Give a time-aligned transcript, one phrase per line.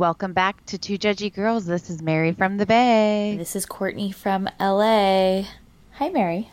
[0.00, 1.66] Welcome back to Two Judgy Girls.
[1.66, 3.34] This is Mary from the Bay.
[3.36, 5.42] This is Courtney from LA.
[5.92, 6.50] Hi, Mary.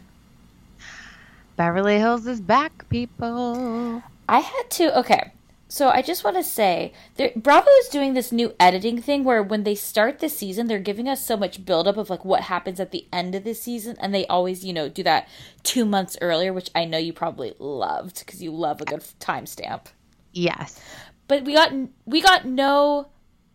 [1.56, 4.04] Beverly Hills is back, people.
[4.28, 5.00] I had to.
[5.00, 5.32] Okay,
[5.70, 9.42] so I just want to say, there, Bravo is doing this new editing thing where
[9.42, 12.82] when they start the season, they're giving us so much buildup of like what happens
[12.82, 15.26] at the end of the season, and they always, you know, do that
[15.64, 19.86] two months earlier, which I know you probably loved because you love a good timestamp.
[20.34, 20.82] Yes,
[21.30, 21.72] but we got
[22.06, 23.08] we got no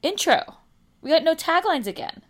[0.02, 0.42] intro.
[1.00, 2.22] We got no taglines again.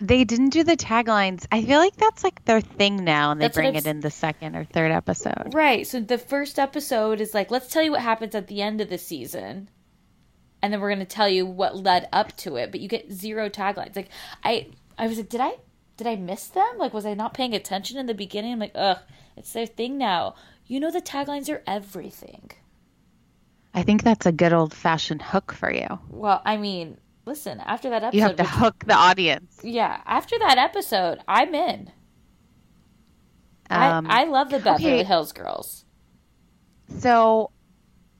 [0.00, 1.44] They didn't do the taglines.
[1.50, 4.10] I feel like that's like their thing now, and they that's bring it in the
[4.10, 5.52] second or third episode.
[5.52, 5.86] Right.
[5.86, 8.90] So the first episode is like, let's tell you what happens at the end of
[8.90, 9.68] the season,
[10.62, 12.70] and then we're going to tell you what led up to it.
[12.70, 13.96] But you get zero taglines.
[13.96, 14.10] Like
[14.44, 15.54] I, I was like, did I,
[15.96, 16.78] did I miss them?
[16.78, 18.52] Like, was I not paying attention in the beginning?
[18.52, 18.98] I'm like, ugh,
[19.36, 20.36] it's their thing now.
[20.66, 22.52] You know, the taglines are everything.
[23.74, 25.86] I think that's a good old fashioned hook for you.
[26.08, 28.16] Well, I mean, listen, after that episode.
[28.16, 29.60] You have to hook the audience.
[29.62, 30.00] Yeah.
[30.06, 31.92] After that episode, I'm in.
[33.70, 35.04] Um, I, I love the Beverly okay.
[35.04, 35.84] Hills girls.
[36.98, 37.50] So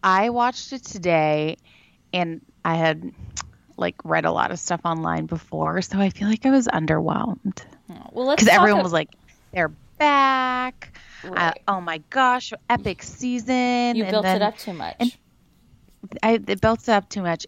[0.02, 1.56] I watched it today
[2.12, 3.12] and I had
[3.76, 7.64] like read a lot of stuff online before, so I feel like I was underwhelmed.
[7.90, 9.10] Oh, well, because everyone was like,
[9.52, 10.98] "They're back!
[11.24, 11.56] Right.
[11.68, 14.96] Uh, oh my gosh, epic season!" You and built then, it up too much.
[14.98, 15.16] And
[16.22, 17.46] I, it built up too much,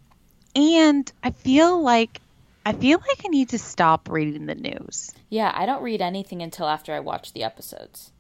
[0.55, 2.21] and I feel like
[2.65, 5.12] I feel like I need to stop reading the news.
[5.28, 8.12] Yeah, I don't read anything until after I watch the episodes.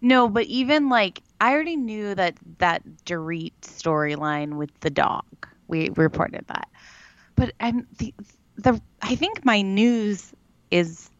[0.00, 5.24] No, but even like I already knew that that Dorit storyline with the dog.
[5.68, 6.68] We reported that,
[7.34, 8.14] but I'm the
[8.56, 10.32] the I think my news
[10.70, 11.10] is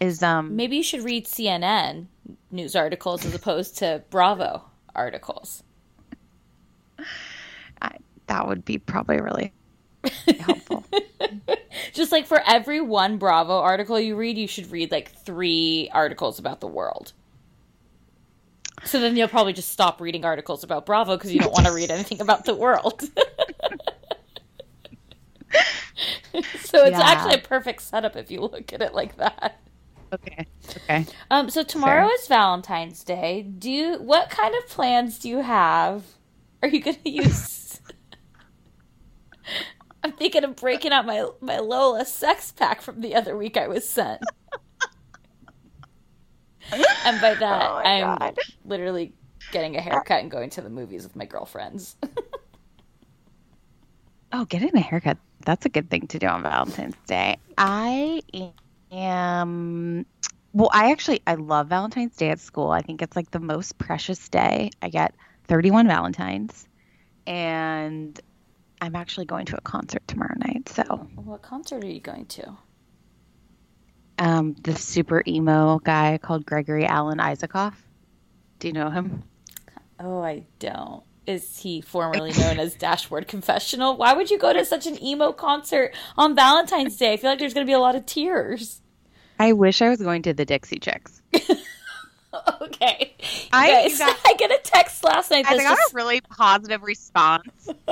[0.00, 2.06] is um maybe you should read CNN
[2.50, 4.64] news articles as opposed to Bravo
[4.94, 5.62] articles
[8.32, 9.52] that would be probably really
[10.40, 10.84] helpful.
[11.92, 16.38] Just like for every one Bravo article you read, you should read like three articles
[16.38, 17.12] about the world.
[18.84, 21.72] So then you'll probably just stop reading articles about Bravo because you don't want to
[21.72, 23.00] read anything about the world.
[26.62, 27.00] so it's yeah.
[27.00, 29.60] actually a perfect setup if you look at it like that.
[30.12, 30.46] Okay.
[30.68, 31.06] Okay.
[31.30, 31.48] Um.
[31.48, 32.14] So tomorrow Fair.
[32.14, 33.42] is Valentine's Day.
[33.42, 33.98] Do you?
[33.98, 36.02] What kind of plans do you have?
[36.62, 37.61] Are you going to use
[40.04, 43.68] I'm thinking of breaking out my my Lola sex pack from the other week I
[43.68, 44.22] was sent.
[47.04, 48.38] and by that, oh I'm God.
[48.64, 49.12] literally
[49.52, 51.96] getting a haircut and going to the movies with my girlfriends.
[54.32, 55.18] oh, getting a haircut.
[55.44, 57.36] That's a good thing to do on Valentine's Day.
[57.58, 58.22] I
[58.90, 60.06] am
[60.52, 62.70] well, I actually I love Valentine's Day at school.
[62.70, 64.70] I think it's like the most precious day.
[64.82, 65.14] I get
[65.48, 66.68] 31 Valentines
[67.26, 68.20] and
[68.82, 70.68] I'm actually going to a concert tomorrow night.
[70.68, 70.82] So
[71.14, 72.56] What concert are you going to?
[74.18, 77.74] um, the super emo guy called Gregory Alan Isakov.
[78.58, 79.22] Do you know him?
[79.98, 81.02] Oh, I don't.
[81.26, 83.96] Is he formerly known as Dashboard Confessional?
[83.96, 87.12] Why would you go to such an emo concert on Valentine's Day?
[87.12, 88.80] I feel like there's going to be a lot of tears.
[89.38, 91.22] I wish I was going to the Dixie Chicks.
[92.62, 93.14] Okay.
[93.52, 95.44] I- guys, got- I get a text last night.
[95.46, 97.68] I got just, a really positive response.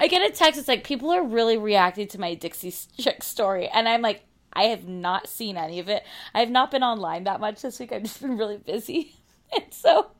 [0.00, 0.58] I get a text.
[0.58, 4.64] It's like people are really reacting to my Dixie Chick story, and I'm like, I
[4.64, 6.04] have not seen any of it.
[6.34, 7.92] I have not been online that much this week.
[7.92, 9.16] I've just been really busy,
[9.54, 10.10] and so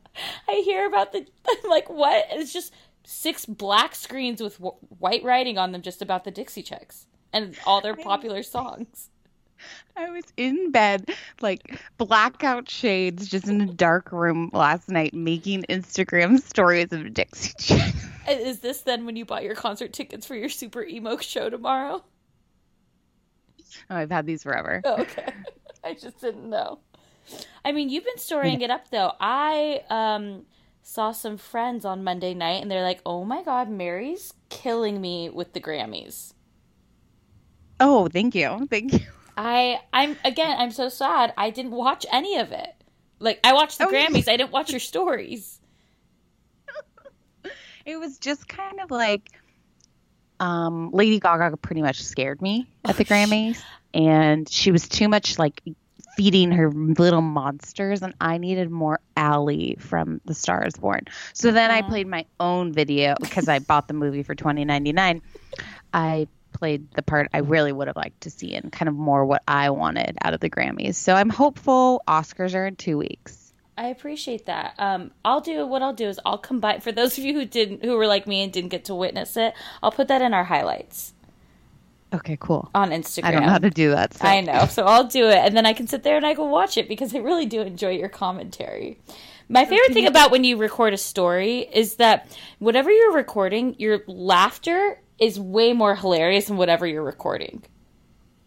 [0.47, 1.25] I hear about the.
[1.47, 2.25] I'm like, what?
[2.31, 2.73] It's just
[3.05, 7.55] six black screens with w- white writing on them, just about the Dixie Chicks and
[7.65, 9.09] all their popular songs.
[9.97, 11.09] I was in bed,
[11.41, 17.53] like blackout shades, just in a dark room last night, making Instagram stories of Dixie
[17.59, 18.07] Chicks.
[18.27, 22.03] Is this then when you bought your concert tickets for your super emo show tomorrow?
[23.89, 24.81] Oh, I've had these forever.
[24.85, 25.33] Oh, okay.
[25.83, 26.79] I just didn't know.
[27.65, 29.13] I mean, you've been storing it up though.
[29.19, 30.45] I um
[30.81, 35.29] saw some friends on Monday night and they're like, "Oh my god, Mary's killing me
[35.29, 36.33] with the Grammys."
[37.79, 38.99] Oh, thank you, thank you.
[39.37, 41.33] I I'm again, I'm so sad.
[41.37, 42.73] I didn't watch any of it.
[43.19, 43.91] Like I watched the Oh.
[43.91, 45.59] Grammys, I didn't watch your stories.
[47.85, 49.29] It was just kind of like
[50.39, 53.61] um, Lady Gaga pretty much scared me at the Grammys,
[53.93, 55.61] and she was too much like
[56.15, 61.01] feeding her little monsters, and I needed more Allie from The Star Is Born.
[61.33, 64.93] So then I played my own video because I bought the movie for twenty ninety
[64.93, 65.21] nine.
[65.93, 66.27] I
[66.63, 69.43] played the part I really would have liked to see and kind of more what
[69.49, 70.95] I wanted out of the Grammys.
[70.95, 73.51] So I'm hopeful Oscars are in two weeks.
[73.77, 74.73] I appreciate that.
[74.77, 77.83] Um, I'll do what I'll do is I'll combine for those of you who didn't
[77.83, 79.53] who were like me and didn't get to witness it.
[79.81, 81.13] I'll put that in our highlights
[82.13, 82.69] Okay, cool.
[82.73, 83.25] on Instagram.
[83.25, 84.13] I don't know how to do that.
[84.13, 84.25] So.
[84.25, 84.65] I know.
[84.67, 86.87] So I'll do it and then I can sit there and I can watch it
[86.87, 88.99] because I really do enjoy your commentary.
[89.49, 93.99] My favorite thing about when you record a story is that whatever you're recording, your
[94.07, 97.63] laughter is way more hilarious than whatever you're recording.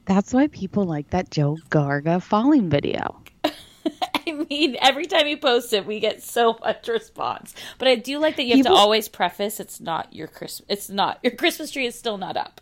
[0.04, 3.20] That's why people like that Joe Garga falling video.
[3.44, 7.54] I mean, every time you post it, we get so much response.
[7.78, 10.66] But I do like that you have People- to always preface it's not your Christmas.
[10.68, 12.60] It's not your Christmas tree is still not up.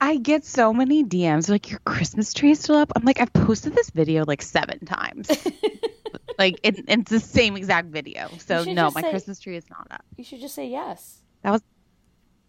[0.00, 2.92] I get so many DMs like your Christmas tree is still up.
[2.94, 5.28] I'm like, I've posted this video like seven times.
[6.38, 8.28] like it, it's the same exact video.
[8.38, 10.04] So no, my say- Christmas tree is not up.
[10.16, 11.18] You should just say yes.
[11.42, 11.62] That was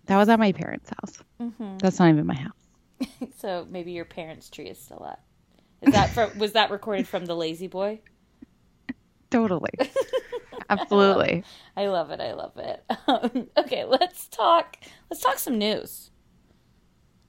[0.10, 1.20] that was at my parents' house.
[1.40, 1.78] Mm-hmm.
[1.78, 2.52] That's not even my house.
[3.38, 5.22] So maybe your parents' tree is still up.
[5.82, 8.02] Is that from, was that recorded from the La-Z-Boy?
[9.30, 9.72] Totally.
[10.70, 11.44] Absolutely.
[11.78, 12.20] I love it.
[12.20, 12.84] I love it.
[13.08, 14.78] Um, okay, let's talk.
[15.10, 16.10] Let's talk some news.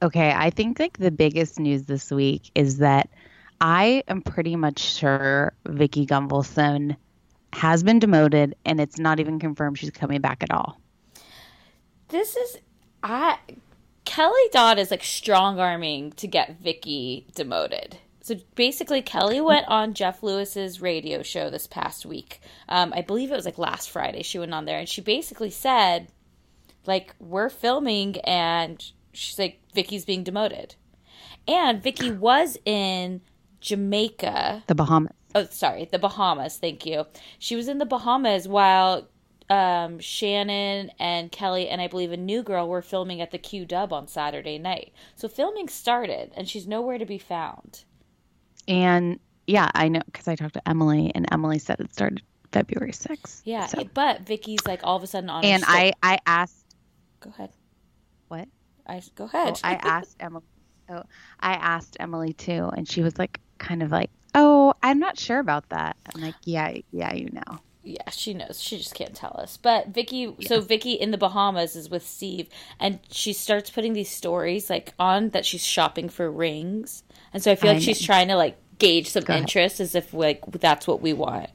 [0.03, 3.11] Okay, I think like the biggest news this week is that
[3.61, 6.97] I am pretty much sure Vicki Gunvalson
[7.53, 10.81] has been demoted and it's not even confirmed she's coming back at all.
[12.09, 12.59] This is
[13.02, 13.38] I
[14.05, 17.99] Kelly Dodd is like strong arming to get Vicki demoted.
[18.23, 22.41] So basically, Kelly went on Jeff Lewis's radio show this past week.
[22.69, 24.23] Um, I believe it was like last Friday.
[24.23, 26.08] She went on there and she basically said,
[26.87, 30.75] like, we're filming and she's like, Vicki's being demoted.
[31.49, 33.23] And Vicki was in
[33.61, 35.12] Jamaica The Bahamas.
[35.35, 37.04] oh sorry the bahamas thank you
[37.38, 39.07] she was in the bahamas while
[39.50, 43.64] um, shannon and kelly and i believe a new girl were filming at the q
[43.66, 47.85] dub on saturday night so filming started and she's nowhere to be found
[48.69, 52.92] And yeah, I know because I talked to Emily, and Emily said it started February
[52.92, 53.42] 6th.
[53.45, 56.76] yeah So- but vicki's like all of a sudden on and I, I asked,
[57.19, 57.50] go ahead
[58.28, 58.47] what?
[58.87, 60.45] i go Oh, ahead I asked Emily.
[60.88, 61.02] Oh,
[61.40, 65.38] I asked Emily too, and she was like, kind of like, oh, I'm not sure
[65.38, 65.97] about that.
[66.14, 67.59] I'm like, yeah, yeah, you know.
[67.82, 71.76] Yeah she knows she just can't tell us but vicki so vicki in the bahamas
[71.76, 76.30] is with steve and she starts putting these stories like on that she's shopping for
[76.30, 79.42] rings and so i feel I like she's trying to like gauge some ahead.
[79.42, 81.50] interest as if like that's what we want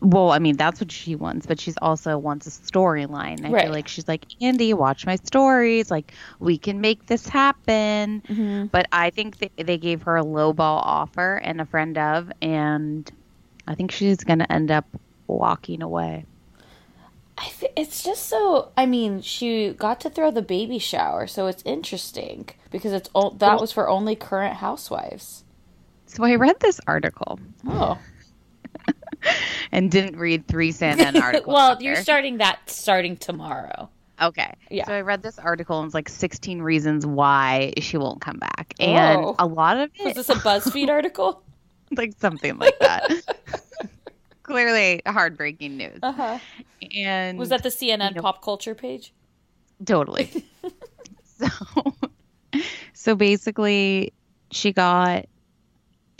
[0.00, 3.44] Well, I mean, that's what she wants, but she's also wants a storyline.
[3.44, 3.62] I Right.
[3.64, 5.90] feel like she's like, Andy, watch my stories.
[5.90, 8.22] Like, we can make this happen.
[8.28, 8.66] Mm-hmm.
[8.68, 13.10] But I think they, they gave her a lowball offer and a friend of, and
[13.66, 14.86] I think she's going to end up
[15.26, 16.26] walking away.
[17.38, 18.70] I th- it's just so.
[18.76, 23.30] I mean, she got to throw the baby shower, so it's interesting because it's o-
[23.38, 25.44] that was for only current housewives.
[26.06, 27.38] So I read this article.
[27.66, 27.98] Oh,
[29.72, 31.52] and didn't read three CNN articles.
[31.54, 33.88] well, out you're starting that starting tomorrow.
[34.20, 34.52] Okay.
[34.70, 34.86] Yeah.
[34.86, 38.74] So I read this article and it's like 16 reasons why she won't come back.
[38.78, 39.34] And Oh.
[39.38, 40.04] a lot of it.
[40.04, 41.42] Was this a BuzzFeed article?
[41.96, 43.10] like something like that.
[44.42, 45.98] Clearly heartbreaking news.
[46.02, 46.38] Uh-huh.
[46.94, 49.12] And Was that the CNN you know- pop culture page?
[49.84, 50.30] totally.
[51.24, 51.48] so,
[52.92, 54.12] so basically,
[54.50, 55.26] she got.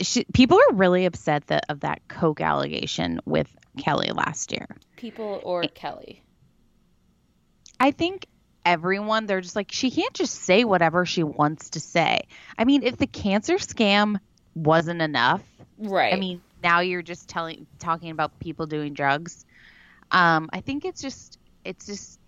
[0.01, 3.47] She, people are really upset that of that coke allegation with
[3.77, 4.65] Kelly last year.
[4.95, 6.23] People or Kelly?
[7.79, 8.25] I think
[8.65, 12.21] everyone they're just like she can't just say whatever she wants to say.
[12.57, 14.17] I mean, if the cancer scam
[14.55, 15.43] wasn't enough,
[15.81, 16.13] Right.
[16.13, 19.45] I mean, now you're just telling talking about people doing drugs.
[20.11, 22.19] Um, I think it's just it's just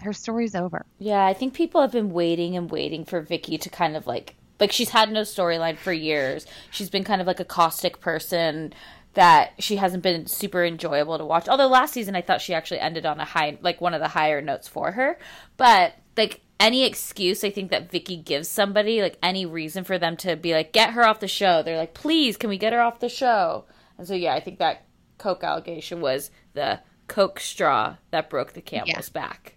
[0.00, 0.86] her story's over.
[0.98, 4.36] Yeah, I think people have been waiting and waiting for Vicki to kind of like
[4.58, 6.46] like she's had no storyline for years.
[6.70, 8.72] She's been kind of like a caustic person
[9.14, 11.48] that she hasn't been super enjoyable to watch.
[11.48, 14.08] Although last season I thought she actually ended on a high like one of the
[14.08, 15.18] higher notes for her.
[15.56, 20.16] But like any excuse I think that Vicki gives somebody, like any reason for them
[20.18, 21.62] to be like get her off the show.
[21.62, 23.64] They're like, "Please, can we get her off the show?"
[23.98, 24.86] And so yeah, I think that
[25.18, 29.56] coke allegation was the coke straw that broke the camel's back.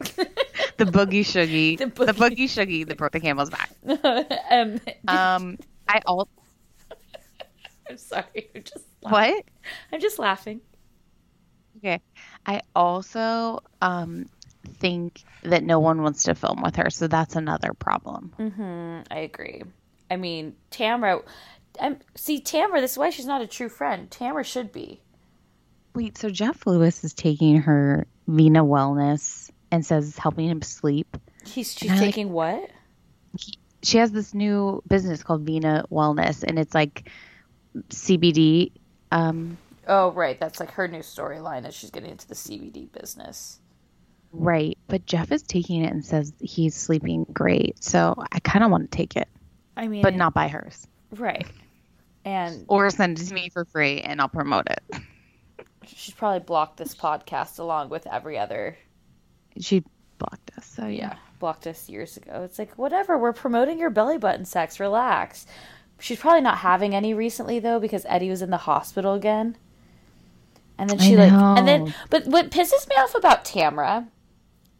[0.00, 3.70] The boogie shuggy, The the boogie- shuggy that broke the camel's back.
[4.50, 6.28] um, Um, I all
[7.90, 8.50] I'm sorry.
[8.54, 9.44] I'm just what?
[9.92, 10.60] I'm just laughing.
[11.78, 12.00] Okay.
[12.46, 14.26] I also um
[14.76, 18.32] think that no one wants to film with her, so that's another problem.
[18.38, 19.06] Mm.
[19.10, 19.62] I agree.
[20.10, 21.22] I mean, Tamra.
[21.80, 22.80] I'm see Tamra.
[22.80, 24.10] This is why she's not a true friend.
[24.10, 25.00] Tamra should be.
[25.94, 31.16] Wait, so Jeff Lewis is taking her Vena Wellness and says it's helping him sleep.
[31.46, 32.70] He's she's I like- taking what?
[33.82, 37.10] She has this new business called Vena Wellness, and it's like
[37.90, 38.72] CBD.
[39.12, 39.56] Um,
[39.90, 40.38] Oh, right.
[40.38, 43.58] That's like her new storyline is she's getting into the CBD business.
[44.32, 47.82] Right, but Jeff is taking it and says he's sleeping great.
[47.82, 49.28] So I kind of want to take it,
[49.76, 51.46] I mean, but not buy hers, right.
[52.24, 55.00] And or send it to me for free, and I'll promote it.
[55.86, 58.76] she's probably blocked this podcast along with every other.
[59.58, 59.82] She
[60.18, 61.16] blocked us, so Yeah, yeah.
[61.38, 62.42] blocked us years ago.
[62.44, 63.16] It's like whatever.
[63.16, 64.78] We're promoting your belly button sex.
[64.78, 65.46] Relax.
[66.00, 69.56] She's probably not having any recently though because Eddie was in the hospital again.
[70.76, 74.06] And then she like and then but what pisses me off about Tamra,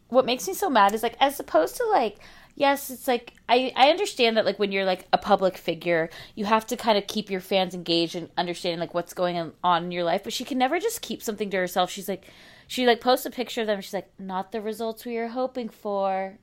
[0.08, 2.18] what makes me so mad is like as opposed to like
[2.54, 6.44] yes, it's like I I understand that like when you're like a public figure, you
[6.44, 9.92] have to kind of keep your fans engaged and understanding like what's going on- in
[9.92, 11.90] your life, but she can never just keep something to herself.
[11.90, 12.24] She's like
[12.66, 13.80] she like posts a picture of them.
[13.80, 16.38] She's like, not the results we were hoping for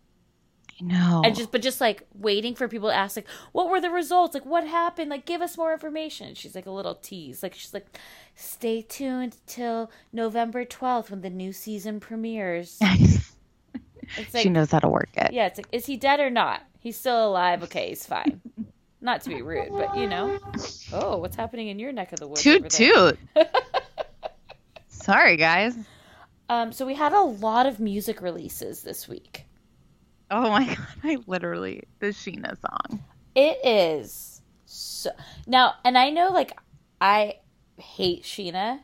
[0.82, 1.22] I know.
[1.24, 4.34] and just but just like waiting for people to ask like what were the results
[4.34, 7.74] like what happened like give us more information she's like a little tease like she's
[7.74, 7.98] like
[8.36, 12.78] stay tuned till november 12th when the new season premieres
[14.34, 15.32] like she knows how to work it.
[15.34, 18.42] yeah it's like is he dead or not he's still alive okay he's fine
[19.02, 20.38] not to be rude but you know
[20.94, 23.20] oh what's happening in your neck of the woods Toot toot.
[24.88, 25.76] Sorry, guys.
[26.50, 29.46] um so we had a lot of music releases this week
[30.32, 33.04] Oh my god, I literally the Scheana song.
[33.36, 35.12] It is so
[35.46, 36.58] now, and I know like
[37.00, 37.36] I
[37.78, 38.80] hate Scheana.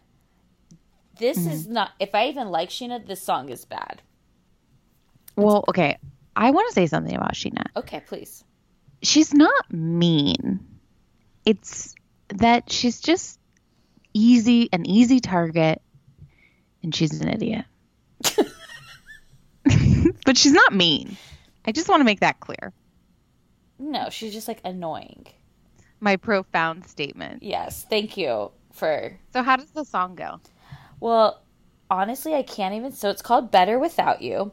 [1.18, 1.92] This is not.
[2.00, 4.02] If I even like Scheana, this song is bad.
[5.36, 5.98] Well, okay.
[6.36, 7.66] I want to say something about Scheana.
[7.76, 8.44] Okay, please.
[9.02, 10.60] She's not mean.
[11.46, 11.96] It's
[12.30, 13.40] that she's just
[14.14, 15.82] easy, an easy target,
[16.84, 17.66] and she's an idiot.
[20.26, 21.18] but she's not mean.
[21.66, 22.74] I just want to make that clear.
[23.80, 25.26] No, she's just like annoying.
[26.00, 27.44] My profound statement.
[27.44, 29.18] Yes, thank you for.
[29.34, 30.40] So, how does the song go?
[31.00, 31.42] Well,
[31.90, 32.92] honestly, I can't even.
[32.92, 34.52] So it's called Better Without You.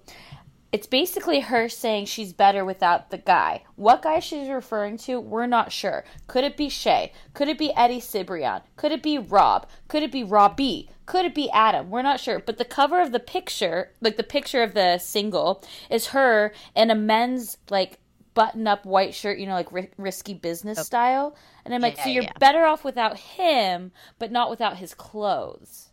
[0.71, 3.65] It's basically her saying she's better without the guy.
[3.77, 6.05] What guy she's referring to, we're not sure.
[6.27, 7.13] Could it be Shay?
[7.33, 8.61] Could it be Eddie Cibrian?
[8.77, 9.67] Could it be Rob?
[9.89, 10.91] Could it be Robbie?
[11.07, 11.89] Could it be Adam?
[11.89, 12.39] We're not sure.
[12.39, 16.91] But the cover of the picture, like the picture of the single, is her in
[16.91, 17.99] a men's like
[18.35, 20.83] button-up white shirt, you know, like ri- risky business oh.
[20.83, 21.37] style.
[21.65, 22.33] And I'm like, Yeah, so you're yeah.
[22.39, 25.88] better off without him, but not without his clothes.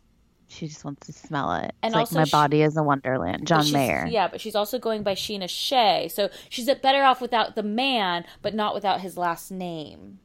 [0.55, 1.73] She just wants to smell it.
[1.83, 3.45] And it's like also my she- body is a wonderland.
[3.45, 4.07] John Mayer.
[4.09, 6.09] Yeah, but she's also going by Scheana Shay.
[6.13, 10.19] So she's better off without the man, but not without his last name.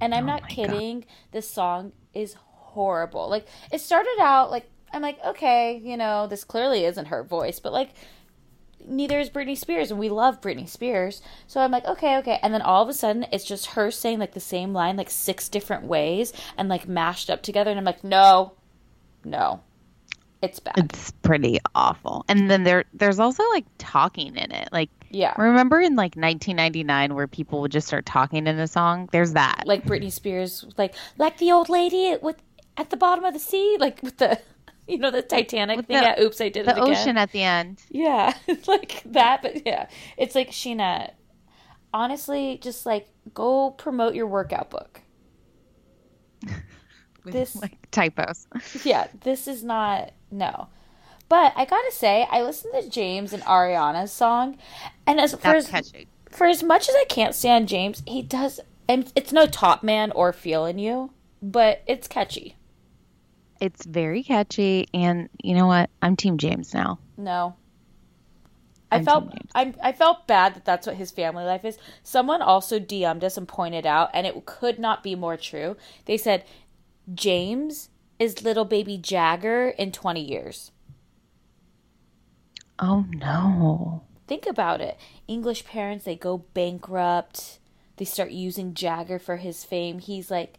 [0.00, 0.54] And I'm Oh not my God.
[0.54, 1.04] kidding.
[1.30, 3.28] This song is horrible.
[3.28, 7.58] Like, it started out like, I'm like, okay, you know, this clearly isn't her voice,
[7.60, 7.90] but like,
[8.86, 11.22] neither is Britney Spears, and we love Britney Spears.
[11.46, 12.38] So I'm like, okay, okay.
[12.42, 15.10] And then all of a sudden, it's just her saying like the same line like
[15.10, 17.70] six different ways and like mashed up together.
[17.70, 18.52] And I'm like, no,
[19.24, 19.60] no,
[20.42, 20.74] it's bad.
[20.76, 22.24] It's pretty awful.
[22.28, 24.68] And then there there's also like talking in it.
[24.72, 25.34] Like Yeah.
[25.40, 29.08] remember in like 1999 where people would just start talking in a song?
[29.12, 29.62] There's that.
[29.66, 32.36] like Britney Spears, like like the old lady with
[32.76, 34.38] at the bottom of the sea, like with the
[34.86, 35.96] you know the Titanic With thing.
[35.96, 36.90] the- yeah, oops, I did the it again.
[36.90, 37.80] ocean at the end.
[37.88, 39.88] Yeah, it's like that, but yeah,
[40.18, 41.10] it's like Scheana.
[41.94, 45.00] Honestly, just like go promote your workout book.
[47.24, 48.46] With This- like typos.
[48.84, 50.68] Yeah, this is not no.
[51.28, 54.58] But I gotta say, I listened to James and Ariana's song,
[55.06, 55.92] and as for as,
[56.30, 60.12] for as much as I can't stand James, he does, and it's no top man
[60.12, 61.10] or feeling you,
[61.42, 62.56] but it's catchy.
[63.60, 65.88] It's very catchy and you know what?
[66.02, 66.98] I'm team James now.
[67.16, 67.56] No.
[68.90, 71.78] I I'm felt I I felt bad that that's what his family life is.
[72.02, 75.76] Someone also DM'd us and pointed out, and it could not be more true.
[76.04, 76.44] They said
[77.12, 80.70] James is little baby Jagger in 20 years.
[82.78, 84.02] Oh no.
[84.26, 84.98] Think about it.
[85.28, 87.58] English parents they go bankrupt.
[87.96, 89.98] They start using Jagger for his fame.
[89.98, 90.58] He's like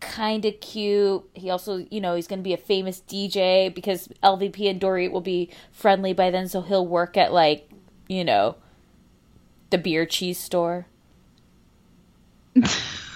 [0.00, 1.28] kind of cute.
[1.34, 5.08] He also, you know, he's going to be a famous DJ because LVP and Dory
[5.08, 7.70] will be friendly by then, so he'll work at like,
[8.08, 8.56] you know,
[9.68, 10.86] the beer cheese store.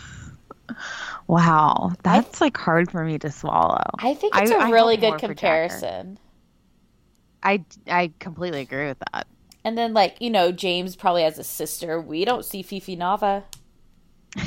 [1.27, 1.93] Wow.
[2.03, 3.83] That's like hard for me to swallow.
[3.99, 6.19] I think it's a a really good comparison.
[7.43, 9.27] I, I completely agree with that.
[9.65, 12.01] And then like, you know, James probably has a sister.
[12.01, 13.45] We don't see Fifi Nava.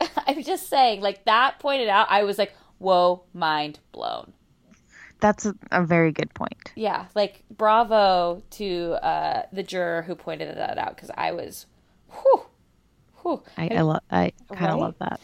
[0.26, 4.32] I'm just saying, like that pointed out, I was like, whoa, mind blown.
[5.20, 6.72] That's a, a very good point.
[6.74, 11.66] Yeah, like bravo to uh, the juror who pointed that out because I was,
[12.10, 12.44] whew,
[13.24, 13.42] whew.
[13.56, 14.80] I, I, lo- I kind of Right?
[14.80, 15.20] love that.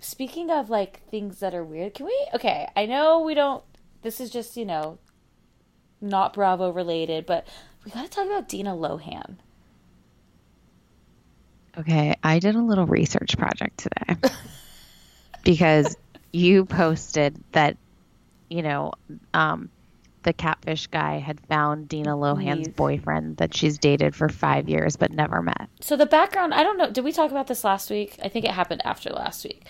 [0.00, 2.26] Speaking of like things that are weird, can we?
[2.34, 3.62] Okay, I know we don't.
[4.02, 4.98] This is just you know,
[6.00, 7.46] not Bravo related, but
[7.84, 9.36] we got to talk about Dina Lohan.
[11.78, 14.16] Okay, I did a little research project today
[15.44, 15.96] because
[16.32, 17.76] you posted that,
[18.50, 18.92] you know,
[19.32, 19.70] um,
[20.22, 25.10] the catfish guy had found Dina Lohan's boyfriend that she's dated for five years but
[25.10, 25.68] never met.
[25.80, 26.90] So the background, I don't know.
[26.90, 28.16] Did we talk about this last week?
[28.22, 29.64] I think it happened after last week.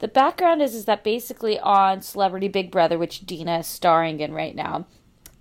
[0.00, 4.32] The background is is that basically on Celebrity Big Brother, which Dina is starring in
[4.32, 4.86] right now,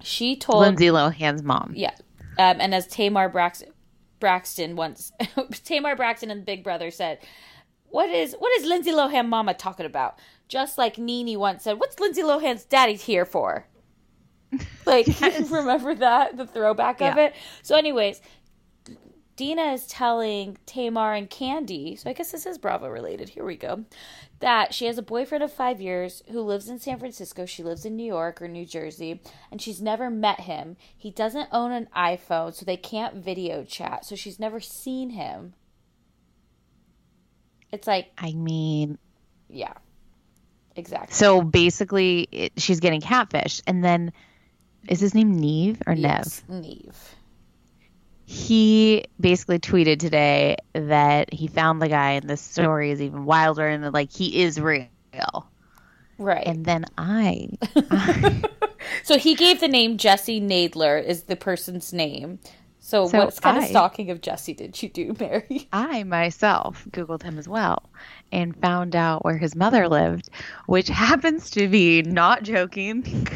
[0.01, 1.73] she told Lindsay Lohan's mom.
[1.75, 1.93] Yeah.
[2.37, 3.69] Um, and as Tamar Braxton,
[4.19, 5.11] Braxton once,
[5.63, 7.19] Tamar Braxton and Big Brother said,
[7.89, 10.19] "What is what is Lindsay Lohan mama talking about?"
[10.49, 13.65] Just like Nene once said, "What's Lindsay Lohan's daddy here for?"
[14.85, 15.07] Like,
[15.49, 17.25] remember that the throwback of Yeah.
[17.27, 17.35] it.
[17.61, 18.21] So, anyways,
[19.35, 23.29] Dina is telling Tamar and Kandi, so I guess this is Bravo related.
[23.29, 23.85] Here we go.
[24.39, 27.45] That she has a boyfriend of five years who lives in San Francisco.
[27.45, 30.75] She lives in New York or New Jersey, and she's never met him.
[30.97, 34.05] He doesn't own an iPhone, so they can't video chat.
[34.05, 35.53] So she's never seen him.
[37.71, 38.97] It's like, I mean,
[39.47, 39.73] yeah,
[40.75, 41.13] exactly.
[41.13, 43.61] so basically, it, she's getting catfished.
[43.67, 44.11] and then
[44.87, 46.63] is his name Neve or Yes, Nev?
[46.63, 47.15] Neve.
[48.25, 53.67] He basically tweeted today that he found the guy, and the story is even wilder,
[53.67, 54.87] and that, like he is real.
[56.19, 56.45] Right.
[56.45, 57.49] And then I,
[59.03, 62.39] So he gave the name Jesse Nadler is the person's name.
[62.79, 65.67] So, So what kind of stalking of Jesse did you do, Mary?
[65.73, 67.89] I myself Googled him as well
[68.31, 70.29] and found out where his mother lived,
[70.65, 73.27] which happens to be, not joking,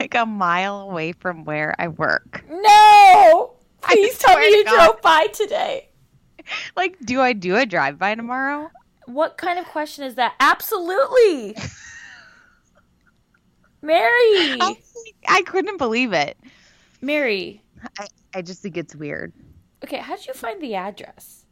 [0.00, 2.44] like a mile away from where I work.
[2.50, 3.54] No!
[3.82, 4.86] Please tell me you God.
[4.86, 5.88] drove by today.
[6.76, 8.70] Like, do I do a drive by tomorrow?
[9.06, 10.34] What kind of question is that?
[10.40, 11.56] Absolutely.
[13.82, 14.58] Mary.
[14.60, 14.76] I,
[15.28, 16.36] I couldn't believe it.
[17.00, 17.62] Mary.
[17.98, 19.32] I, I just think it's weird
[19.82, 21.44] Okay, how did you find the address?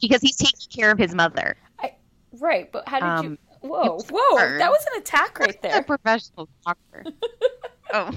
[0.00, 1.56] because he's taking care of his mother.
[1.80, 1.94] I
[2.38, 5.82] right, but how did Um, you Whoa, whoa, that was an attack right A there.
[5.82, 7.04] professional doctor.
[7.92, 8.10] oh.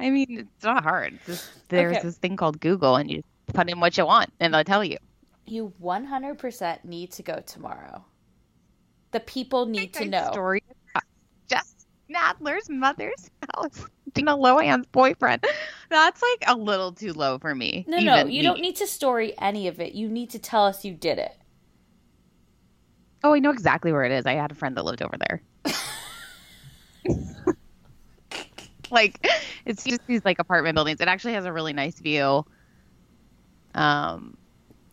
[0.00, 1.18] I mean, it's not hard.
[1.26, 2.06] Just, there's Okay.
[2.06, 4.96] this thing called Google, and you put in what you want, and they'll tell you.
[5.46, 8.04] You 100% need to go tomorrow.
[9.10, 10.28] The people need to know.
[10.30, 10.62] Story
[11.48, 13.86] Jess Nadler's mother's house.
[14.12, 15.44] Dina Lohan's boyfriend.
[15.88, 17.84] That's like a little too low for me.
[17.88, 18.42] No, no, you me.
[18.42, 19.94] don't need to story any of it.
[19.94, 21.37] You need to tell us you did it.
[23.24, 24.26] Oh, I know exactly where it is.
[24.26, 25.42] I had a friend that lived over there.
[28.90, 29.26] like
[29.66, 31.00] it's just these like apartment buildings.
[31.00, 32.44] It actually has a really nice view.
[33.74, 34.36] Um,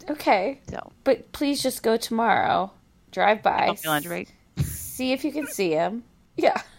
[0.10, 0.60] Okay.
[0.70, 2.72] so But please just go tomorrow.
[3.12, 3.76] Drive by.
[3.86, 4.30] Lunch break.
[4.60, 6.04] See if you can see him.
[6.38, 6.62] Yeah.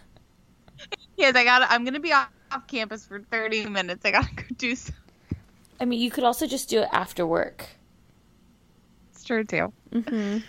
[1.17, 1.63] Yes, I got.
[1.71, 4.05] I'm gonna be off, off campus for 30 minutes.
[4.05, 4.75] I gotta go do.
[4.75, 4.93] Some,
[5.79, 7.65] I mean, you could also just do it after work.
[9.11, 9.73] it's true too.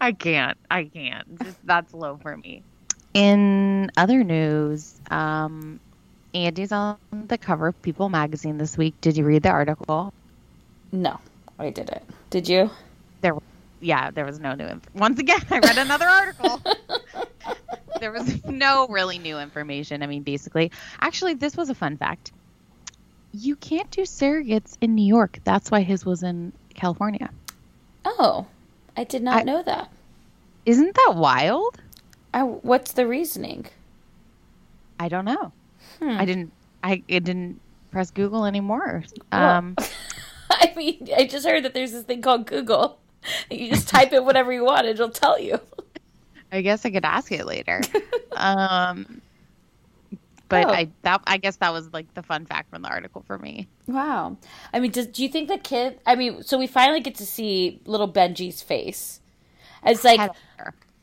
[0.00, 0.58] I can't.
[0.70, 1.42] I can't.
[1.42, 2.62] Just, that's low for me.
[3.14, 5.80] In other news, um,
[6.34, 8.94] Andy's on the cover of People magazine this week.
[9.00, 10.12] Did you read the article?
[10.92, 11.18] No,
[11.58, 12.02] I didn't.
[12.30, 12.70] Did you?
[13.22, 13.34] There,
[13.80, 14.66] yeah, there was no new.
[14.66, 16.60] Inf- Once again, I read another article.
[18.00, 20.02] there was no really new information.
[20.02, 22.32] I mean, basically, actually, this was a fun fact.
[23.32, 25.38] You can't do surrogates in New York.
[25.44, 27.30] That's why his was in California.
[28.04, 28.46] Oh,
[28.96, 29.90] I did not I- know that.
[30.64, 31.80] Isn't that wild?
[32.34, 33.66] I, what's the reasoning?
[34.98, 35.52] I don't know.
[36.00, 36.10] Hmm.
[36.18, 36.52] I didn't.
[36.82, 39.04] I didn't press Google anymore.
[39.32, 39.76] Well- Um,
[40.50, 42.98] I mean, I just heard that there's this thing called Google.
[43.50, 45.60] You just type in whatever you want, and it'll tell you.
[46.52, 47.80] I guess I could ask it later.
[48.36, 49.20] um,
[50.48, 50.70] but Oh.
[50.70, 53.68] I that I guess that was like the fun fact from the article for me.
[53.86, 54.36] Wow.
[54.72, 56.00] I mean, does, do you think the kid?
[56.06, 59.20] I mean, so we finally get to see little Benji's face.
[59.84, 60.30] It's like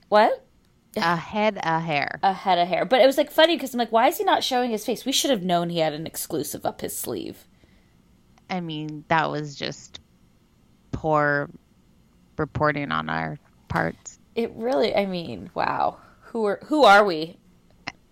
[0.10, 0.45] what?
[0.95, 2.19] A head of hair.
[2.21, 2.86] A head of hair.
[2.86, 5.06] But it was like funny because I'm like, why is he not showing his face?
[5.06, 7.47] We should have known he had an exclusive up his sleeve.
[8.49, 9.99] I mean, that was just
[10.91, 11.49] poor
[12.38, 14.19] reporting on our parts.
[14.36, 14.95] It really.
[14.95, 15.97] I mean, wow.
[16.25, 17.38] Who are who are we?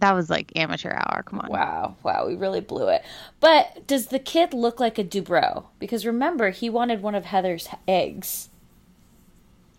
[0.01, 1.21] That was like amateur hour.
[1.23, 1.49] Come on.
[1.49, 3.03] Wow, wow, we really blew it.
[3.39, 5.65] But does the kid look like a Dubrow?
[5.77, 8.49] Because remember, he wanted one of Heather's eggs.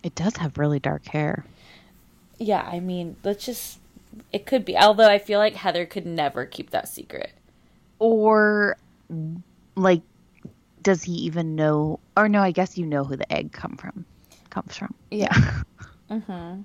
[0.04, 1.44] It does have really dark hair.
[2.38, 3.80] Yeah, I mean, let's just.
[4.32, 4.76] It could be.
[4.76, 7.32] Although I feel like Heather could never keep that secret.
[7.98, 8.76] Or
[9.74, 10.02] like
[10.82, 14.04] does he even know or no, I guess you know who the egg come from
[14.50, 14.94] comes from.
[15.10, 15.62] Yeah.
[16.10, 16.62] mm-hmm.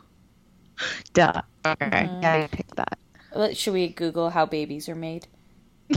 [1.14, 1.42] Duh.
[1.66, 2.10] Okay.
[2.22, 3.00] Yeah, I picked that.
[3.54, 5.28] Should we Google how babies are made?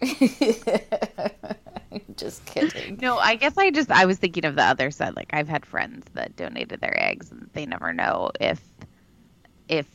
[2.16, 2.98] just kidding.
[3.00, 5.16] No, I guess I just I was thinking of the other side.
[5.16, 8.60] Like I've had friends that donated their eggs and they never know if
[9.68, 9.86] if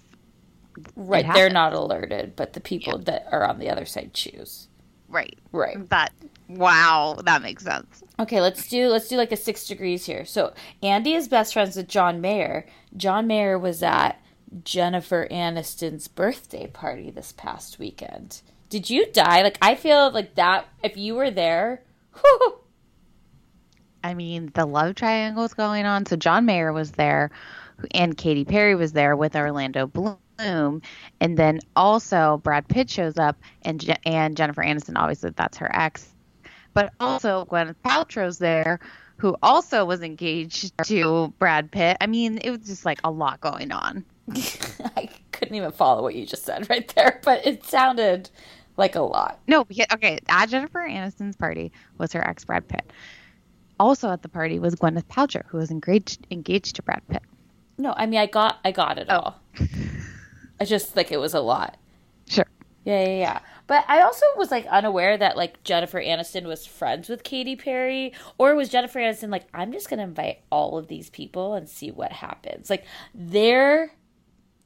[0.96, 4.68] Right, they're not alerted, but the people that are on the other side choose.
[5.08, 5.38] right.
[5.52, 5.88] Right.
[5.90, 6.14] That
[6.48, 8.04] wow, that makes sense.
[8.20, 10.26] Okay, let's do let's do like a six degrees here.
[10.26, 12.66] So Andy is best friends with John Mayer.
[12.96, 14.22] John Mayer was at
[14.64, 18.42] Jennifer Aniston's birthday party this past weekend.
[18.70, 19.44] Did you die?
[19.44, 21.84] Like I feel like that if you were there,
[22.20, 22.60] whew,
[24.04, 26.06] I mean, the love triangle is going on.
[26.06, 27.32] So John Mayer was there,
[27.92, 30.82] and Katy Perry was there with Orlando Bloom,
[31.20, 35.70] and then also Brad Pitt shows up, and Je- and Jennifer Aniston, obviously that's her
[35.74, 36.14] ex,
[36.74, 38.80] but also Gwyneth Paltrow's there,
[39.18, 41.98] who also was engaged to Brad Pitt.
[42.00, 44.06] I mean, it was just like a lot going on.
[44.96, 48.30] I couldn't even follow what you just said right there, but it sounded
[48.78, 49.40] like a lot.
[49.48, 52.92] No, okay, at Jennifer Aniston's party was her ex Brad Pitt.
[53.80, 57.24] Also at the party was Gwyneth Paltrow, who was engaged engaged to Brad Pitt.
[57.78, 59.20] No, I mean I got I got it oh.
[59.20, 59.42] all.
[60.60, 61.78] I just think it was a lot.
[62.28, 62.48] Sure.
[62.86, 63.40] Yeah, yeah, yeah.
[63.68, 68.14] But I also was like unaware that like Jennifer Aniston was friends with Katy Perry,
[68.38, 71.92] or was Jennifer Aniston like, I'm just gonna invite all of these people and see
[71.92, 72.70] what happens.
[72.70, 73.92] Like their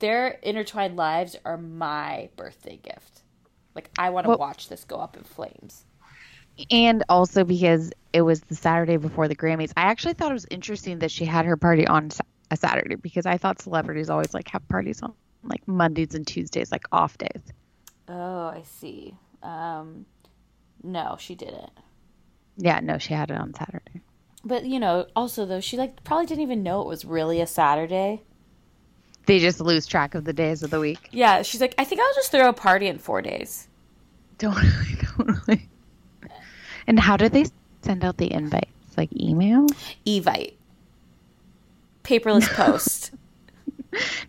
[0.01, 3.21] their intertwined lives are my birthday gift.
[3.73, 5.85] Like I want to Well- watch this go up in flames.
[6.69, 9.71] and also because it was the Saturday before the Grammys.
[9.77, 12.09] I actually thought it was interesting that she had her party on
[12.51, 16.71] a Saturday because I thought celebrities always like have parties on like Mondays and Tuesdays,
[16.71, 17.41] like off days.
[18.09, 19.15] Oh, I see.
[19.41, 20.05] Um,
[20.83, 21.71] no, she didn't.
[22.57, 24.01] Yeah, no, she had it on Saturday.
[24.43, 27.47] But you know, also though, she like probably didn't even know it was really a
[27.47, 28.23] Saturday.
[29.25, 31.09] They just lose track of the days of the week.
[31.11, 33.67] Yeah, she's like, I think I'll just throw a party in four days.
[34.37, 34.67] Totally,
[35.17, 35.69] totally.
[36.87, 37.45] And how do they
[37.83, 38.71] send out the invites?
[38.97, 39.67] Like email?
[40.05, 40.53] Evite.
[42.03, 43.11] Paperless post.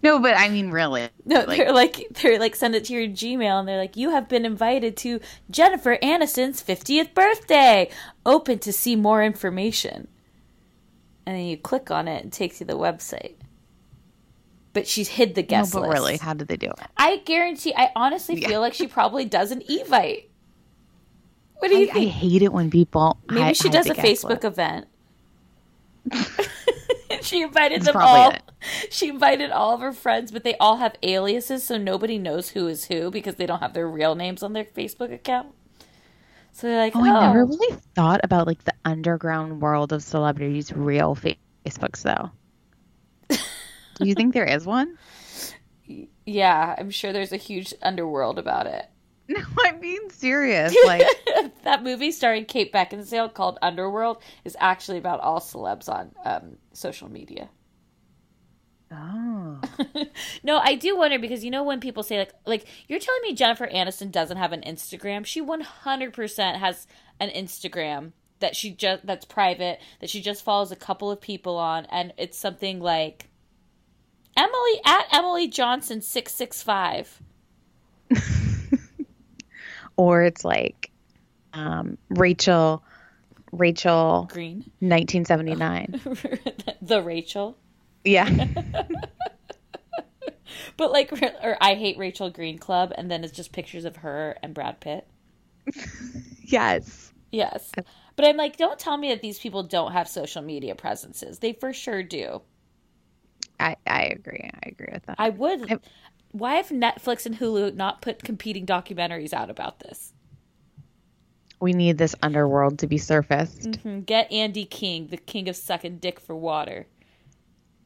[0.02, 1.08] No, but I mean, really.
[1.24, 4.10] No, like, they're like they're like send it to your Gmail and they're like, You
[4.10, 7.88] have been invited to Jennifer Aniston's fiftieth birthday.
[8.26, 10.08] Open to see more information.
[11.24, 13.34] And then you click on it and it takes you to the website.
[14.72, 15.92] But she's hid the no, guest but list.
[15.92, 16.78] really, how did they do it?
[16.96, 18.48] I guarantee I honestly Yeah.
[18.48, 20.24] feel like she probably does an Evite.
[21.58, 23.18] What do you I, I hate it when people.
[23.30, 24.44] Maybe she does a Facebook list.
[24.44, 24.86] event.
[27.20, 28.30] she invited That's them all.
[28.30, 28.42] it.
[28.90, 32.66] she invited all of her friends, but they all have aliases, so nobody knows who
[32.66, 35.48] is who because they don't have their real names on their Facebook account.
[36.52, 37.46] So they're like, Oh, oh, I never oh.
[37.46, 42.30] really thought about like the underground world of celebrities' real fa- Facebooks, though.
[43.96, 44.96] Do you think there is one?
[46.26, 48.86] yeah, I'm sure there's a huge underworld about it.
[49.28, 50.76] No, I'm being serious.
[50.84, 51.06] Like,
[51.64, 57.10] that movie starring Kate Beckinsale called Underworld is actually about all celebs on um, social
[57.10, 57.48] media.
[58.90, 59.60] oh,
[60.42, 63.34] No, I do wonder because you know when people say like like you're telling me
[63.34, 65.24] Jennifer Aniston doesn't have an Instagram?
[65.24, 66.86] She 100% has
[67.20, 71.56] an Instagram that she just that's private that she just follows a couple of people
[71.56, 73.30] on and it's something like
[74.36, 77.20] Emily at Emily Johnson 665.
[79.96, 80.90] or it's like
[81.52, 82.82] um, Rachel,
[83.52, 84.58] Rachel, Green.
[84.80, 86.00] 1979.
[86.82, 87.56] the Rachel.
[88.04, 88.28] Yeah,
[90.76, 94.36] But like or I hate Rachel Green Club and then it's just pictures of her
[94.42, 95.06] and Brad Pitt.
[96.42, 97.12] yes.
[97.30, 97.70] Yes.
[98.16, 101.38] But I'm like, don't tell me that these people don't have social media presences.
[101.38, 102.42] They for sure do.
[103.62, 104.50] I I agree.
[104.52, 105.16] I agree with that.
[105.18, 105.70] I would.
[105.72, 105.78] I-
[106.32, 110.12] Why have Netflix and Hulu not put competing documentaries out about this?
[111.60, 113.76] we need this underworld to be surfaced.
[113.76, 116.88] Hmm, Get Andy King, the king of sucking dick for water.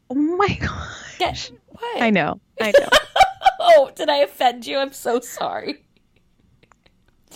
[0.09, 0.89] Oh my god.
[1.19, 2.01] Get what?
[2.03, 2.41] I know.
[2.59, 2.89] I know.
[3.61, 4.79] Oh, did I offend you?
[4.79, 5.85] I'm so sorry.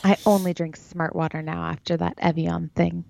[0.02, 3.04] I only drink smart water now after that Evian thing.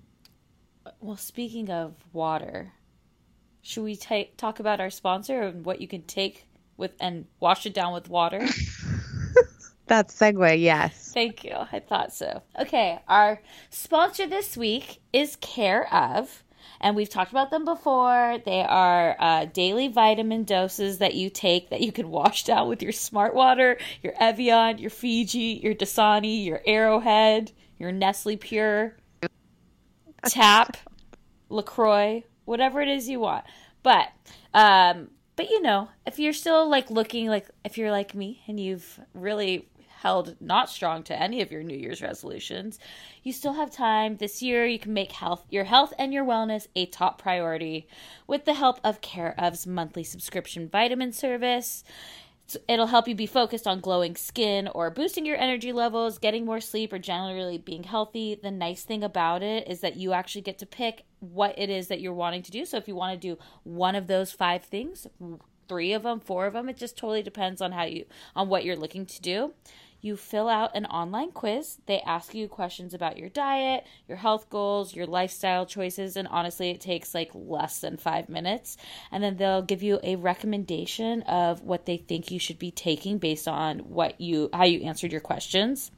[0.99, 2.73] Well, speaking of water,
[3.61, 6.47] should we ta- talk about our sponsor and what you can take
[6.77, 8.45] with and wash it down with water?
[9.91, 11.11] That segue, yes.
[11.13, 11.53] Thank you.
[11.53, 12.43] I thought so.
[12.57, 16.45] Okay, our sponsor this week is Care of,
[16.79, 18.37] and we've talked about them before.
[18.45, 22.81] They are uh, daily vitamin doses that you take that you can wash down with
[22.81, 28.95] your Smart Water, your Evian, your Fiji, your Dasani, your Arrowhead, your Nestle Pure,
[30.25, 30.77] Tap,
[31.49, 33.45] Lacroix, whatever it is you want.
[33.83, 34.09] But
[34.53, 38.59] um, but you know, if you're still like looking like if you're like me and
[38.59, 39.67] you've really
[40.01, 42.79] held not strong to any of your New Year's resolutions,
[43.21, 44.17] you still have time.
[44.17, 47.87] This year you can make health your health and your wellness a top priority
[48.27, 51.83] with the help of Care of's monthly subscription vitamin service.
[52.67, 56.59] It'll help you be focused on glowing skin or boosting your energy levels, getting more
[56.59, 58.35] sleep, or generally being healthy.
[58.41, 61.87] The nice thing about it is that you actually get to pick what it is
[61.87, 62.65] that you're wanting to do.
[62.65, 65.07] So if you want to do one of those five things,
[65.67, 68.65] three of them, four of them, it just totally depends on how you on what
[68.65, 69.53] you're looking to do.
[70.01, 71.77] You fill out an online quiz.
[71.85, 76.71] They ask you questions about your diet, your health goals, your lifestyle choices, and honestly,
[76.71, 78.77] it takes like less than five minutes.
[79.11, 83.19] And then they'll give you a recommendation of what they think you should be taking
[83.19, 85.91] based on what you how you answered your questions.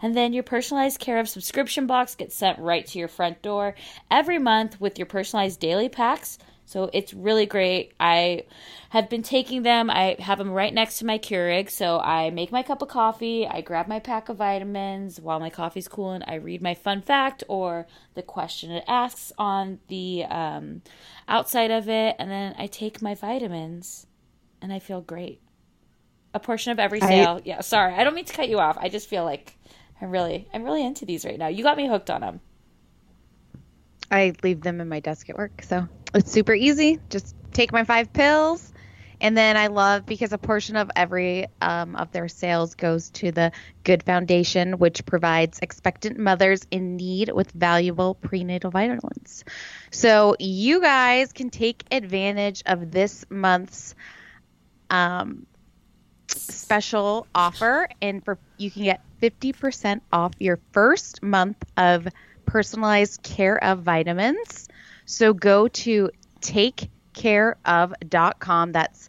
[0.00, 3.74] And then your personalized care of subscription box gets sent right to your front door
[4.10, 6.38] every month with your personalized daily packs.
[6.64, 7.92] So it's really great.
[8.00, 8.44] I
[8.90, 9.90] have been taking them.
[9.90, 11.68] I have them right next to my Keurig.
[11.70, 15.50] So I make my cup of coffee, I grab my pack of vitamins while my
[15.50, 16.22] coffee's cooling.
[16.26, 20.82] I read my fun fact or the question it asks on the um,
[21.28, 24.06] outside of it, and then I take my vitamins,
[24.62, 25.40] and I feel great.
[26.34, 27.40] A portion of every I- sale.
[27.44, 28.78] yeah, sorry, I don't mean to cut you off.
[28.80, 29.54] I just feel like
[30.00, 31.48] I'm really, I'm really into these right now.
[31.48, 32.40] You got me hooked on them.
[34.10, 36.98] I leave them in my desk at work, so it's super easy.
[37.10, 38.72] Just take my five pills,
[39.20, 43.30] and then I love because a portion of every um, of their sales goes to
[43.30, 43.52] the
[43.84, 49.44] Good Foundation, which provides expectant mothers in need with valuable prenatal vitamins.
[49.90, 53.94] So you guys can take advantage of this month's
[54.90, 55.46] um,
[56.28, 62.08] special offer, and for you can get 50% off your first month of
[62.44, 64.68] personalized care of vitamins.
[65.06, 66.10] So go to
[66.40, 68.72] takecareof.com.
[68.72, 69.08] That's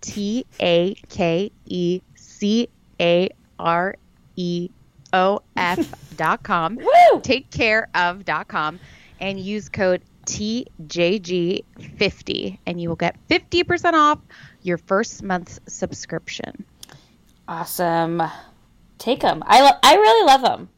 [0.00, 2.68] T A K E C
[3.00, 3.28] A
[3.58, 3.96] R
[4.36, 4.70] E
[5.12, 6.76] O F.com.
[6.80, 7.20] Woo!
[7.20, 8.78] Takecareof.com
[9.20, 14.18] and use code TJG50 and you will get 50% off
[14.62, 16.64] your first month's subscription.
[17.46, 18.22] Awesome.
[18.98, 19.42] Take them.
[19.46, 20.70] I lo- I really love them.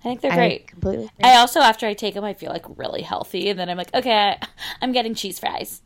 [0.00, 0.66] I think they're I great.
[0.68, 1.30] completely agree.
[1.30, 3.94] I also, after I take them, I feel like really healthy, and then I'm like,
[3.94, 4.38] okay,
[4.82, 5.82] I'm getting cheese fries.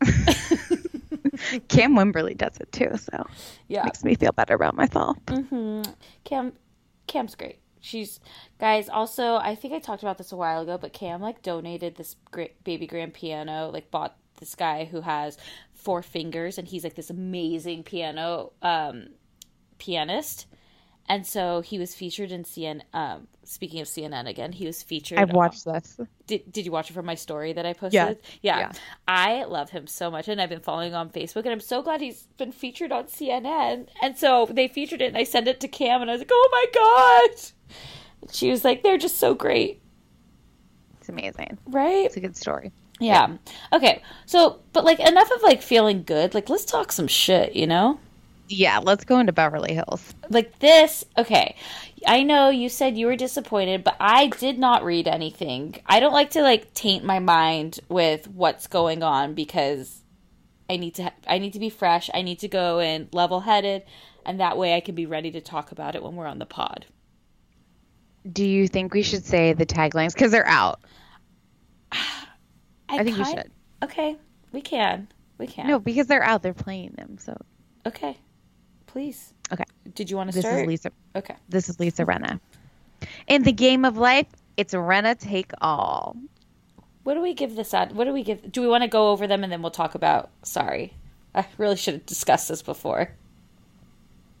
[1.68, 3.26] Cam Wimberly does it too, so
[3.68, 5.16] Yeah, makes me feel better about myself.
[6.24, 6.52] Cam,
[7.06, 7.58] Cam's great.
[7.80, 8.20] She's
[8.58, 8.88] guys.
[8.88, 12.16] Also, I think I talked about this a while ago, but Cam like donated this
[12.30, 13.70] great baby grand piano.
[13.72, 15.38] Like bought this guy who has
[15.74, 19.08] Four Fingers, and he's like this amazing piano um,
[19.78, 20.46] pianist.
[21.08, 22.80] And so he was featured in CNN.
[22.92, 25.18] Um, speaking of CNN again, he was featured.
[25.18, 26.00] I've watched this.
[26.26, 27.92] Did, did you watch it from my story that I posted?
[27.92, 28.14] Yeah.
[28.42, 28.58] yeah.
[28.58, 28.72] Yeah.
[29.06, 32.00] I love him so much, and I've been following on Facebook, and I'm so glad
[32.00, 33.86] he's been featured on CNN.
[34.02, 36.30] And so they featured it, and I sent it to Cam, and I was like,
[36.32, 38.30] oh my God.
[38.32, 39.80] She was like, they're just so great,
[40.98, 41.58] It's amazing.
[41.66, 42.06] right?
[42.06, 42.72] It's a good story.
[42.98, 43.36] Yeah.
[43.72, 44.02] Okay.
[44.24, 46.34] So, but like enough of like feeling good.
[46.34, 48.00] Like let's talk some shit, you know?
[48.48, 50.14] Yeah, let's go into Beverly Hills.
[50.28, 51.04] Like this.
[51.18, 51.56] Okay.
[52.06, 55.76] I know you said you were disappointed, but I did not read anything.
[55.86, 60.02] I don't like to like taint my mind with what's going on because
[60.70, 62.08] I need to I need to be fresh.
[62.14, 63.82] I need to go in level-headed
[64.24, 66.46] and that way I can be ready to talk about it when we're on the
[66.46, 66.86] pod.
[68.30, 70.80] Do you think we should say the taglines because they're out?
[72.88, 73.50] I think we should.
[73.82, 74.16] Okay.
[74.52, 75.08] We can.
[75.38, 75.66] We can.
[75.66, 76.42] No, because they're out.
[76.42, 77.18] They're playing them.
[77.18, 77.36] So
[77.86, 78.18] Okay.
[78.96, 79.34] Please.
[79.52, 80.62] okay, Did you want to this start?
[80.62, 80.90] is Lisa.
[81.14, 81.34] Okay.
[81.50, 82.40] This is Lisa Rinna.
[83.26, 86.16] In the game of life, it's Rinna take all.
[87.02, 87.94] What do we give this at?
[87.94, 88.50] What do we give?
[88.50, 90.30] Do we want to go over them and then we'll talk about?
[90.44, 90.94] Sorry,
[91.34, 93.10] I really should have discussed this before.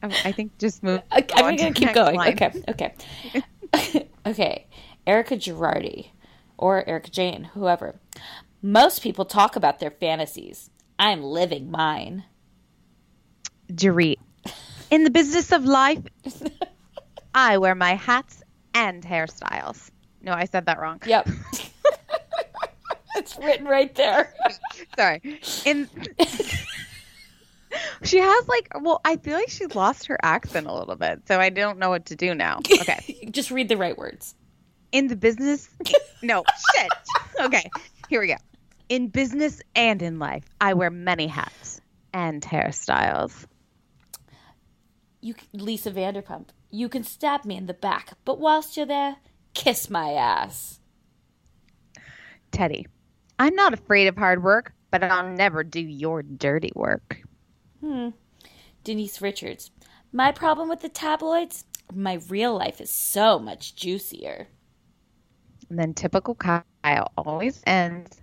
[0.02, 1.02] I, I think just move.
[1.12, 2.16] On I'm gonna keep going.
[2.16, 2.32] line.
[2.32, 4.66] Okay, okay, okay.
[5.06, 6.12] Erica Girardi
[6.56, 7.96] or Erica Jane, whoever.
[8.62, 10.70] Most people talk about their fantasies.
[10.98, 12.24] I'm living mine.
[13.70, 14.16] Dorit.
[14.90, 16.02] In the business of life,
[17.34, 18.42] I wear my hats
[18.74, 19.90] and hairstyles.
[20.22, 21.00] No, I said that wrong.
[21.06, 21.28] Yep.
[23.16, 24.32] it's written right there.
[24.96, 25.40] Sorry.
[25.64, 25.88] In
[28.04, 31.38] She has like well, I feel like she lost her accent a little bit, so
[31.38, 32.60] I don't know what to do now.
[32.80, 33.28] Okay.
[33.30, 34.34] Just read the right words.
[34.92, 35.68] In the business
[36.22, 36.44] No,
[36.74, 36.90] shit.
[37.40, 37.68] Okay.
[38.08, 38.36] Here we go.
[38.88, 41.80] In business and in life, I wear many hats
[42.14, 43.46] and hairstyles.
[45.26, 46.50] You, Lisa Vanderpump.
[46.70, 49.16] You can stab me in the back, but whilst you're there,
[49.54, 50.78] kiss my ass.
[52.52, 52.86] Teddy.
[53.36, 57.20] I'm not afraid of hard work, but I'll never do your dirty work.
[57.80, 58.10] Hmm.
[58.84, 59.72] Denise Richards.
[60.12, 61.64] My problem with the tabloids?
[61.92, 64.46] My real life is so much juicier.
[65.68, 68.20] And then typical Kyle always ends.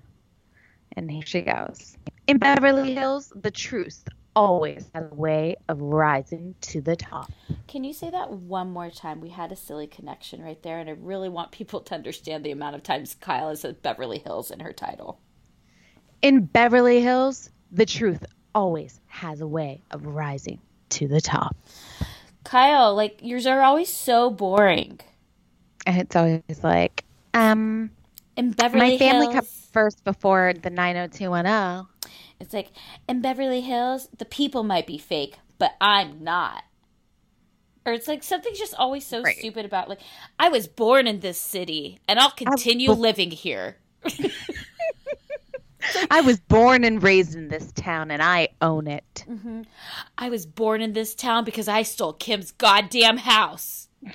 [0.95, 1.97] And here she goes.
[2.27, 7.31] In Beverly Hills, the truth always has a way of rising to the top.
[7.67, 9.21] Can you say that one more time?
[9.21, 12.51] We had a silly connection right there, and I really want people to understand the
[12.51, 15.19] amount of times Kyle has said Beverly Hills in her title.
[16.21, 21.55] In Beverly Hills, the truth always has a way of rising to the top.
[22.43, 24.99] Kyle, like, yours are always so boring.
[25.85, 27.91] And it's always like, um,
[28.35, 31.87] In Beverly my family Hills, comes first before the 90210.
[32.43, 32.69] It's like,
[33.07, 36.63] in Beverly Hills, the people might be fake, but I'm not.
[37.85, 39.37] Or it's like something's just always so Right.
[39.37, 39.99] stupid about, like,
[40.39, 43.77] I was born in this city, and I'll continue bo- living here.
[46.09, 49.25] I was born and raised in this town and I own it.
[49.29, 49.63] Mm-hmm.
[50.17, 53.89] I was born in this town because I stole Kim's goddamn house.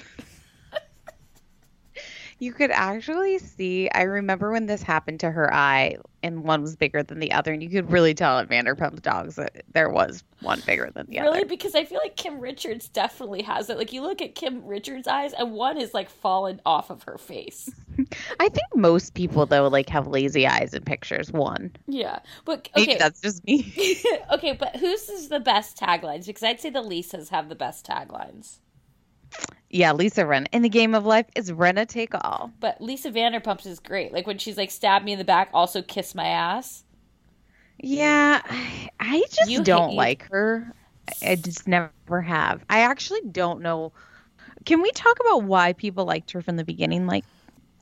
[2.41, 3.91] You could actually see.
[3.93, 7.53] I remember when this happened to her eye, and one was bigger than the other,
[7.53, 11.17] and you could really tell at Vanderpump Dogs that there was one bigger than the
[11.17, 11.27] Really?
[11.29, 11.37] other.
[11.39, 13.77] Really, because I feel like Kim Richards definitely has it.
[13.77, 17.19] Like you look at Kim Richards' eyes, and one is like fallen off of her
[17.19, 17.71] face.
[18.39, 21.33] I think most people though like have lazy eyes in pictures.
[21.33, 23.73] One, Yeah, but maybe okay, that's just me.
[24.33, 26.27] okay, but whose is the best taglines?
[26.27, 28.59] Because I'd say the Lisas have the best taglines.
[29.71, 30.47] Yeah, Lisa Ren.
[30.47, 32.51] In the game of life, is Rinna take all.
[32.59, 34.13] But Lisa Vanderpump's is great.
[34.13, 36.85] Like when she's like, "Stab me in the back, also kiss my ass."
[37.79, 40.73] Yeah, I, I just You don't hate- like her.
[41.23, 42.65] I just never have.
[42.69, 43.93] I actually don't know.
[44.65, 47.07] Can we talk about why people liked her from the beginning?
[47.07, 47.25] Like,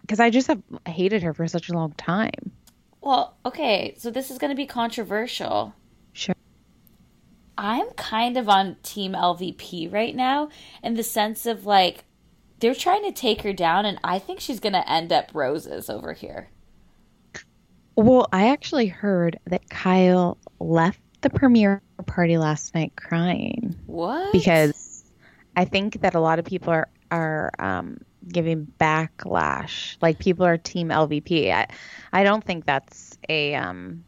[0.03, 2.53] because I just have hated her for such a long time.
[3.01, 5.75] Well, okay, so this is going to be controversial.
[7.59, 10.51] I'm kind of on Team LVP right now
[10.83, 12.05] in the sense of like
[12.61, 15.91] they're trying to take her down, and I think she's going to end up roses
[15.91, 16.49] over here.
[17.97, 24.33] Well, I actually heard that Kyle left the premiere party last night crying What?
[24.33, 25.05] because
[25.57, 27.99] I think that a lot of people are are um,
[28.29, 29.97] giving backlash.
[30.03, 31.53] Like people are Team LVP.
[31.53, 31.69] I
[32.13, 34.05] I don't think that's a um.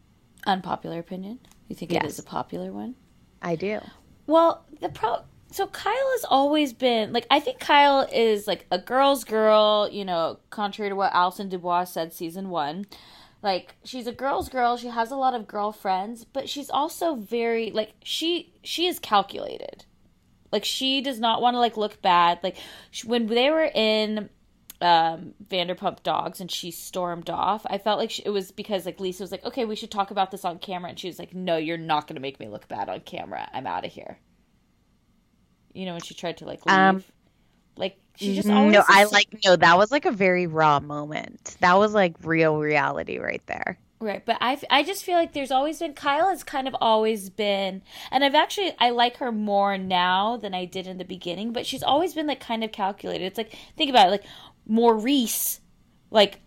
[0.46, 1.38] unpopular opinion.
[1.68, 2.12] You think it Yes.
[2.14, 2.94] is a popular one?
[3.42, 3.80] I do.
[4.26, 5.22] Well, the pro.
[5.50, 9.88] So Kyle has always been like I think Kyle is like a girl's girl.
[9.90, 12.86] You know, contrary to what Allison DuBois said season one.
[13.42, 17.70] like she's a girl's girl she has a lot of girlfriends but she's also very
[17.70, 19.84] like she she is calculated
[20.50, 22.56] like she does not want to like look bad like
[22.90, 24.28] sh when they were in
[24.80, 29.00] um vanderpump dogs and she stormed off i felt like she, it was because like
[29.00, 31.34] lisa was like okay we should talk about this on camera and she was like
[31.34, 34.18] no you're not going to make me look bad on camera i'm out of here
[35.72, 37.04] you know when she tried to like leave Um,
[37.76, 39.54] like she just always no, I like no.
[39.54, 41.56] That was like a very raw moment.
[41.60, 43.78] That was like real reality right there.
[44.00, 47.30] Right, but I, I just feel like there's always been Kyle has kind of always
[47.30, 51.52] been, and I've actually I like her more now than I did in the beginning,
[51.52, 53.24] but she's always been like kind of calculated.
[53.24, 54.24] It's like think about it, like
[54.68, 55.60] Maurice,
[56.10, 56.40] like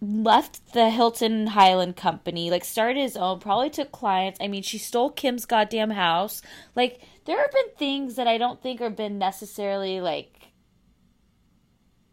[0.00, 4.38] left the Hilton Hyland Company, like started his own, probably took clients.
[4.40, 6.42] I mean, she stole Kim's goddamn house.
[6.74, 10.48] Like there have been things that I don't think have been necessarily like,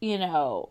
[0.01, 0.69] you know,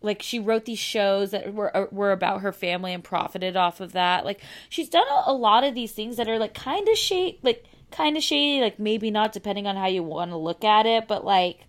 [0.00, 3.80] like she wrote these shows that were uh, were about her family and profited off
[3.80, 4.24] of that.
[4.24, 7.40] Like she's done a, a lot of these things that are like kind of shady,
[7.42, 10.86] like kind of shady, like maybe not depending on how you want to look at
[10.86, 11.66] it, but like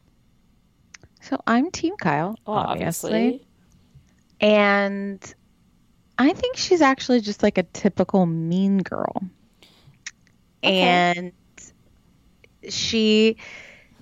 [1.21, 3.11] So I'm Team Kyle, obviously.
[3.11, 3.47] obviously.
[4.41, 5.35] and
[6.17, 9.23] I think she's actually just like a typical mean girl.
[10.61, 11.31] And
[12.67, 13.37] she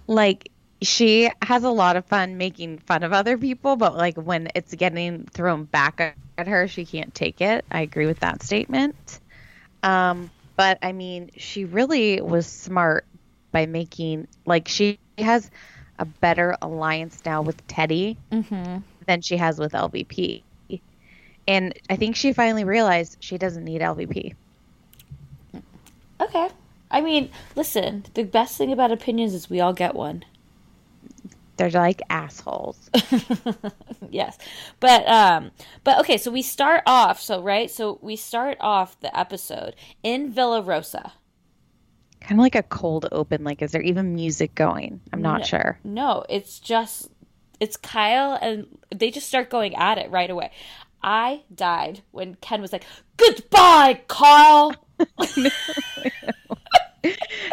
[0.07, 0.49] like
[0.81, 4.73] she has a lot of fun making fun of other people, but like when it's
[4.75, 7.65] getting thrown back at her, she can't take it.
[7.71, 9.19] I agree with that statement.
[9.83, 13.05] Um, but I mean, she really was smart
[13.51, 15.49] by making like she has
[15.99, 18.17] a better alliance now with Teddy
[19.05, 20.43] than she has with LVP.
[21.47, 24.35] And I think she finally realized she doesn't need LVP.
[26.19, 26.49] Okay.
[26.91, 30.25] I mean, listen, the best thing about opinions is we all get one.
[31.55, 32.89] They're like assholes.
[34.09, 34.37] yes
[34.79, 35.51] but um
[35.83, 40.31] but okay so we start off so right so we start off the episode in
[40.31, 41.13] villa rosa
[42.21, 43.43] kind of like a cold open.
[43.43, 45.01] Like, is there even music going?
[45.13, 45.79] I'm not sure.
[45.83, 47.09] no it's just
[47.59, 50.51] it's kyle and they just start going at it right away
[51.01, 52.83] i died when ken was like
[53.17, 54.73] goodbye kyle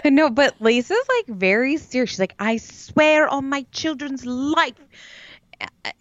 [0.04, 2.10] No, but Lisa's like very serious.
[2.10, 4.74] She's like, I swear on my children's life.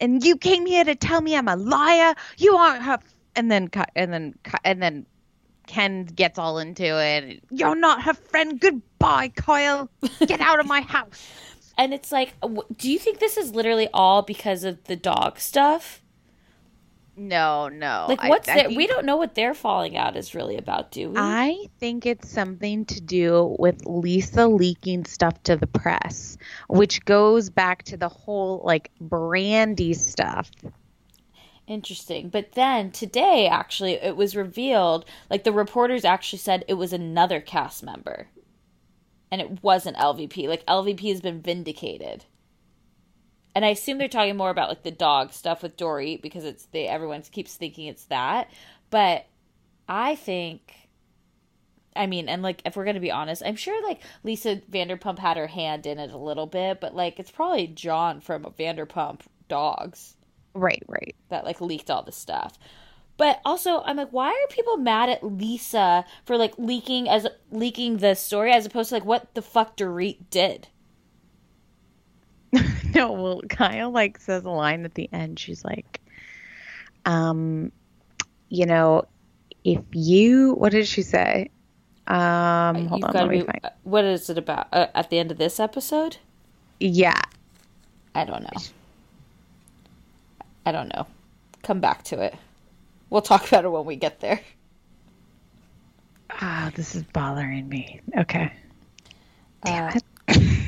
[0.00, 2.14] And you came here to tell me I'm a liar.
[2.36, 2.98] You aren't her.
[3.36, 4.34] And then, and then,
[4.64, 5.06] and then
[5.66, 7.42] Ken gets all into it.
[7.50, 8.60] You're not her friend.
[8.60, 9.88] Goodbye, Kyle.
[10.26, 11.32] Get out of my house.
[11.76, 12.34] and it's like
[12.76, 16.00] do you think this is literally all because of the dog stuff
[17.16, 18.06] No, no.
[18.08, 20.56] like I- what's I their think- we don't know what their falling out is really
[20.56, 25.66] about do we I think it's something to do with Lisa leaking stuff to the
[25.66, 26.36] press,
[26.68, 30.50] which goes back to the whole like Brandi stuff.
[31.66, 32.28] Interesting.
[32.28, 37.40] But then today, actually, it was revealed like the reporters actually said it was another
[37.40, 38.28] cast member.
[39.30, 40.46] And it wasn't LVP.
[40.46, 42.26] Like LVP has been vindicated.
[43.54, 46.66] And I assume they're talking more about like the dog stuff with Dory because it's
[46.66, 48.50] they everyone keeps thinking it's that.
[48.90, 49.26] But
[49.88, 50.74] I think
[51.96, 55.36] I mean, and like if we're gonna be honest, I'm sure like Lisa Vanderpump had
[55.36, 60.13] her hand in it a little bit, but like it's probably John from Vanderpump Dogs
[60.54, 61.14] Right, right.
[61.28, 62.58] that like leaked all this stuff.
[63.16, 67.98] But also, I'm like, why are people mad at Lisa for like leaking as leaking
[67.98, 70.68] the story as opposed to like what the fuck Dorit did?
[72.94, 75.40] No, well, Kyle like says a line at the end.
[75.40, 76.00] She's like,
[77.04, 77.72] um,
[78.50, 79.06] you know,
[79.64, 81.50] if you, what did she say?
[82.06, 83.60] Um, hold You've on, let me be- find.
[83.82, 86.18] What is it about uh, at the end of this episode?
[86.78, 87.20] Yeah,
[88.14, 88.62] I don't know.
[90.66, 91.06] I don't know.
[91.62, 92.34] Come back to it.
[93.10, 94.40] We'll talk about it when we get there.
[96.30, 98.00] ah, this is bothering me.
[98.16, 98.52] Okay,
[99.64, 99.92] Uh,
[100.28, 100.60] I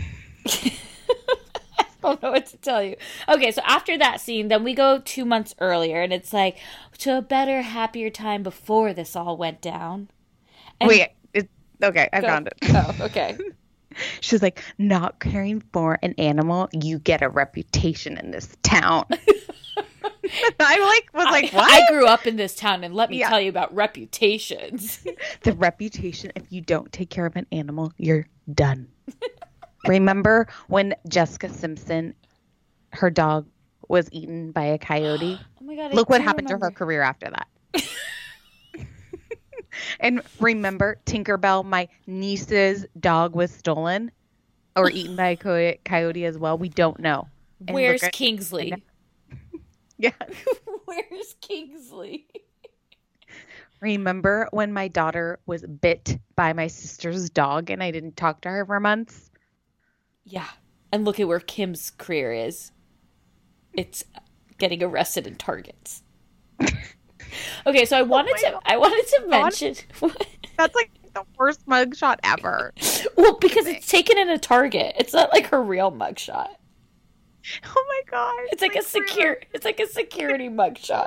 [2.03, 2.97] don't know what to tell you.
[3.29, 6.59] Okay, so after that scene, then we go two months earlier, and it's like
[6.99, 10.09] to a better, happier time before this all went down.
[10.81, 11.09] And- wait.
[11.35, 11.49] It,
[11.83, 12.55] okay, I Go- found it.
[12.71, 13.37] Oh, okay.
[14.21, 19.07] She's like, not caring for an animal, you get a reputation in this town.
[20.61, 21.73] I like was like, I, what?
[21.73, 23.29] I grew up in this town, and let me Yeah.
[23.29, 25.05] tell you about reputations.
[25.43, 28.89] the reputation if you don't take care of an animal, you're done.
[29.87, 32.15] Remember when Jessica Simpson,
[32.93, 33.47] her dog,
[33.89, 35.39] was eaten by a coyote?
[35.61, 35.93] oh my god!
[35.93, 37.49] I Look what do happened to her career after that.
[40.01, 44.11] and remember, Tinkerbell, my niece's dog, was stolen
[44.75, 46.59] or eaten by a coyote as well.
[46.59, 47.29] We don't know.
[47.67, 48.83] And Where's Kingsley?
[49.99, 50.11] Yeah.
[50.85, 52.27] Where's Kingsley?
[53.81, 58.49] Remember when my daughter was bit by my sister's dog and I didn't talk to
[58.49, 59.31] her for months?
[60.25, 60.49] Yeah.
[60.93, 62.73] And look at where Kim's career is.
[63.75, 64.05] It's
[64.59, 66.03] getting arrested in Targets.
[67.67, 69.75] okay, so I oh wanted Oh to I wanted to mention
[70.57, 72.73] That's like the worst mugshot ever.
[73.17, 74.95] Well, because it's taken in a Target.
[74.99, 76.49] It's not like her real mugshot.
[77.65, 78.49] Oh my god.
[78.53, 81.07] It's like a secure it's like a security mugshot.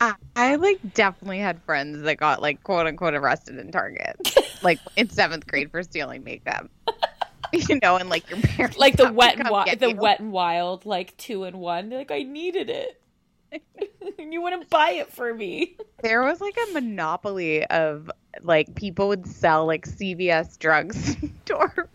[0.00, 4.16] I, I like definitely had friends that got like quote unquote arrested in Target,
[4.62, 6.70] like in seventh grade for stealing makeup.
[7.50, 9.96] You know, and like your parents Like the wet and wild, the you.
[9.96, 11.88] wet and wild, like two in one.
[11.88, 13.00] They're like, I needed it.
[14.18, 15.78] and you wouldn't buy it for me.
[16.02, 18.10] There was like a monopoly of
[18.42, 21.88] like people would sell like CVS drugstore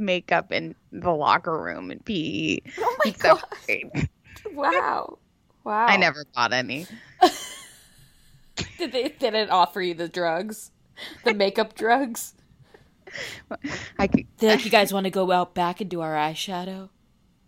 [0.00, 2.58] makeup in the locker room and PE.
[2.78, 4.08] Oh my in seventh God.
[4.52, 5.18] Wow.
[5.64, 5.86] Wow.
[5.86, 6.86] I never bought any.
[8.78, 10.70] Did they did it offer you the drugs?
[11.24, 12.34] The makeup drugs?
[13.98, 16.90] I could, They're like, you guys want to go out back and do our eyeshadow?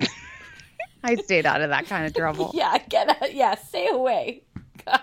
[1.05, 2.51] I stayed out of that kind of trouble.
[2.55, 3.35] Yeah, get out.
[3.35, 4.45] Yeah, stay away.
[4.85, 5.01] Gosh.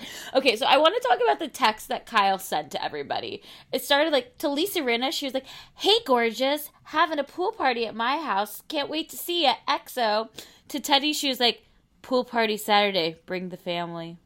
[0.34, 3.42] Okay, so I want to talk about the text that Kyle sent to everybody.
[3.70, 5.12] It started like to Lisa Rinna.
[5.12, 8.62] She was like, "Hey, gorgeous, having a pool party at my house.
[8.68, 10.30] Can't wait to see you." EXO.
[10.68, 11.66] To Teddy, she was like,
[12.00, 13.18] "Pool party Saturday.
[13.26, 14.16] Bring the family."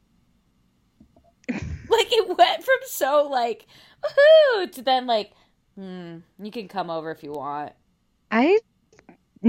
[1.49, 3.65] like it went from so like,
[4.03, 5.31] woohoo, to then like,
[5.75, 7.73] hmm, you can come over if you want.
[8.31, 8.59] I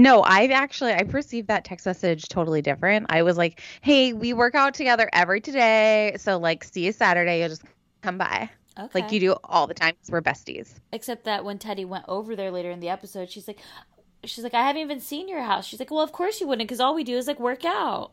[0.01, 3.07] no, I actually I perceived that text message totally different.
[3.09, 7.39] I was like, "Hey, we work out together every today, so like see you Saturday.
[7.39, 7.63] You'll just
[8.01, 9.01] come by Okay.
[9.01, 12.35] like you do all the time 'cause we're besties." Except that when Teddy went over
[12.35, 13.59] there later in the episode, she's like,
[14.23, 15.65] she's like, I haven't even seen your house.
[15.65, 18.11] She's like, well, of course you wouldn't, because all we do is like work out.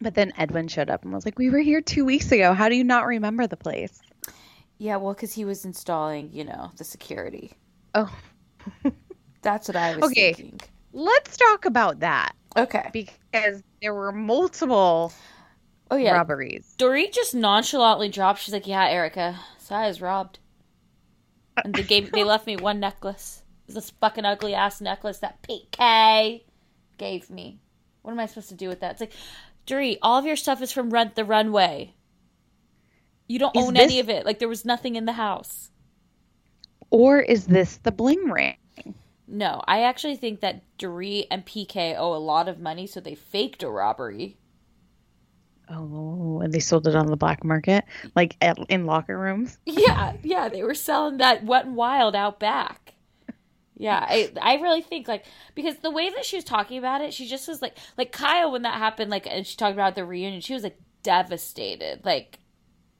[0.00, 2.52] But then Edwin showed up and was like, "We were here two weeks ago.
[2.52, 4.00] How do you not remember the place?"
[4.76, 7.52] Yeah, well, because he was installing, you know, the security.
[7.94, 8.12] Oh,
[9.44, 10.32] That's what I was Okay.
[10.32, 10.60] thinking.
[10.92, 12.88] let's talk about that Okay.
[12.92, 15.12] because there were multiple
[15.90, 16.12] Oh yeah.
[16.12, 16.74] robberies.
[16.78, 18.40] Dorit just nonchalantly dropped.
[18.40, 20.38] She's like, "Yeah, Erica, so I was robbed."
[21.64, 23.42] And they gave they left me one necklace.
[23.66, 26.42] It's this fucking ugly ass necklace that PK
[26.98, 27.60] gave me.
[28.02, 28.92] What am I supposed to do with that?
[28.92, 29.12] It's like,
[29.66, 31.94] Dorit, all of your stuff is from Rent the Runway.
[33.28, 34.26] You don't Is own this- any of it.
[34.26, 35.70] Like there was nothing in the house.
[36.90, 38.56] Or is this the bling ring?
[39.26, 43.14] No, I actually think that Dorit and PK owe a lot of money, so they
[43.14, 44.36] faked a robbery.
[45.68, 49.58] Oh, and they sold it on the black market, like at, in locker rooms.
[49.66, 52.94] Yeah, yeah, they were selling that wet and wild out back.
[53.76, 57.12] Yeah, I I really think like because the way that she was talking about it,
[57.12, 60.04] she just was like like Kyle when that happened, like and she talked about the
[60.04, 62.38] reunion, she was like devastated, like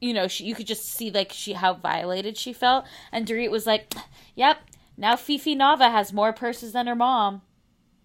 [0.01, 3.51] you know she you could just see like she how violated she felt, and Dorit
[3.51, 3.93] was like,
[4.35, 4.57] "Yep,
[4.97, 7.41] now Fifi Nava has more purses than her mom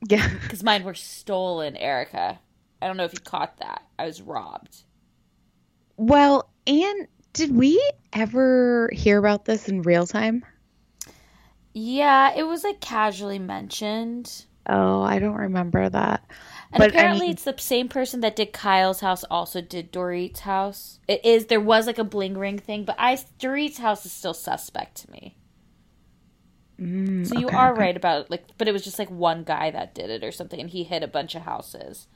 [0.09, 0.29] Yeah.
[0.43, 2.39] because mine were stolen." Erica,
[2.83, 3.83] I don't know if you caught that.
[3.99, 4.85] I was robbed.
[5.97, 7.81] Well, and did we
[8.13, 10.45] ever hear about this in real time?
[11.73, 14.45] Yeah, it was like casually mentioned.
[14.69, 16.25] Oh, I don't remember that.
[16.73, 19.91] And But, I apparently, mean- it's the same person that did Kyle's house also did
[19.91, 21.01] Dorit's house.
[21.09, 24.35] It is there was like a bling ring thing, but I Dorit's house is still
[24.35, 25.37] suspect to me.
[26.81, 27.81] So you okay, are okay.
[27.81, 30.33] right about it, like, but it was just like one guy that did it or
[30.33, 32.09] something, and he hit a bunch of houses.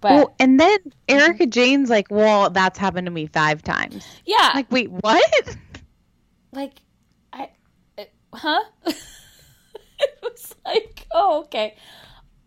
[0.00, 0.78] But Well, and then
[1.08, 5.56] Erica Jane's like, "Well, that's happened to me five times." yeah, Like, wait, what?
[6.52, 6.80] like
[7.34, 7.50] I,
[7.98, 8.64] it, huh?
[8.86, 11.76] it was like, oh, okay.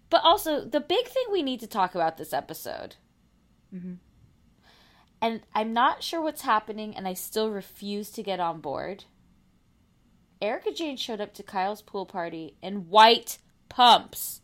[0.10, 2.96] But also, the big thing we need to talk about this episode,
[3.74, 3.94] mm-hmm.
[5.22, 9.04] and I'm not sure what's happening, and I still refuse to get on board.
[10.42, 13.38] Erica Jane showed up to Kyle's pool party in white
[13.70, 14.42] pumps.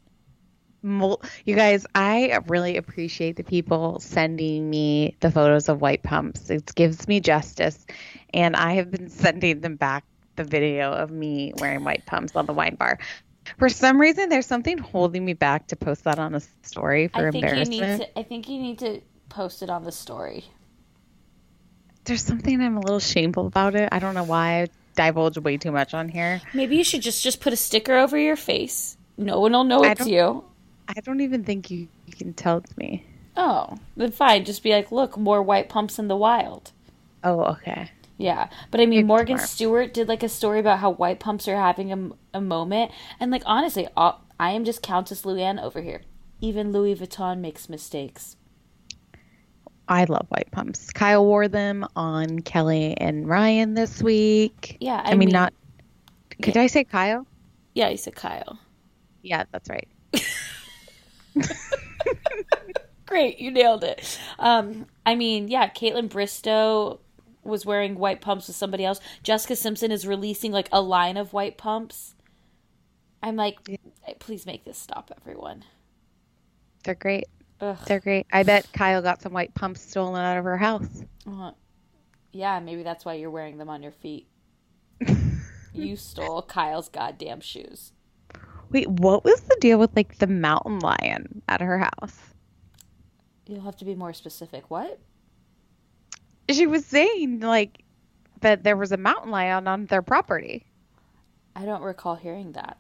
[0.84, 6.50] You guys, I really appreciate the people sending me the photos of white pumps.
[6.50, 7.86] It gives me justice,
[8.34, 12.46] and I have been sending them back the video of me wearing white pumps on
[12.46, 13.00] the wine bar.
[13.58, 17.28] For some reason, there's something holding me back to post that on a story for
[17.28, 18.20] I think you need to.
[18.20, 20.46] I think you need to post it on the story.
[22.06, 23.90] There's something I'm a little shameful about it.
[23.92, 24.68] I don't know why
[24.98, 26.42] divulge way too much on here.
[26.54, 28.98] Maybe you should just just put a sticker over your face.
[29.18, 30.44] No one will know I it's you.
[30.90, 33.06] I don't even think you, you can tell it's me.
[33.38, 34.44] Oh, then fine.
[34.44, 36.72] Just be like, look, more white pumps in the wild.
[37.24, 37.92] Oh, okay.
[38.18, 39.46] Yeah, but I mean, Morgan tomorrow.
[39.46, 43.30] Stewart did like a story about how white pumps are having a, a moment, and
[43.32, 46.02] like honestly, all, I am just Countess Luann over here.
[46.42, 48.36] Even Louis Vuitton makes mistakes.
[49.90, 50.92] I love white pumps.
[50.92, 54.78] Kyle wore them on Kelly and Ryan this week.
[54.80, 55.54] Yeah, I, I mean, mean- not.
[56.42, 57.26] Could I say Kyle?
[57.74, 58.60] Yeah, you said Kyle.
[59.24, 59.88] Yeah, that's right.
[63.06, 64.20] Great, you nailed it.
[64.38, 67.00] Um, I mean, yeah, Kaitlyn Bristowe
[67.44, 69.00] was wearing white pumps with somebody else.
[69.24, 72.14] Jessica Simpson is releasing like a line of white pumps.
[73.24, 73.58] I'm like,
[74.20, 75.64] please make this stop, everyone.
[76.84, 77.26] They're great.
[77.60, 77.78] Ugh.
[77.88, 78.28] They're great.
[78.32, 81.04] I bet Kyle got some white pumps stolen out of her house.
[81.26, 81.52] Uh,
[82.32, 84.28] yeah, maybe that's why you're wearing them on your feet.
[85.74, 87.94] you stole Kyle's goddamn shoes.
[88.70, 92.18] Wait, what was the deal with like the mountain lion at her house?
[93.46, 94.70] You'll have to be more specific.
[94.70, 95.00] What?
[96.50, 97.84] She was saying like
[98.42, 100.66] that there was a mountain lion on their property.
[101.56, 102.78] I don't recall hearing that.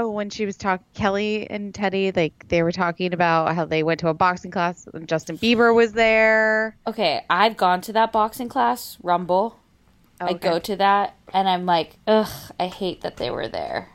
[0.00, 3.82] Oh, when she was talking, Kelly and Teddy, like they were talking about how they
[3.82, 6.76] went to a boxing class and Justin Bieber was there.
[6.86, 9.58] Okay, I've gone to that boxing class, Rumble.
[10.20, 12.30] Oh, I go to that, and I'm like, ugh,
[12.60, 13.88] I hate that they were there.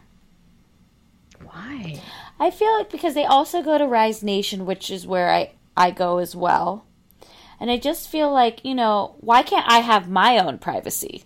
[1.42, 2.02] Why?
[2.38, 5.92] I feel like because they also go to Rise Nation, which is where I, I
[5.92, 6.86] go as well.
[7.62, 11.24] And I just feel like, you know, why can't I have my own privacy?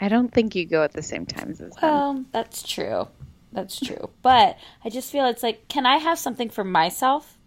[0.00, 1.82] I don't think you go at the same times as them.
[1.82, 3.08] Well, that's true.
[3.52, 4.10] That's true.
[4.22, 7.38] But I just feel it's like, can I have something for myself?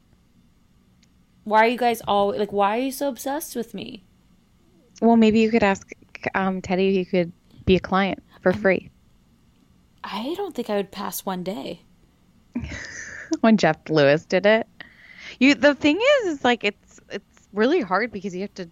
[1.43, 4.03] Why are you guys all like, why are you so obsessed with me?
[5.01, 5.87] Well, maybe you could ask
[6.33, 7.31] um, Teddy if you could
[7.65, 8.89] be a client for free.
[10.03, 11.81] I don't think I would pass one day.
[13.41, 14.67] when Jeff Lewis did it.
[15.39, 18.69] You the thing is is like it's it's really hard because you have to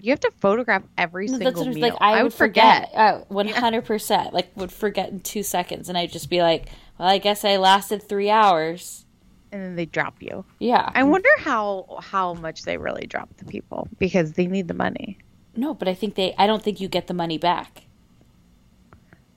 [0.00, 1.80] you have to photograph every No, single meal.
[1.80, 1.94] like.
[2.00, 2.90] I, would would forget.
[3.28, 4.32] One hundred percent.
[4.32, 6.66] Like would forget in two seconds, and I'd just be like,
[6.98, 9.04] "Well, I guess I lasted three hours."
[9.50, 10.44] and then they drop you.
[10.58, 10.90] Yeah.
[10.94, 15.16] I wonder how how much they really drop the people because they need the money.
[15.56, 16.34] no, but I think they.
[16.36, 17.84] I don't think you get the money back.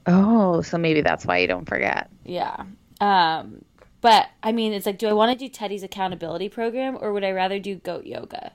[0.08, 2.10] Oh, so maybe that's why you don't forget.
[2.26, 2.66] Yeah.
[3.00, 3.64] Um.
[4.02, 7.24] But I mean, it's like, do I want to do Teddy's accountability program, or would
[7.24, 8.52] I rather do goat yoga?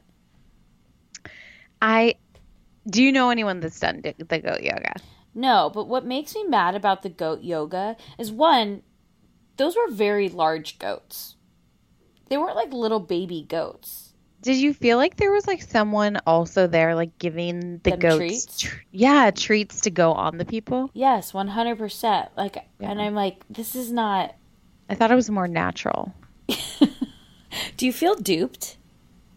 [1.81, 2.17] I
[2.89, 4.95] do you know anyone that's done the goat yoga?
[5.35, 8.83] No, but what makes me mad about the goat yoga is one,
[9.57, 11.37] those were very large goats.
[12.29, 14.15] They weren't like little baby goats.
[14.43, 18.17] Did you feel like there was like someone also there like giving the Them goats
[18.19, 18.59] treats?
[18.61, 20.91] tr- yeah, treats to go on the people?
[20.95, 22.29] Yes, one hundred percent.
[22.37, 24.35] Like, and I'm like, this is not.
[24.89, 26.15] I thought it was more natural.
[27.77, 28.77] Do you feel duped?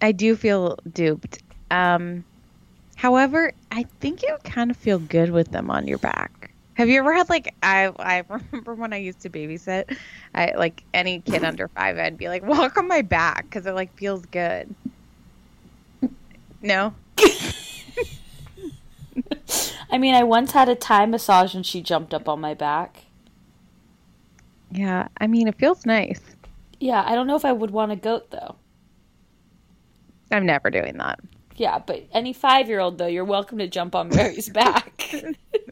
[0.01, 1.39] I do feel duped.
[1.71, 2.23] Um,
[2.99, 6.51] however, I think you kind of feel good with them on your back.
[6.73, 9.97] Have you ever had like I I remember when I used to babysit,
[10.35, 13.73] I like any kid under five, I'd be like walk on my back because it
[13.73, 14.73] like feels good.
[16.61, 16.93] No,
[19.89, 23.05] I mean, I once had a Thai massage and she jumped up on my back.
[24.71, 26.21] yeah, I mean it feels nice.
[26.81, 28.55] Yeah, I don't know if I would want a goat though.
[30.31, 31.19] I'm never doing that
[31.59, 35.13] Yeah, but any five year old though, you're welcome to jump on Mary's back.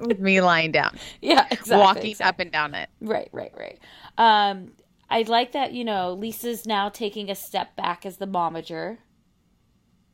[0.01, 1.77] with me lying down, yeah, exactly.
[1.77, 2.29] walking exactly.
[2.29, 2.89] up and down it.
[2.99, 3.79] Right, right, right.
[4.17, 4.73] Um,
[5.09, 8.97] I like that, you know, Lisa's now taking a step back as the momager.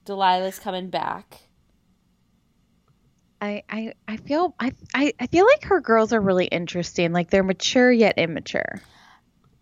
[0.05, 1.41] Delilah's coming back.
[3.41, 7.13] I, I, I feel I, I I feel like her girls are really interesting.
[7.13, 8.79] Like they're mature yet immature.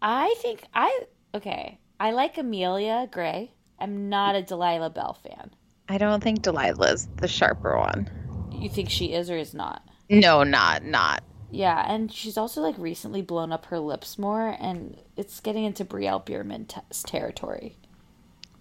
[0.02, 1.04] I think I
[1.34, 1.80] okay.
[2.02, 3.54] I like Amelia Gray.
[3.80, 5.52] I'm not a Delilah Belle fan.
[5.92, 8.10] I don't think Delilah's the sharper one.
[8.50, 9.84] You think she is or is not?
[10.10, 11.22] No, not not.
[11.50, 15.84] Yeah, and she's also like recently blown up her lips more, and it's getting into
[15.84, 17.76] Brielle Biermann t- territory.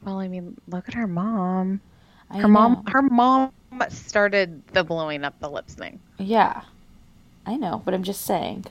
[0.02, 1.82] Well, I mean, look at her mom.
[2.28, 3.52] I Her mom, her mom
[3.90, 6.00] started the blowing up the lips thing.
[6.18, 6.62] Yeah,
[7.46, 8.66] I know, but I'm just saying.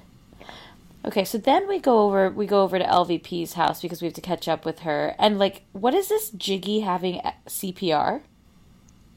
[1.05, 4.15] Okay, so then we go over we go over to LVP's house because we have
[4.15, 5.15] to catch up with her.
[5.17, 8.21] And like, what is this Giggy having CPR?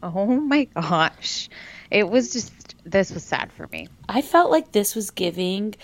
[0.03, 1.49] Oh my gosh,
[1.91, 3.89] it was just this was sad for me.
[4.09, 5.75] I felt like this was giving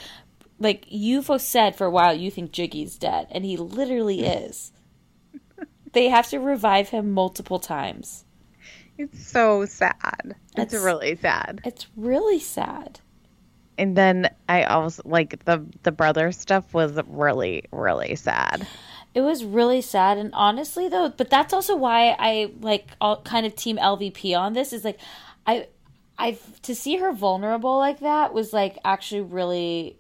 [0.59, 4.73] like you've said for a while you think Giggy's dead, and he literally is.
[5.93, 8.25] they have to revive him multiple times.
[8.97, 10.35] It's so sad.
[10.57, 11.61] It's It's- really sad.
[11.65, 13.01] It's really sad.
[13.81, 18.67] And then I also like the the brother stuff was really really sad.
[19.19, 23.47] It was really sad, and honestly, though, but that's also why I like all kind
[23.47, 24.73] of team LVP on this.
[24.73, 25.01] Is like,
[25.45, 25.67] I,
[26.17, 29.99] I to see her vulnerable like that was like actually really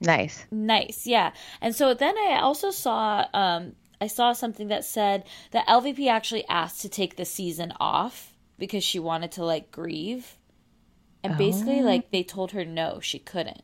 [0.00, 0.46] Nice.
[0.52, 1.32] nice, yeah.
[1.60, 6.46] And so then I also saw, um, I saw something that said that LVP actually
[6.46, 10.36] asked to take the season off because she wanted to like grieve.
[11.24, 13.62] And basically, like, they told her no, she couldn't.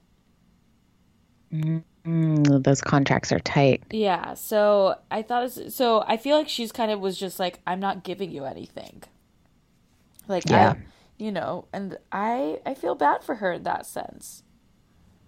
[2.07, 3.83] Mm, those contracts are tight.
[3.91, 7.81] Yeah, so I thought so I feel like she's kind of was just like I'm
[7.81, 9.03] not giving you anything.
[10.29, 10.75] Like Yeah.
[10.77, 10.83] I,
[11.19, 14.45] you know, and I I feel bad for her in that sense.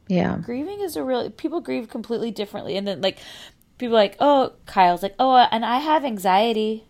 [0.06, 0.38] Yeah.
[0.38, 3.18] Grieving is a real people grieve completely differently and then like
[3.78, 6.84] people are like, "Oh, Kyle's like, "Oh, and I have anxiety."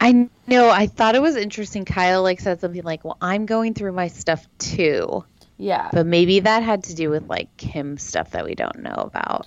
[0.00, 0.70] I know.
[0.70, 1.84] I thought it was interesting.
[1.84, 5.24] Kyle like said something like, "Well, I'm going through my stuff too,"
[5.60, 5.90] Yeah.
[5.92, 9.46] but maybe that had to do with like Kim stuff that we don't know about.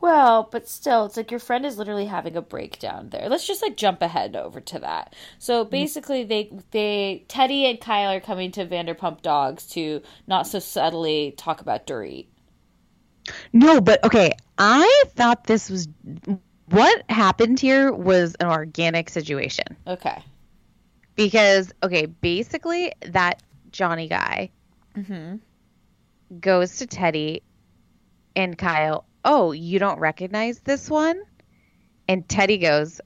[0.00, 3.28] Well, but still, it's like your friend is literally having a breakdown there.
[3.30, 5.14] Let's just like jump ahead over to that.
[5.38, 5.70] So mm-hmm.
[5.70, 11.34] basically, they they Teddy and Kyle are coming to Vanderpump Dogs to not so subtly
[11.36, 12.26] talk about Dorit.
[13.52, 14.32] No, but okay.
[14.58, 15.88] I thought this was
[16.66, 20.22] what happened here was an organic situation Okay.
[21.14, 24.50] because okay, basically that Johnny guy
[24.96, 25.36] mm-hmm.
[26.40, 27.42] Goes to Teddy
[28.34, 29.06] and Kyle.
[29.24, 31.22] Oh, you don't recognize this one?
[32.08, 33.00] And Teddy goes,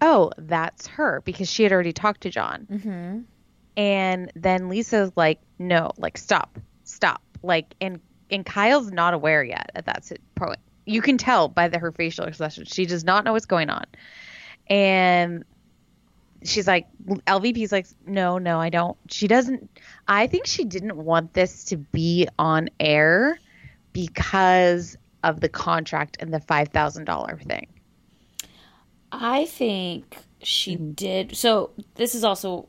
[0.00, 2.66] "Oh, that's her," because she had already talked to John.
[2.70, 3.20] Mm-hmm.
[3.76, 8.00] And then Lisa's like, "No, like stop, stop." Like, and
[8.30, 10.58] and Kyle's not aware yet at that point.
[10.86, 12.64] You can tell by the, her facial expression.
[12.66, 13.84] She does not know what's going on.
[14.66, 15.44] And
[16.44, 16.86] she's like,
[17.26, 18.96] LVP's like, no, no, I don't.
[19.08, 19.70] She doesn't.
[20.06, 23.38] I think she didn't want this to be on air
[23.92, 27.68] because of the contract and the five thousand dollar thing.
[29.10, 31.36] I think she did.
[31.36, 32.68] So this is also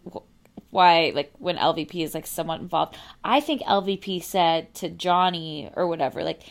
[0.70, 5.88] why, like, when LVP is like somewhat involved, I think LVP said to Johnny or
[5.88, 6.42] whatever, like,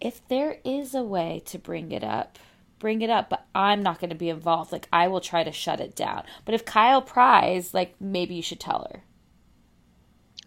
[0.00, 2.38] if there is a way to bring it up,
[2.78, 4.72] bring it up, but I'm not going to be involved.
[4.72, 6.24] Like, I will try to shut it down.
[6.44, 9.02] But if Kyle pries, like, maybe you should tell her.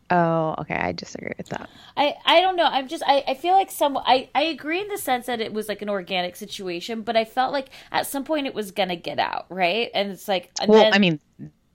[0.09, 0.75] Oh, okay.
[0.75, 1.69] I disagree with that.
[1.97, 2.65] I, I don't know.
[2.65, 5.51] I'm just I, I feel like some I, I agree in the sense that it
[5.51, 8.95] was like an organic situation, but I felt like at some point it was gonna
[8.95, 9.89] get out, right?
[9.93, 11.19] And it's like and Well, then- I mean,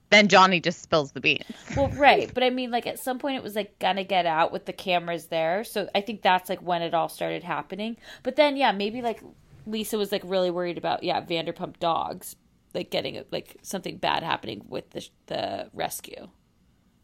[0.09, 1.44] then Johnny just spills the beans.
[1.76, 4.50] Well, right, but I mean, like at some point it was like gonna get out
[4.50, 7.98] with the cameras there, so I think that's like when it all started happening.
[8.22, 9.22] But then, yeah, maybe like
[9.66, 12.36] Lisa was like really worried about yeah Vanderpump Dogs,
[12.74, 16.28] like getting like something bad happening with the the rescue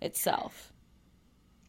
[0.00, 0.72] itself.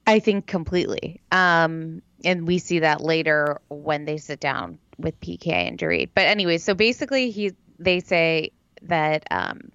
[0.08, 1.22] I think completely.
[1.32, 6.10] Um, and we see that later when they sit down with PK and Dorit.
[6.16, 9.72] But anyway, so basically, he they say that um,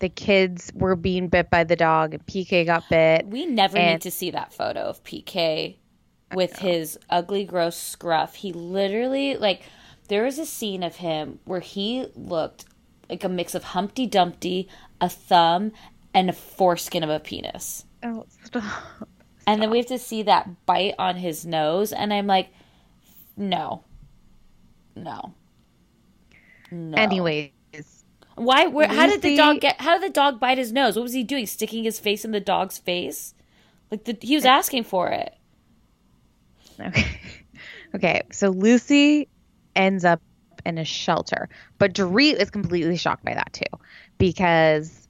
[0.00, 3.26] the kids were being bit by the dog, and PK got bit.
[3.26, 5.76] We never And- need to see that photo of PK
[6.34, 8.34] with his ugly, gross scruff.
[8.34, 9.62] He literally like
[10.06, 12.64] there was a scene of him where he looked
[13.08, 14.68] like a mix of Humpty Dumpty,
[15.00, 15.72] a thumb,
[16.12, 17.84] and a foreskin of a penis.
[18.02, 18.64] Oh, stop.
[19.46, 22.48] And then we have to see that bite on his nose, and I'm like,
[23.36, 23.84] no,
[24.96, 25.34] no,
[26.70, 26.98] no.
[26.98, 27.50] Anyways,
[28.34, 28.66] why?
[28.66, 28.88] Where?
[28.88, 29.80] How did the dog get?
[29.80, 30.96] How did the dog bite his nose?
[30.96, 31.46] What was he doing?
[31.46, 33.34] Sticking his face in the dog's face?
[33.90, 35.34] Like the, he was asking for it.
[36.80, 37.20] Okay.
[37.94, 38.22] Okay.
[38.30, 39.28] So Lucy
[39.76, 40.20] ends up
[40.64, 41.48] in a shelter,
[41.78, 43.78] but Dorit is completely shocked by that too,
[44.18, 45.06] because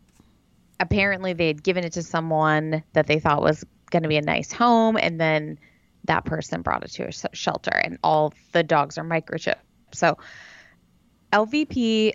[0.79, 4.23] apparently they had given it to someone that they thought was going to be a
[4.23, 5.59] nice home, and then
[6.05, 9.55] that person brought it to a shelter, and all the dogs are microchipped.
[9.93, 10.19] So
[11.33, 12.13] LVP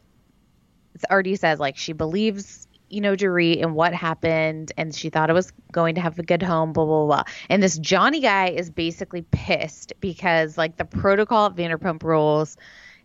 [1.09, 5.33] already says like she believes you know Dorit and what happened and she thought it
[5.33, 8.69] was going to have a good home blah blah blah and this Johnny guy is
[8.69, 12.57] basically pissed because like the protocol at Vanderpump Rules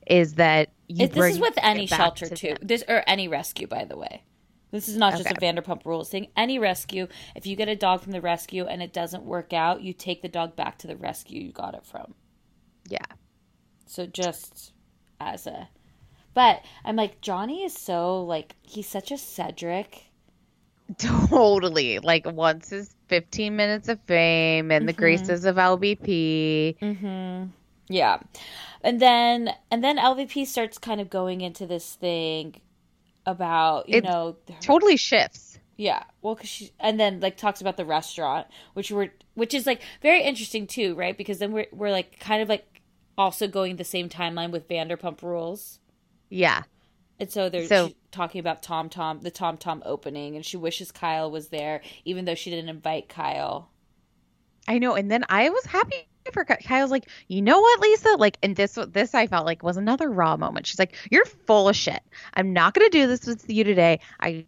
[0.07, 2.49] is that you It- this is with any shelter to too.
[2.49, 2.59] them.
[2.63, 4.23] This or any rescue, by the way.
[4.73, 6.29] This is not just a Vanderpump Rules thing.
[6.37, 9.81] Any rescue, if you get a dog from the rescue and it doesn't work out,
[9.83, 12.15] you take the dog back to the rescue you got it from.
[12.89, 12.99] yeah
[13.87, 14.73] So just
[15.21, 15.69] as a,
[16.37, 20.13] but I'm like Johnny is so like he's such a Cedric.
[20.99, 24.95] totally like once his 15 minutes of fame and the Mm-hmm.
[24.95, 26.77] graces of LVP
[27.89, 28.21] Yeah.
[28.83, 32.61] And then and then LVP starts kind of going into this thing
[33.27, 37.77] about, you It know, totally shifts Yeah, well, cause she and then like talks about
[37.77, 41.17] the restaurant, which we're which is like very interesting too, right?
[41.17, 42.81] Because then we're we're like kind of like
[43.19, 45.79] also going the same timeline with Vanderpump Rules,
[46.29, 46.63] yeah
[47.19, 50.93] and so they're So- talking about Tom Tom the Tom Tom opening, and she wishes
[50.93, 53.71] Kyle was there, even though she didn't invite Kyle.
[54.69, 54.95] I know.
[54.95, 58.17] And then I was happy for Ky- Kyle's like, you know what, Lisa?
[58.19, 60.67] Like, and this this I felt like was another raw moment.
[60.67, 62.01] She's like, you're full of shit.
[62.35, 64.01] I'm not gonna do this with you today.
[64.21, 64.45] I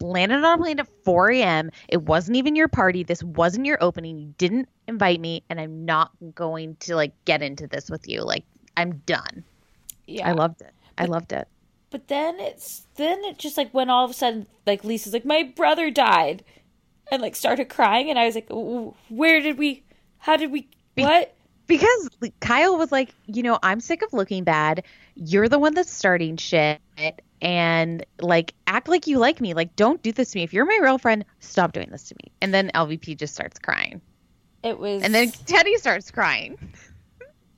[0.00, 1.70] landed on a plane at 4 a.m.
[1.88, 3.02] It wasn't even your party.
[3.02, 4.18] This wasn't your opening.
[4.18, 8.22] You didn't invite me, and I'm not going to like get into this with you.
[8.22, 8.44] Like,
[8.76, 9.44] I'm done.
[10.06, 10.28] Yeah.
[10.28, 10.72] I loved it.
[10.98, 11.48] I loved it.
[11.90, 15.24] But then it's then it just like when all of a sudden like Lisa's like
[15.24, 16.44] my brother died,
[17.10, 18.48] and like started crying, and I was like,
[19.08, 19.84] where did we?
[20.18, 20.68] How did we?
[20.94, 21.34] what?
[21.66, 22.08] because
[22.40, 24.84] Kyle was like, you know, I'm sick of looking bad.
[25.14, 26.80] You're the one that's starting shit.
[27.40, 29.54] And like, act like you like me.
[29.54, 30.44] Like, don't do this to me.
[30.44, 32.30] If you're my real friend, stop doing this to me.
[32.40, 34.00] And then LVP just starts crying.
[34.62, 36.58] It was And then Teddy starts crying.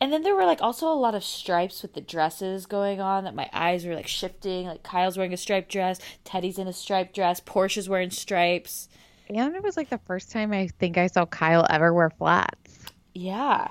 [0.05, 3.25] And then there were like also a lot of stripes with the dresses going on
[3.25, 4.67] that my eyes were like shifting.
[4.67, 8.91] Like Kyle's wearing a striped dress, Teddy's in a striped dress, Portia's wearing stripes.
[9.31, 12.85] And it was like the first time I think I saw Kyle ever wear flats.
[13.15, 13.69] Yeah.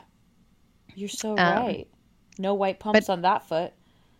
[0.96, 1.88] You're so Um, right.
[2.40, 3.72] No white pumps on that foot.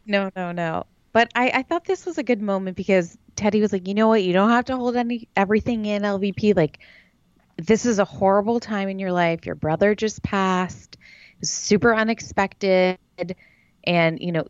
[0.06, 0.84] No, no, no.
[1.14, 4.08] But I, I thought this was a good moment because Teddy was like, you know
[4.08, 4.22] what?
[4.22, 6.56] You don't have to hold any everything in LVP.
[6.56, 6.78] Like,
[7.58, 9.48] this is a horrible time in your life.
[9.48, 10.96] Your brother just passed.
[11.44, 12.98] Super unexpected.
[13.84, 14.48] And, you know,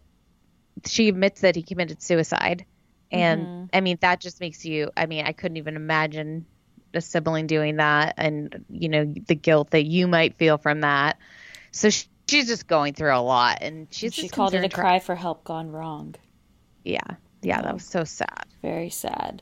[0.85, 2.65] she admits that he committed suicide.
[3.11, 3.65] And mm-hmm.
[3.73, 6.45] I mean, that just makes you, I mean, I couldn't even imagine
[6.93, 11.17] a sibling doing that and, you know, the guilt that you might feel from that.
[11.71, 13.59] So she, she's just going through a lot.
[13.61, 16.15] And she's She just called it a cry for help gone wrong.
[16.83, 17.01] yeah.
[17.43, 18.45] Yeah, that was so sad.
[18.61, 19.41] Very sad.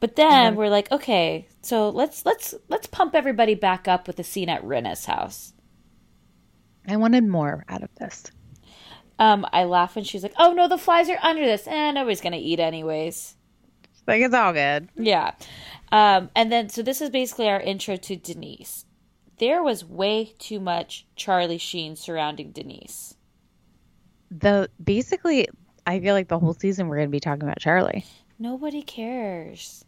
[0.00, 0.56] But then mm-hmm.
[0.56, 4.64] we're like, okay, so let's let's let's pump everybody back up with the scene at
[4.64, 5.51] Rinna's house.
[6.86, 8.30] I wanted more out of this.
[9.18, 12.20] Um, I laugh when she's like, "Oh no, the flies are under this, and nobody's
[12.20, 13.36] gonna eat anyways."
[14.06, 14.88] Like it's all good.
[14.96, 15.32] Yeah.
[15.92, 18.84] Um, and then, so this is basically our intro to Denise.
[19.38, 23.14] There was way too much Charlie Sheen surrounding Denise.
[24.30, 25.48] The basically,
[25.86, 28.04] I feel like the whole season we're going to be talking about Charlie.
[28.38, 29.84] Nobody cares.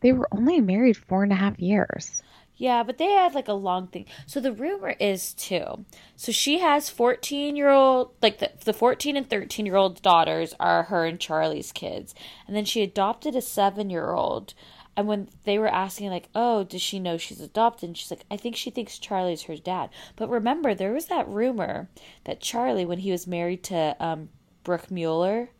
[0.00, 2.22] They were only married four and a half years.
[2.56, 4.06] Yeah, but they had like a long thing.
[4.26, 5.84] So the rumor is too.
[6.16, 10.54] So she has 14 year old, like the, the 14 and 13 year old daughters
[10.60, 12.14] are her and Charlie's kids.
[12.46, 14.54] And then she adopted a seven year old.
[14.96, 17.88] And when they were asking, like, oh, does she know she's adopted?
[17.88, 19.90] And she's like, I think she thinks Charlie's her dad.
[20.14, 21.88] But remember, there was that rumor
[22.24, 24.28] that Charlie, when he was married to um,
[24.62, 25.50] Brooke Mueller,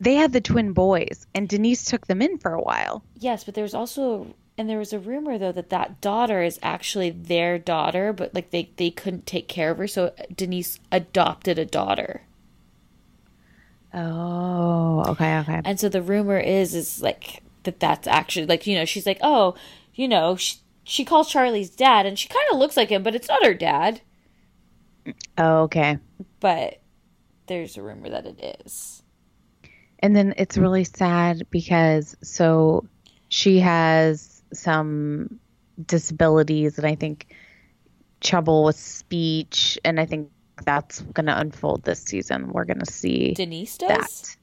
[0.00, 3.02] They had the twin boys, and Denise took them in for a while.
[3.18, 6.58] Yes, but there was also and there was a rumor though that that daughter is
[6.62, 11.58] actually their daughter, but like they they couldn't take care of her, so Denise adopted
[11.58, 12.22] a daughter.
[13.92, 15.60] Oh, okay, okay.
[15.64, 19.18] And so the rumor is is like that that's actually like you know she's like
[19.22, 19.54] oh
[19.94, 23.14] you know she, she calls Charlie's dad and she kind of looks like him, but
[23.14, 24.00] it's not her dad.
[25.36, 25.98] Oh, okay.
[26.40, 26.80] But
[27.46, 29.02] there's a rumor that it is.
[29.98, 32.86] And then it's really sad because so
[33.28, 35.40] she has some
[35.86, 37.34] disabilities, and I think
[38.20, 40.30] trouble with speech, and I think
[40.64, 42.50] that's going to unfold this season.
[42.52, 44.22] We're going to see Denise does.
[44.22, 44.36] that.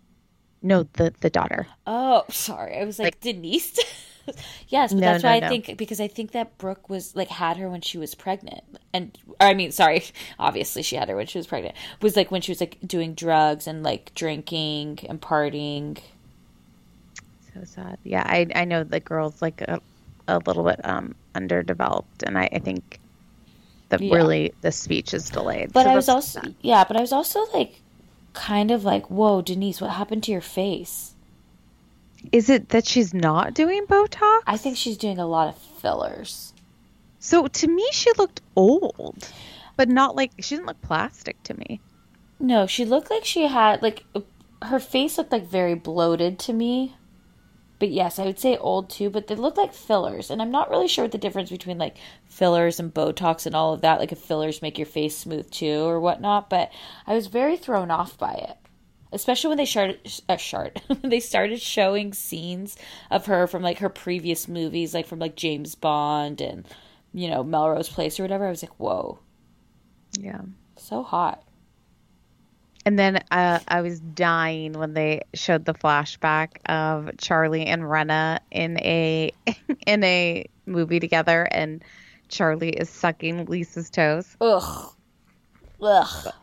[0.61, 1.67] No, the the daughter.
[1.87, 2.77] Oh, sorry.
[2.77, 3.77] I was like, Denise.
[4.67, 5.49] yes, but No, that's no, why I no.
[5.49, 9.17] think because I think that Brooke was like had her when she was pregnant, and
[9.39, 10.03] or, I mean, sorry,
[10.39, 11.75] obviously she had her when she was pregnant.
[12.01, 15.99] Was like when she was like doing drugs and like drinking and partying.
[17.53, 17.99] So sad.
[18.03, 19.81] Yeah, I I know the girl's like a,
[20.31, 22.99] a little bit um underdeveloped, and I, I think
[23.89, 24.15] that Yeah.
[24.15, 25.73] really the speech is delayed.
[25.73, 27.81] But So I was also yeah, but I was also like
[28.33, 31.13] kind of like, whoa, Denise, what happened to your face?
[32.31, 34.41] Is it that she's not doing Botox?
[34.45, 36.53] I think she's doing a lot of fillers.
[37.19, 39.27] So to me, she looked old,
[39.75, 41.81] but not like she didn't look plastic to me.
[42.39, 44.03] No, she looked like she had like
[44.63, 46.95] her face looked like very bloated to me.
[47.81, 50.29] But yes, I would say old too, but they look like fillers.
[50.29, 53.73] And I'm not really sure what the difference between like fillers and Botox and all
[53.73, 56.71] of that, like if fillers make your face smooth too or whatnot, but
[57.07, 58.55] I was very thrown off by it.
[59.11, 62.77] Especially when they started uh, shart, they started showing scenes
[63.09, 66.67] of her from like her previous movies, like from like James Bond and
[67.15, 68.45] you know Melrose Place or whatever.
[68.45, 69.17] I was like, whoa,
[70.19, 70.41] Yeah.
[70.77, 71.43] so hot.
[72.85, 78.39] And then uh, I was dying when they showed the flashback of Charlie and Rinna
[78.49, 79.31] in a
[79.87, 81.83] in a movie together, and
[82.27, 84.35] Charlie is sucking Lisa's toes.
[84.41, 84.93] Ugh,
[85.81, 86.33] ugh.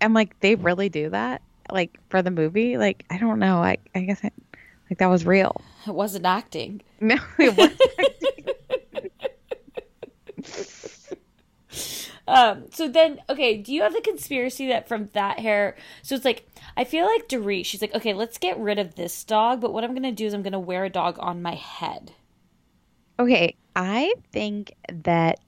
[0.00, 1.42] I'm like, they really do that?
[1.70, 2.76] Like for the movie?
[2.76, 3.62] Like I don't know.
[3.62, 4.30] I I guess I,
[4.90, 5.60] like that was real.
[5.86, 6.82] It wasn't acting.
[7.00, 7.80] No, it wasn't.
[12.26, 15.76] Um, so then, okay, do you have the conspiracy that from that hair?
[16.02, 19.24] So it's like, I feel like Dorit, she's like, okay, let's get rid of this
[19.24, 21.42] dog, but what I'm going to do is I'm going to wear a dog on
[21.42, 22.12] my head.
[23.18, 24.72] Okay, I think
[25.04, 25.38] that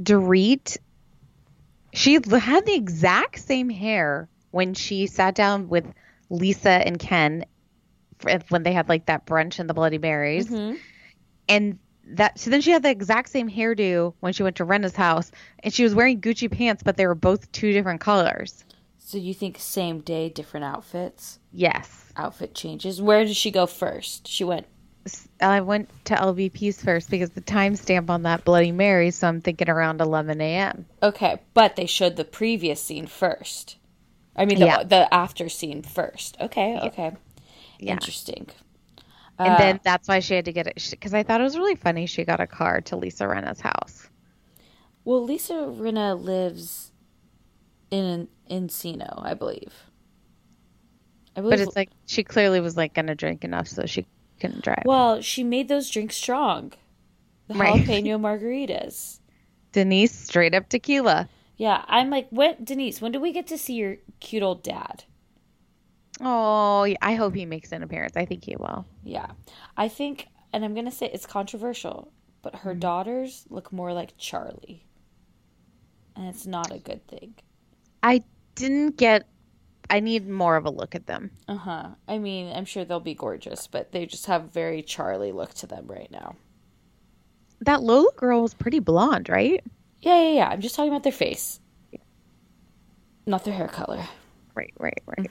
[0.00, 0.78] Dorit,
[1.92, 2.24] she had
[2.66, 5.84] the exact same hair when she sat down with
[6.30, 7.44] Lisa and Ken
[8.48, 10.50] when they had like that brunch in the Bloody Marys.
[11.48, 14.96] And that so then she had the exact same hairdo when she went to Rinna's
[14.96, 15.30] house
[15.60, 18.64] and she was wearing Gucci pants, but they were both two different colors.
[18.98, 22.12] So you think same day, different outfits, Yes.
[22.16, 23.00] outfit changes.
[23.02, 24.26] Where did she go first?
[24.26, 24.66] She went,
[25.40, 29.68] I went to LVP's first because the timestamp on that Bloody Mary, so I'm thinking
[29.68, 30.86] around 11 a.m.
[31.02, 33.76] okay, but they showed the previous scene first.
[34.34, 34.82] I mean, the, Yeah.
[34.82, 36.36] the after scene first.
[36.40, 37.12] Okay, okay.
[37.78, 37.92] Yeah.
[37.92, 38.48] Interesting.
[39.42, 41.56] And Uh, then that's why she had to get it because I thought it was
[41.56, 42.06] really funny.
[42.06, 44.08] She got a car to Lisa Rinna's house.
[45.04, 46.92] Well, Lisa Rinna lives
[47.90, 49.90] in Encino, I believe.
[51.36, 51.50] I believe.
[51.50, 54.06] But it's like she clearly was like gonna drink enough so she
[54.40, 54.84] couldn't drive.
[54.84, 56.72] well, she made those drinks strong.
[57.48, 57.86] The Right.
[57.86, 59.20] jalapeno margaritas.
[59.72, 61.28] Denise straight up tequila.
[61.56, 63.00] Yeah, I'm like, when Denise?
[63.00, 65.04] When do we get to see your cute old dad?
[66.20, 68.16] Oh, I hope he makes an appearance.
[68.16, 68.86] I think he will.
[69.02, 69.32] Yeah,
[69.76, 72.12] I think, and I'm gonna say it's controversial,
[72.42, 74.86] but her daughters look more like Charlie,
[76.14, 77.34] and it's not a good thing.
[78.02, 78.22] I
[78.54, 79.26] didn't get.
[79.90, 81.30] I need more of a look at them.
[81.48, 81.88] Uh huh.
[82.08, 85.66] I mean, I'm sure they'll be gorgeous, but they just have very Charlie look to
[85.66, 86.36] them right now.
[87.60, 89.62] That Lola girl was pretty blonde, right?
[90.00, 90.48] Yeah, yeah, yeah.
[90.48, 91.60] I'm just talking about their face,
[93.26, 94.04] not their hair color.
[94.54, 95.30] Right, right, right.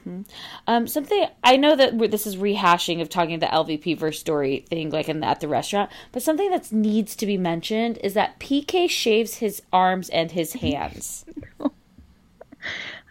[0.68, 4.66] Um, something I know that we're, this is rehashing of talking the LVP verse story
[4.70, 5.92] thing, like in the, at the restaurant.
[6.12, 10.54] But something that needs to be mentioned is that PK shaves his arms and his
[10.62, 11.26] hands.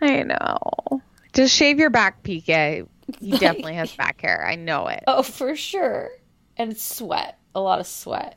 [0.03, 1.01] I know.
[1.33, 2.87] Just shave your back, PK.
[3.19, 4.47] He definitely has back hair.
[4.47, 5.05] I know it.
[5.07, 6.11] oh, for sure,
[6.57, 8.37] and sweat, a lot of sweat.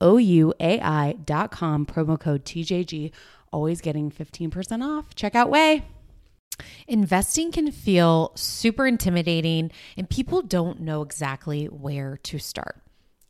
[0.00, 3.12] dot com, promo code TJG.
[3.52, 5.14] Always getting 15% off.
[5.14, 5.82] Check out OUAI.
[6.88, 12.80] Investing can feel super intimidating, and people don't know exactly where to start.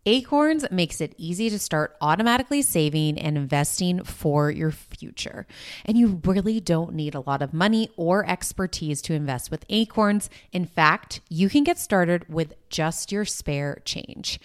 [0.09, 5.49] Acorns makes it easy to start automatically saving and investing for your future.
[5.85, 10.31] And you really don't need a lot of money or expertise to invest with Acorns.
[10.53, 14.39] In fact, you can get started with just your spare change.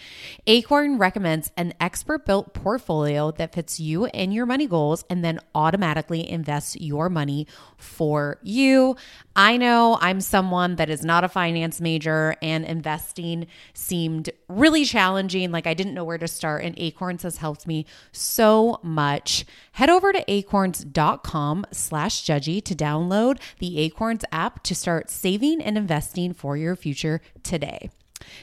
[0.48, 5.40] Acorn recommends an expert built portfolio that fits you and your money goals and then
[5.56, 7.48] automatically invests your money
[7.78, 8.96] for you.
[9.36, 15.52] I know I'm someone that is not a finance major and investing seemed really challenging.
[15.52, 19.46] Like I didn't know where to start, and Acorns has helped me so much.
[19.74, 25.78] Head over to acorns.com slash judgy to download the Acorns app to start saving and
[25.78, 27.90] investing for your future today.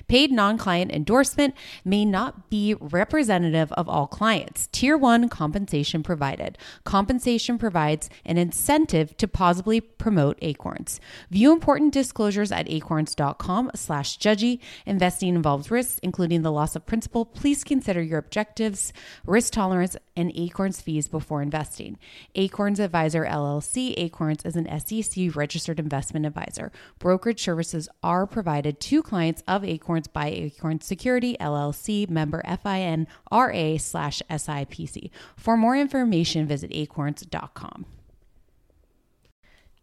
[0.07, 1.55] Paid non client endorsement
[1.85, 4.69] may not be representative of all clients.
[4.73, 6.59] Tier 1 compensation provided.
[6.85, 11.01] Compensation provides an incentive to positively promote Acorns.
[11.31, 14.61] View important disclosures at acorns.com slash judgy.
[14.87, 17.25] Investing involves risks, including the loss of principal.
[17.25, 18.93] Please consider your objectives,
[19.27, 21.99] risk tolerance, and Acorns fees before investing.
[22.35, 23.95] Acorns Advisor LLC.
[23.97, 26.73] Acorns is an SEC registered investment advisor.
[26.99, 34.23] Brokerage services are provided to clients of Acorns by Acorns Security LLC, member FINRA slash
[34.31, 35.11] SIPC.
[35.37, 37.98] For more information, visit acorns.com.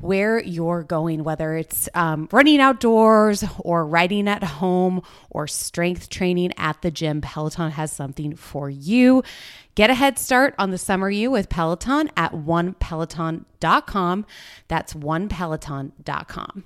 [0.00, 6.52] where you're going, whether it's um, running outdoors or riding at home or strength training
[6.58, 9.22] at the gym, Peloton has something for you.
[9.74, 14.26] Get a head start on the summer you with Peloton at onepeloton.com.
[14.68, 16.64] That's onepeloton.com.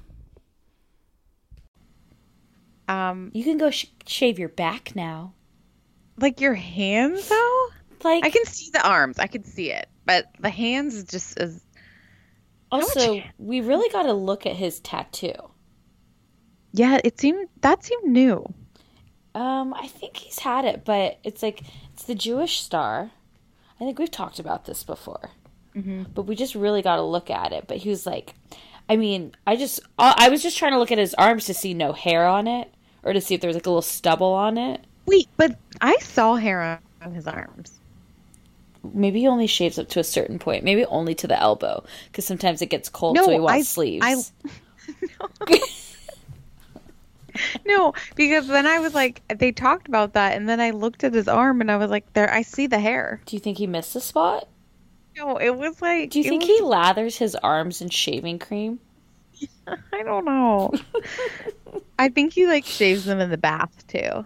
[2.88, 5.34] Um, You can go sh- shave your back now.
[6.18, 7.66] like your hands though.
[8.02, 9.18] Like I can see the arms.
[9.18, 11.62] I can see it, but the hands is just as
[12.70, 15.34] also, we really got to look at his tattoo.
[16.72, 17.00] yeah.
[17.04, 18.44] It seemed that seemed new.
[19.34, 23.10] Um, I think he's had it, but it's like it's the Jewish star.
[23.80, 25.30] I think we've talked about this before,
[25.76, 26.04] mm-hmm.
[26.14, 27.66] but we just really got to look at it.
[27.68, 28.34] But he was like,
[28.88, 31.74] I mean, I just I was just trying to look at his arms to see
[31.74, 32.74] no hair on it,
[33.04, 34.84] or to see if there was like a little stubble on it.
[35.06, 37.77] Wait, but I saw hair on, on his arms.
[38.94, 40.64] Maybe he only shaves up to a certain point.
[40.64, 44.32] Maybe only to the elbow, because sometimes it gets cold, so he wants I, sleeves.
[45.48, 45.60] I,
[47.66, 51.14] no, because then I was like, they talked about that, and then I looked at
[51.14, 53.20] his arm, and I was like, there, I see the hair.
[53.26, 54.48] Do you think he missed a spot?
[55.16, 56.10] No, it was like.
[56.10, 58.78] Do you think was- he lathers his arms in shaving cream?
[59.66, 60.72] I don't know.
[61.98, 64.24] I think he like shaves them in the bath too.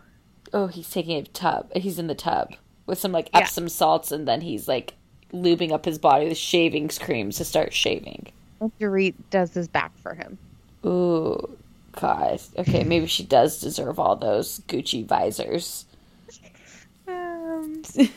[0.52, 1.72] Oh, he's taking a tub.
[1.74, 2.52] He's in the tub
[2.92, 3.40] with some like Yeah.
[3.40, 4.92] Epsom salts, and then he's like
[5.32, 8.30] lubing up his body with shaving creams to start shaving.
[8.78, 10.36] Dorit does his back for him.
[10.84, 11.56] Ooh,
[11.92, 12.50] guys.
[12.58, 15.86] Okay, maybe she does deserve all those Gucci visors.
[17.08, 17.82] Um,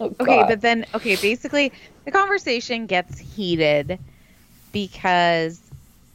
[0.00, 1.72] Oh, okay, but then okay, basically
[2.04, 3.98] the conversation gets heated
[4.72, 5.60] because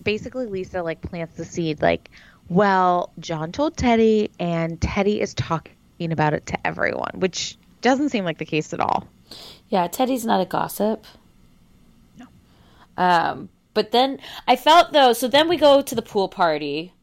[0.04, 2.10] basically Lisa like plants the seed like,
[2.50, 5.74] well, John told Teddy and Teddy is talking
[6.10, 9.08] about it to everyone, which doesn't seem like the case at all.
[9.70, 11.06] Yeah, Teddy's not a gossip.
[12.18, 12.26] No.
[12.98, 15.14] Um, but then I felt though.
[15.14, 16.94] So then we go to the pool party.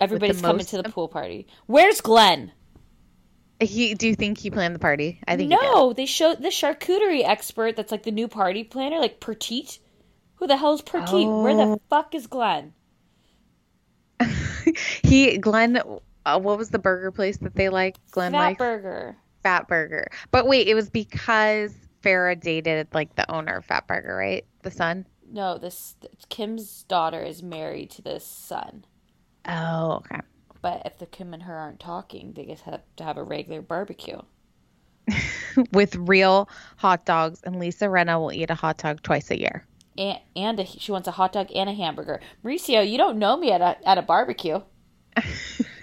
[0.00, 1.46] Everybody's coming to the pool party.
[1.66, 2.52] Where's Glenn?
[3.60, 5.18] He do you think he planned the party?
[5.26, 7.74] I think he No, they showed the charcuterie expert.
[7.76, 9.78] That's like the new party planner, like Petite.
[10.36, 11.26] Who the hell is Petite?
[11.26, 11.80] Where the Oh.
[11.88, 12.74] fuck is Glenn?
[15.02, 15.80] He Glenn
[16.26, 17.96] uh, what was the burger place that they like?
[18.10, 18.58] Glenn Fat?
[18.58, 19.16] Burger.
[19.44, 20.06] Fatburger.
[20.32, 21.72] But wait, it was because
[22.02, 24.44] Farah dated like the owner of Fatburger, right?
[24.62, 25.06] The son?
[25.30, 25.94] No, this
[26.28, 28.84] Kim's daughter is married to this son.
[29.46, 30.20] Oh, okay.
[30.60, 33.62] But if the Kim and her aren't talking, they just have to have a regular
[33.62, 34.20] barbecue.
[35.72, 39.64] With real hot dogs, and Lisa Rinna will eat a hot dog twice a year.
[39.96, 42.20] And, and a, she wants a hot dog and a hamburger.
[42.44, 44.60] Mauricio, you don't know me at a, at a barbecue.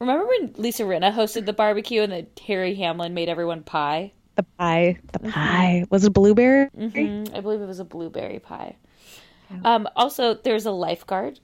[0.00, 4.12] Remember when Lisa Rinna hosted the barbecue and that Harry Hamlin made everyone pie?
[4.36, 6.68] The pie, the pie was it blueberry?
[6.76, 8.76] Mm, I believe it was a blueberry pie.
[9.64, 11.40] Um, also, there's a lifeguard.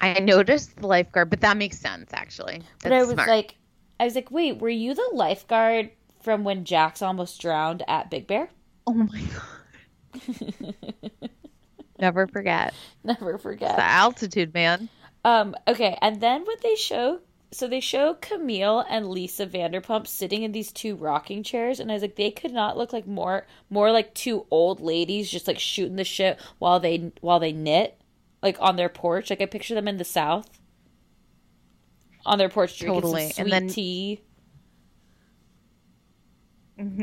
[0.00, 2.62] I noticed the lifeguard, but that makes sense actually.
[2.82, 3.28] That's But I was smart.
[3.28, 3.56] like,
[4.00, 5.90] I was like, wait, were you the lifeguard
[6.22, 8.50] from when Jax almost drowned at Big Bear?
[8.86, 10.74] oh my god,
[11.98, 12.74] never forget.
[13.04, 13.76] Never It's forget.
[13.76, 14.88] the altitude, man.
[15.24, 17.20] Um, okay, and then what they show
[17.52, 21.94] so they show Camille and Lisa Vanderpump sitting in these two rocking chairs, and I
[21.94, 25.58] was like, they could not look like more more like two old ladies just like
[25.58, 28.00] shooting the shit while they while they knit,
[28.42, 29.28] like on their porch.
[29.30, 30.48] Like I picture them in the South,
[32.24, 33.30] on their porch drinking Totally.
[33.30, 34.20] some And sweet then- tea.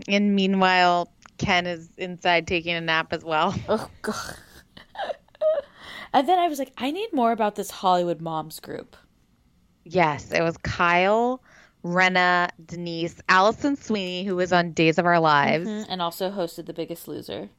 [0.07, 3.53] And meanwhile, Ken is inside taking a nap as well.
[3.69, 4.35] Oh god.
[6.13, 8.95] And then I was like, I need more about this Hollywood moms group.
[9.85, 11.41] Yes, it was Kyle,
[11.83, 15.67] Rinna, Denise, Alison Sweeney, who was on Days of Our Lives.
[15.67, 17.49] Mhm, And also hosted The Biggest Loser.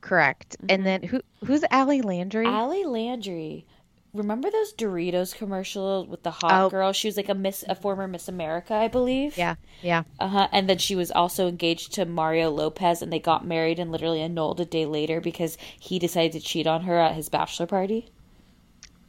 [0.00, 0.56] Correct.
[0.68, 2.46] And then who who's Ali Landry?
[2.46, 3.66] Ali Landry.
[4.14, 6.70] Remember those Doritos commercials with the hot Oh.
[6.70, 6.92] girl?
[6.92, 9.36] She was like a Miss, a former Miss America, I believe.
[9.36, 10.04] yeah, yeah.
[10.20, 10.48] Uh huh.
[10.52, 14.22] And then she was also engaged to Mario Lopez, and they got married and literally
[14.22, 18.08] annulled a day later because he decided to cheat on her at his bachelor party.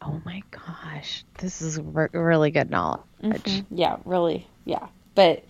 [0.01, 3.63] Oh my gosh, this is re- really good knowledge.
[3.69, 4.47] Yeah, really.
[4.65, 4.87] Yeah.
[5.15, 5.43] But,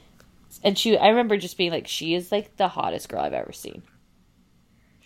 [0.64, 3.52] and she, I remember just being like, she is like the hottest girl I've ever
[3.52, 3.84] seen.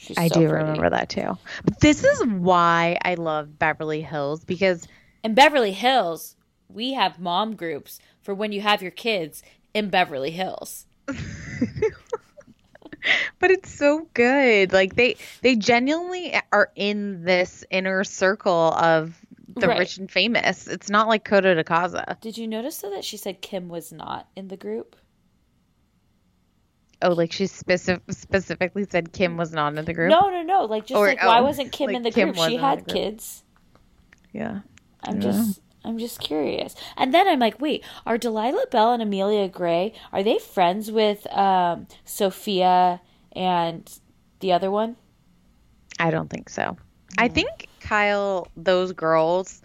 [0.02, 0.64] She's I so do pretty.
[0.64, 1.38] remember that too.
[1.66, 4.88] But this is why I love Beverly Hills because
[5.24, 6.36] In Beverly Hills,
[6.70, 9.44] we have mom groups for when you have your kids
[9.74, 10.86] in Beverly Hills.
[11.08, 11.18] but
[13.52, 14.72] it's so good.
[14.74, 19.16] Like they they genuinely are in this inner circle of
[19.56, 19.80] the Right.
[19.80, 20.68] rich and famous.
[20.68, 22.20] It's not like Coto de Caza.
[22.22, 24.96] Did you notice though that she said Kim was not in the group?
[27.02, 30.10] Oh, like she specific, specifically said Kim was not in the group.
[30.10, 30.66] No, no, no.
[30.66, 32.50] Like just Or- like why oh, wasn't Kim like in the Kim group?
[32.50, 32.96] She had group.
[32.96, 33.44] kids.
[34.34, 34.60] Yeah.
[35.04, 36.76] I'm just I'm just curious.
[36.98, 41.26] And then I'm like, wait, are Delilah Belle and Amelia Gray are they friends with
[41.34, 43.02] um, Sophia
[43.32, 43.90] and
[44.42, 44.98] the other one?
[46.00, 46.78] I don't think so.
[47.18, 49.62] I think Kyle, those girls,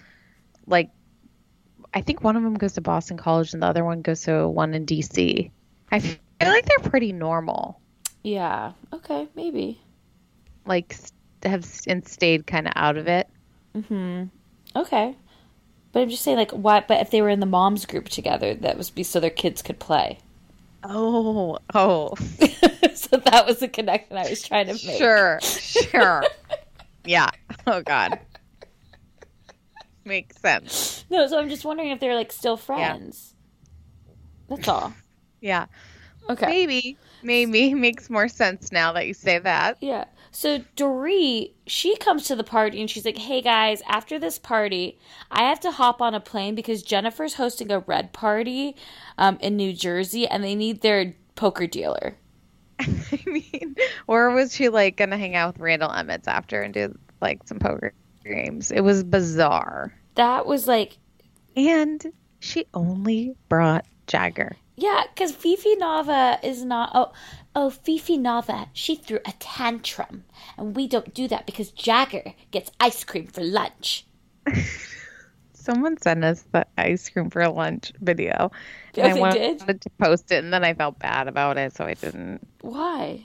[0.66, 0.90] like,
[1.92, 4.48] I think one of them goes to Boston College and the other one goes to
[4.48, 5.50] one in DC.
[5.92, 7.80] I feel like they're pretty normal.
[8.22, 8.72] Yeah.
[8.92, 9.80] Okay, maybe.
[10.66, 10.96] Like,
[11.44, 13.28] have and stayed kind of out of it.
[13.88, 14.24] Hmm.
[14.74, 15.16] Okay.
[15.92, 16.88] But I'm just saying, like, what?
[16.88, 19.62] But if they were in the moms group together, that was be so their kids
[19.62, 20.18] could play.
[20.82, 22.14] Oh, oh,
[22.94, 24.98] so that was the connection I was trying to make.
[24.98, 26.24] sure, sure.
[27.04, 27.30] yeah.
[27.66, 28.18] Oh God.
[30.04, 31.06] Makes sense.
[31.08, 33.34] No, so I'm just wondering if they're like still friends.
[34.50, 34.56] Yeah.
[34.56, 34.92] That's all.
[35.40, 35.66] Yeah.
[36.30, 36.46] Okay.
[36.46, 39.78] Maybe, maybe makes more sense now that you say that.
[39.80, 40.04] Yeah.
[40.30, 44.98] So Dorit, she comes to the party and she's like, "Hey guys, after this party,
[45.30, 48.74] I have to hop on a plane because Jennifer's hosting a red party
[49.16, 52.16] um, in New Jersey, and they need their poker dealer."
[52.80, 53.76] I mean,
[54.08, 57.60] or was she like gonna hang out with Randall Emmett after and do like some
[57.60, 57.92] poker
[58.24, 58.72] games?
[58.72, 59.94] It was bizarre.
[60.16, 60.98] That was like,
[61.56, 62.04] And
[62.40, 64.56] she only brought Jagger.
[64.76, 66.90] Yeah, because Fifi Nava is not.
[66.94, 67.12] Oh,
[67.54, 70.24] oh, Fifi Nava, she threw a tantrum,
[70.58, 74.06] and we don't do that because Jagger gets ice cream for lunch.
[75.52, 78.50] Someone sent us the ice cream for lunch video.
[78.50, 78.50] Oh,
[79.00, 79.80] and I wanted did?
[79.82, 82.46] to post it, and then I felt bad about it, so I didn't.
[82.60, 83.24] Why?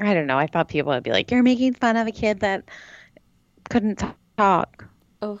[0.00, 0.38] I don't know.
[0.38, 2.64] I thought people would be like, "You're making fun of a kid that
[3.68, 4.02] couldn't
[4.38, 4.86] talk."
[5.20, 5.40] Oh,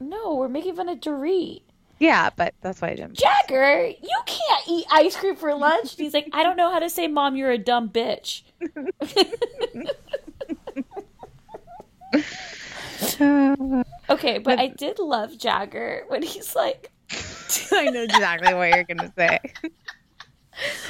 [0.00, 1.62] no, we're making fun of Dorit.
[2.02, 3.16] Yeah, but that's why I didn't.
[3.16, 5.92] Jagger, you can't eat ice cream for lunch.
[5.92, 8.42] And he's like, I don't know how to say, Mom, you're a dumb bitch.
[14.10, 16.90] okay, but I did love Jagger when he's like,
[17.72, 19.38] I know exactly what you're gonna say.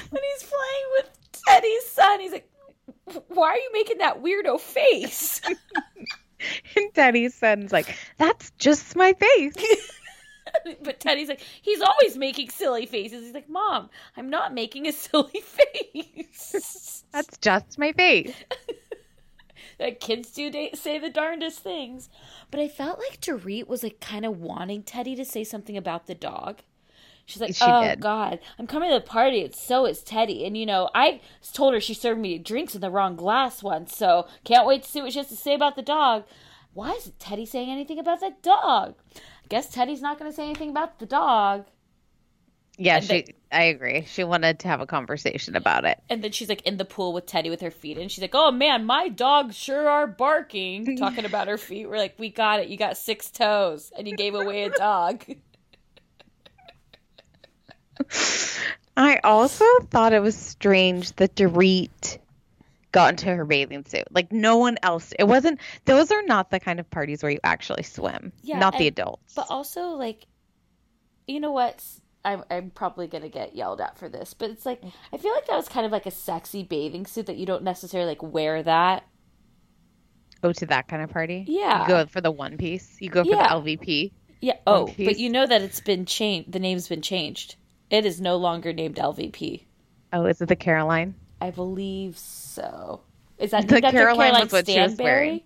[0.09, 1.11] when he's playing with
[1.47, 2.49] Teddy's son, he's like,
[3.29, 5.43] why are you making that weirdo face?
[6.75, 9.55] And Teddy's son's like, "That's just my face."
[10.83, 13.25] but Teddy's like, he's always making silly faces.
[13.25, 17.05] He's like, Mom, I'm not making a silly face.
[17.13, 18.35] That's just my face.
[19.79, 22.09] Like kids do da- say the darndest things.
[22.51, 26.07] But I felt like Dorit was like kind of wanting Teddy to say something about
[26.07, 26.59] the dog.
[27.25, 28.01] She's like, She "Oh did.
[28.01, 31.21] God, I'm coming to the party, and so is Teddy." And you know, I
[31.53, 34.89] told her she served me drinks in the wrong glass once, so can't wait to
[34.91, 36.25] see what she has to say about the dog.
[36.75, 38.95] Why isn't Teddy saying anything about that dog?
[39.45, 41.67] I guess Teddy's not going to say anything about the dog.
[42.79, 43.27] Yeah, And she.
[43.51, 44.07] I agree.
[44.07, 46.01] She wanted to have a conversation about it.
[46.09, 48.35] And then she's like in the pool with Teddy with her feet, and she's like,
[48.35, 52.61] "Oh man, my dogs sure are barking." Talking about her feet, we're like, "We got
[52.61, 52.69] it.
[52.69, 55.23] You got six toes, and you gave away a dog."
[58.97, 62.19] I also thought it was strange that Dorit
[62.93, 64.05] got into her bathing suit.
[64.11, 65.13] Like no one else.
[65.19, 65.61] It wasn't.
[65.87, 68.33] Those are not the kind of parties where you actually swim.
[68.43, 69.35] Yeah, not the adults.
[69.35, 70.27] But also, like,
[71.27, 71.83] you know what?
[72.25, 74.93] I'm, I'm probably going to get yelled at for this, but it's like, mm.
[75.13, 77.65] I feel like that was kind of like a sexy bathing suit that you don't
[77.65, 79.05] necessarily like wear that.
[80.41, 81.45] Go to that kind of party.
[81.49, 81.83] Yeah.
[81.83, 82.97] You go for the one piece.
[83.01, 83.49] You go for Yeah.
[83.49, 84.13] the LVP.
[84.41, 84.57] Yeah.
[84.67, 86.53] Oh, but you know that it's been changed.
[86.53, 87.57] The name's been changed.
[87.91, 89.65] It is no longer named LVP.
[90.13, 91.15] Oh, is it the Caroline?
[91.43, 93.01] I believe so.
[93.37, 95.41] Is that The after Caroline Caroline was what she was wearing.
[95.41, 95.45] Stanbury?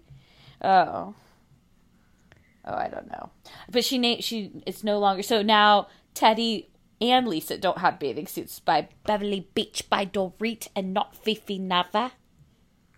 [0.61, 1.15] Oh.
[2.67, 3.31] Oh, I don't know.
[3.71, 6.69] But she named she it's no longer so now Teddy
[7.01, 12.11] and Lisa don't have bathing suits by Beverly Beach by Dorit and not Fifi Nava.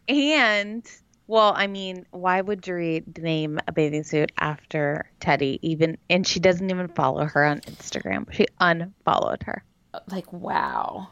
[0.09, 0.85] And
[1.29, 5.61] well, I mean, why would Dorit name a bathing suit after Teddy?
[5.63, 8.33] Even and she doesn't even follow her on Instagram.
[8.33, 9.63] She unfollowed her.
[10.11, 11.11] Like wow.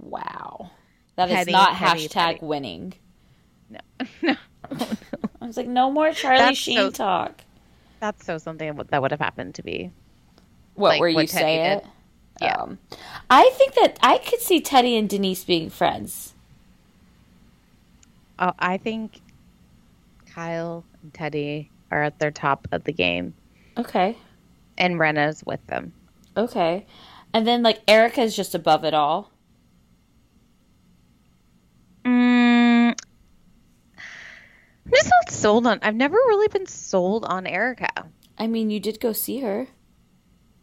[0.00, 0.72] Wow.
[1.16, 2.94] That is not hashtag winning.
[3.70, 3.80] No,
[4.22, 4.36] no,
[5.40, 7.42] I was like, no more Charlie That's Sheen so- talk.
[8.00, 9.90] that's so something that would have happened to be.
[10.74, 11.80] What like where you saying?
[11.80, 11.88] Did.
[12.40, 12.56] Yeah.
[12.56, 12.78] Um,
[13.28, 16.32] I think that I could see Teddy and Denise being friends.
[18.38, 19.20] Oh, I think
[20.26, 23.34] Kyle and Teddy are at their top of the game,
[23.76, 24.16] Okay.
[24.78, 25.92] and Rinna's with them.
[26.36, 26.86] Okay.
[27.34, 29.30] And then like Erica's just above it all.
[32.04, 32.94] Mm,
[34.84, 35.78] I'm just not sold on.
[35.82, 38.08] I've never really been sold on Erica.
[38.38, 39.68] I mean, you did go see her.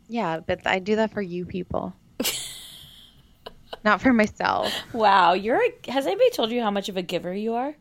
[0.07, 1.93] Yeah, but I do that for you people,
[3.85, 4.73] not for myself.
[4.91, 7.75] Wow, you're a, has anybody told you how much of a giver you are?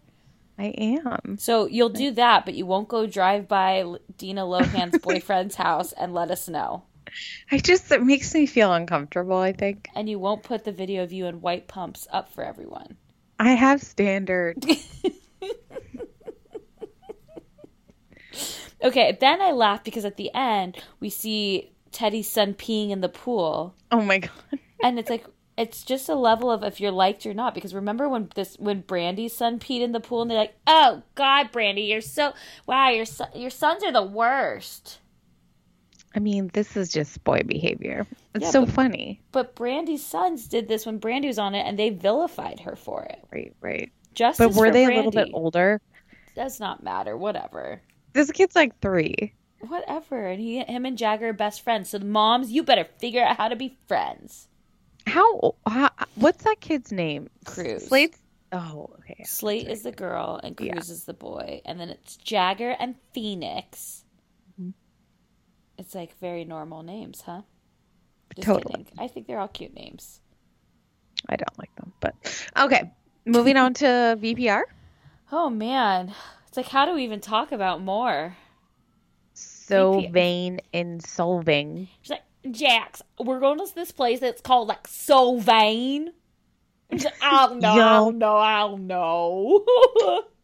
[0.59, 1.39] I am.
[1.39, 3.85] So you'll do that, but you won't go drive by
[4.16, 6.82] Dina Lohan's boyfriend's house and let us know.
[7.51, 9.39] I just it makes me feel uncomfortable.
[9.39, 12.44] I think And you won't put the video of you in white pumps up for
[12.44, 12.97] everyone.
[13.39, 14.66] I have standards.
[18.82, 23.09] Okay, then I laugh because at the end we see Teddy's son peeing in the
[23.09, 23.74] pool.
[23.90, 24.31] oh my god.
[24.82, 28.09] and it's like it's just a level of if you're liked or not because remember
[28.09, 31.82] when this when Brandi's son peed in the pool and they're like oh god brandy
[31.82, 32.32] you're so
[32.66, 35.01] wow your son, your sons are the worst
[36.15, 38.06] I mean, this is just boy behavior.
[38.39, 39.20] It's Yeah, so but- funny.
[39.32, 43.02] but Brandi's sons did this when Brandi was on it and they vilified her for
[43.05, 43.93] it Right, right.
[44.15, 44.94] justice But were they brandy.
[44.94, 45.81] a little bit older?
[46.35, 47.82] does not matter whatever
[48.12, 49.35] This kid's like three.
[49.66, 53.23] whatever and he him and jagger are best friends so the moms you better figure
[53.24, 54.48] out how to be friends
[55.06, 55.90] How, how?
[56.16, 57.28] What's that kid's name?
[57.44, 57.86] Cruz.
[57.89, 58.19] Slate's.
[58.52, 59.24] Oh, okay.
[59.24, 60.78] slate is the girl and cruz Yeah.
[60.78, 64.05] is the boy and then it's jagger and phoenix
[64.60, 64.70] Mm-hmm.
[65.77, 67.43] it's like very normal names huh
[68.39, 68.85] Just Totally.
[68.85, 68.98] kidding.
[68.98, 70.20] I think they're all cute names.
[71.28, 72.15] I don't like them, but
[72.56, 72.93] okay.
[73.24, 74.62] Moving on to VPR.
[75.32, 76.15] Oh man,
[76.47, 78.36] it's like how do we even talk about more?
[79.35, 80.12] So VPR.
[80.12, 81.89] vain in solving.
[82.01, 84.86] She's like, Jax, we're going to this place that's called like.
[84.86, 86.12] He's like,
[87.20, 90.24] I don't know, I don't know, I don't know.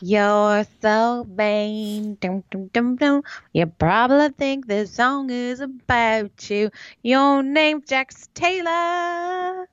[0.00, 2.16] You're so vain.
[2.20, 3.22] Dum, dum, dum, dum.
[3.52, 6.70] You probably think this song is about you.
[7.02, 9.68] Your name's Jax Taylor.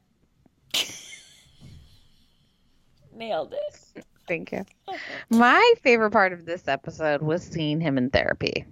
[3.13, 4.05] Nailed it.
[4.27, 4.65] Thank you.
[5.29, 8.65] My favorite part of this episode was seeing him in therapy.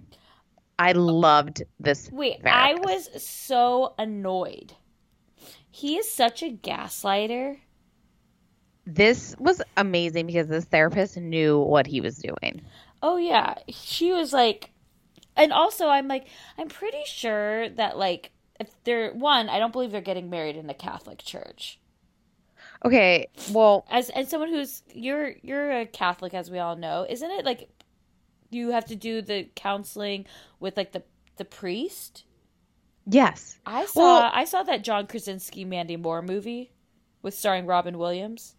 [0.78, 2.10] I loved this.
[2.10, 4.72] Wait, I was so annoyed.
[5.70, 7.58] He is such a gaslighter.
[8.86, 12.60] This was amazing because this therapist knew what he was doing.
[13.02, 14.70] Oh yeah, she was like,
[15.36, 16.26] and also I'm like,
[16.58, 18.30] I'm pretty sure that like
[18.60, 21.78] if they're one, I don't believe they're getting married in the Catholic Church.
[22.84, 27.30] Okay, well, As as someone who's you're you're a Catholic, as we all know, isn't
[27.30, 27.70] it like
[28.50, 30.26] you have to do the counseling
[30.60, 31.02] with like the
[31.36, 32.24] the priest?
[33.06, 33.58] yes.
[33.66, 36.70] I saw Well- I saw that John Krasinski Mandy Moore movie
[37.22, 38.54] with starring Robin Williams.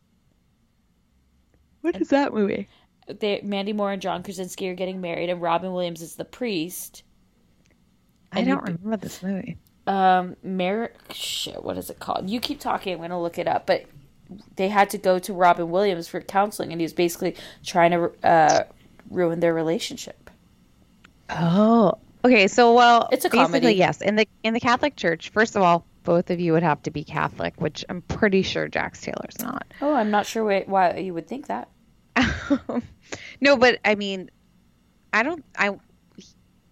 [1.85, 2.67] What is that movie?
[3.07, 7.03] They Mandy Moore and John Krasinski are getting married, and Robin Williams is the priest.
[8.31, 9.57] I And don't you- remember this movie.
[9.87, 13.67] um Mer shit what is it called you keep talking i'm gonna look it up
[13.67, 13.85] but
[14.55, 18.11] they had to go to robin williams for counseling and he was basically trying to
[18.27, 18.63] uh
[19.11, 20.31] ruin their relationship
[21.29, 21.93] Oh,
[22.23, 22.47] okay.
[22.47, 23.75] So, well, It's a basically, comedy.
[23.75, 24.01] yes.
[24.01, 26.91] In the in the Catholic Church, first of all, both of you would have to
[26.91, 29.65] be Catholic, which I'm pretty sure Jax Taylor's not.
[29.81, 31.67] oh i'm not sure why, why you would think that
[33.41, 34.29] no, but I mean,
[35.13, 35.43] I don't.
[35.57, 35.77] I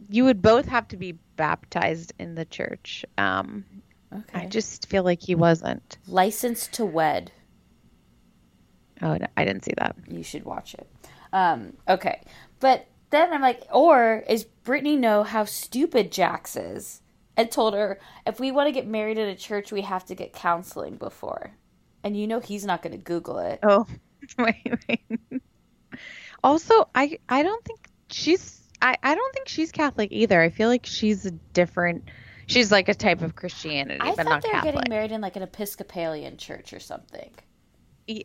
[0.10, 3.06] you would both have to be baptized in the church.
[3.18, 3.66] Um,
[4.14, 5.98] okay I just feel like he wasn't.
[6.08, 7.32] licensed to wed
[9.02, 9.96] Oh, no, I didn't see that.
[10.08, 10.88] you should watch it
[11.34, 12.22] um okay
[12.60, 17.02] but then i'm like or is brittany know how stupid jax is
[17.36, 20.14] and told her if we want to get married in a church we have to
[20.14, 21.52] get counseling before
[22.04, 23.88] and you know he's not going to google it Oh,
[24.38, 25.42] wait, wait.
[26.44, 30.42] Also, I I don't think she's I I don't think she's Catholic either.
[30.42, 32.10] I feel like she's a different.
[32.48, 35.22] She's like a type of Christianity, I but thought not they were getting married in
[35.22, 37.32] like an Episcopalian church or something.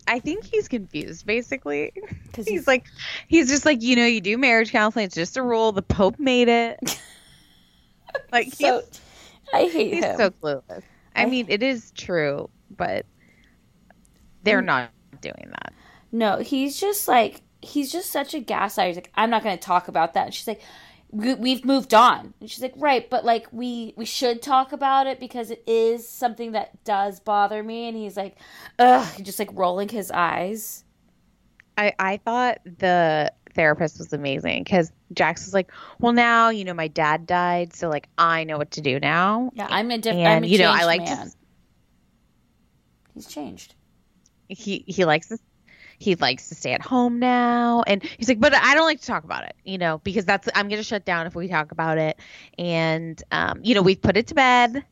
[0.08, 1.92] I think he's confused basically.
[2.32, 2.84] 'Cause he's he's- like
[3.28, 5.04] he's just like you know you do marriage counseling.
[5.04, 5.70] It's just a rule.
[5.70, 6.80] The Pope made it.
[8.32, 8.82] like So
[9.54, 10.16] I hate he's him.
[10.16, 10.82] so clueless.
[11.14, 13.06] I I- mean, it is true, but
[14.42, 15.72] they're not doing that.
[16.12, 18.86] No, he's just like he's just such a gaslighter.
[18.88, 20.26] He's like, I'm not going to talk about that.
[20.26, 20.60] And she's like,
[21.10, 22.34] we, we've moved on.
[22.40, 26.08] And she's like, right, but like we we should talk about it because it is
[26.08, 27.88] something that does bother me.
[27.88, 28.36] And he's like,
[28.78, 30.84] ugh, just like rolling his eyes.
[31.76, 35.70] I, I thought the therapist was amazing because Jax was like,
[36.00, 37.72] well, now, you know, my dad died.
[37.72, 39.50] So, like, I know what to do now.
[39.54, 40.26] Yeah, I'm a different.
[40.26, 41.30] And, I'm a you know, I like to-.
[43.14, 43.76] He's changed.
[44.48, 45.38] He, he likes to,
[45.98, 47.82] he likes to stay at home now.
[47.86, 50.48] And he's like, but I don't like to talk about it, you know, because that's,
[50.54, 52.20] I'm going to shut down if we talk about it.
[52.56, 54.84] And, um, you know, we've put it to bed.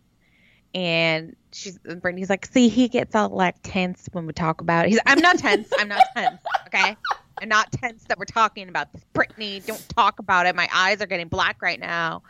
[0.75, 4.91] And she's, Brittany's like, see, he gets all like tense when we talk about it.
[4.91, 5.69] He's, I'm not tense.
[5.79, 6.41] I'm not tense.
[6.67, 6.97] Okay.
[7.41, 9.05] I'm not tense that we're talking about this.
[9.13, 10.57] Brittany, don't talk about it.
[10.57, 12.23] My eyes are getting black right now.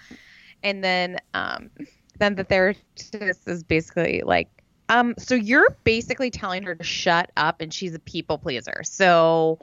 [0.63, 1.71] And then, um,
[2.19, 3.15] then the therapist
[3.47, 4.49] is basically like,
[4.89, 8.83] um, so you're basically telling her to shut up and she's a people pleaser.
[8.85, 9.59] So,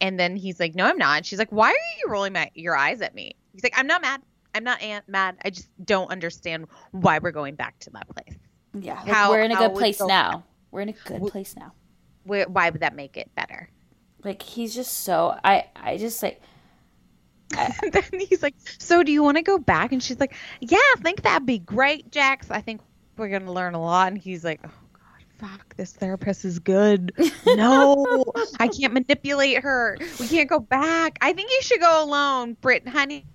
[0.00, 1.18] and then he's like, no, I'm not.
[1.18, 3.34] And she's like, why are you rolling my, your eyes at me?
[3.52, 4.22] He's like, I'm not mad.
[4.54, 5.36] I'm not an- mad.
[5.44, 8.36] I just don't understand why we're going back to that place.
[8.78, 10.44] Yeah, like, How- we're in a good place go- now.
[10.70, 11.72] We're in a good place now.
[12.24, 13.68] Why, why would that make it better?
[14.24, 16.40] Like he's just so I I just like
[17.56, 20.78] And then he's like, "So do you want to go back?" And she's like, "Yeah,
[20.78, 22.50] I think that'd be great, Jax.
[22.50, 22.80] I think
[23.16, 27.12] we're gonna learn a lot." And he's like, "Oh God, fuck, this therapist is good.
[27.46, 28.24] No,
[28.58, 29.96] I can't manipulate her.
[30.18, 31.18] We can't go back.
[31.20, 33.26] I think you should go alone, Brit, honey.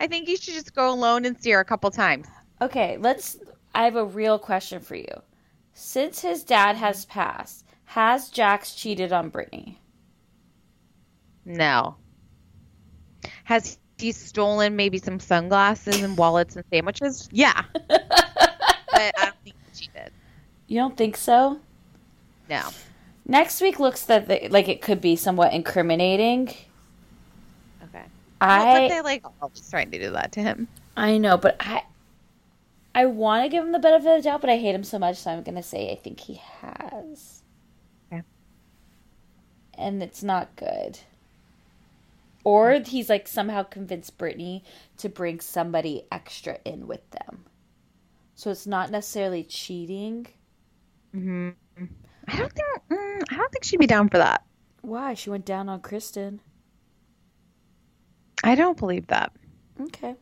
[0.00, 2.26] I think you should just go alone and see her a couple times."
[2.62, 3.36] Okay, let's.
[3.74, 5.22] I have a real question for you.
[5.74, 9.80] Since his dad has passed, has Jax cheated on Brittany?
[11.44, 11.96] No.
[13.44, 17.28] Has he stolen maybe some sunglasses and wallets and sandwiches?
[17.32, 17.62] Yeah,
[18.92, 20.12] but I don't think she did.
[20.68, 21.58] You don't think so?
[22.48, 22.68] No.
[23.26, 26.48] Next week looks that the, like it could be somewhat incriminating.
[27.84, 28.04] Okay.
[28.40, 30.68] I but they like always trying to do that to him.
[30.96, 31.84] I know, but I
[32.94, 34.98] I want to give him the benefit of the doubt, but I hate him so
[34.98, 37.42] much, so I'm gonna say I think he has.
[38.12, 38.22] Okay.
[39.78, 40.98] And it's not good.
[42.44, 44.64] Or he's like somehow convinced Brittany
[44.98, 47.44] to bring somebody extra in with them.
[48.42, 50.26] So it's not necessarily cheating.
[51.14, 51.50] Mm-hmm.
[52.26, 54.44] I don't think mm, I don't think she'd be down for that.
[54.80, 55.14] Why?
[55.14, 56.40] She went down on Kristen.
[58.42, 59.30] I don't believe that.
[59.80, 60.16] Okay.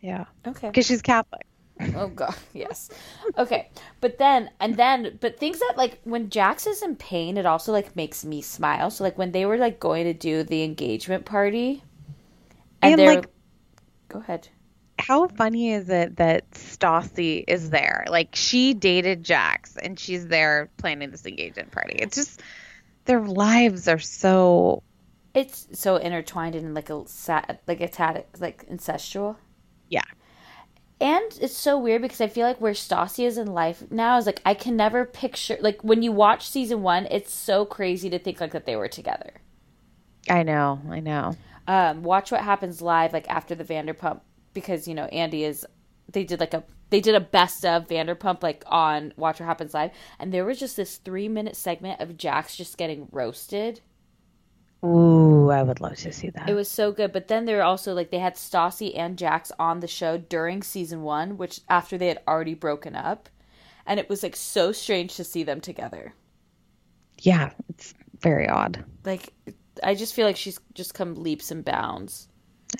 [0.00, 0.26] Yeah.
[0.46, 0.68] Okay.
[0.68, 1.48] Because she's Catholic.
[1.96, 2.90] Oh god, yes.
[3.36, 3.70] Okay.
[4.00, 7.72] But then and then but things that like when Jax is in pain, it also
[7.72, 8.92] like makes me smile.
[8.92, 11.82] So like when they were like going to do the engagement party
[12.82, 13.30] and, And, they're like-
[14.08, 14.48] Go ahead.
[14.98, 18.04] How funny is it that Stassi is there?
[18.08, 21.96] Like she dated Jax and she's there planning this engagement party.
[21.96, 22.42] It's just
[23.04, 24.82] their lives are so
[25.34, 29.36] It's so intertwined in like a sad like a tad like incestual.
[29.88, 30.02] yeah.
[31.00, 34.26] And it's so weird because I feel like where Stassi is in life now is
[34.26, 38.18] like I can never picture like when you watch season one, it's so crazy to
[38.18, 39.34] think like that they were together.
[40.28, 41.36] I know, I know.
[41.66, 44.20] Um, watch what happens live like after the Vanderpump
[44.60, 45.66] because you know Andy is
[46.12, 49.74] they did like a they did a best of Vanderpump like on Watch What Happens
[49.74, 53.80] Live and there was just this three minute segment of Jax just getting roasted.
[54.84, 56.48] Ooh, I would love to see that.
[56.48, 59.50] It was so good, but then they were also like they had Stassi and Jax
[59.58, 63.28] on the show during season one, which after they had already broken up,
[63.86, 66.14] and it was like so strange to see them together.
[67.22, 68.84] yeah, it's very odd.
[69.04, 69.32] Like
[69.82, 72.28] I just feel like she's just come leaps and bounds,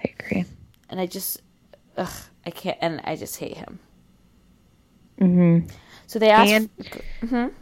[0.05, 0.45] I agree.
[0.89, 1.43] and I just,
[1.99, 2.09] ugh,
[2.47, 3.79] I can't, and I just hate him.
[5.21, 5.67] Mm-hmm.
[6.07, 6.71] So they asked, And-
[7.23, 7.53] Mhm.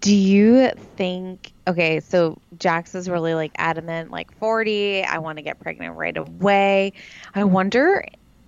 [0.00, 5.42] Do you think okay, so Jax is really like adamant, like 40, I want to
[5.42, 6.92] get pregnant right away.
[7.36, 8.04] I wonder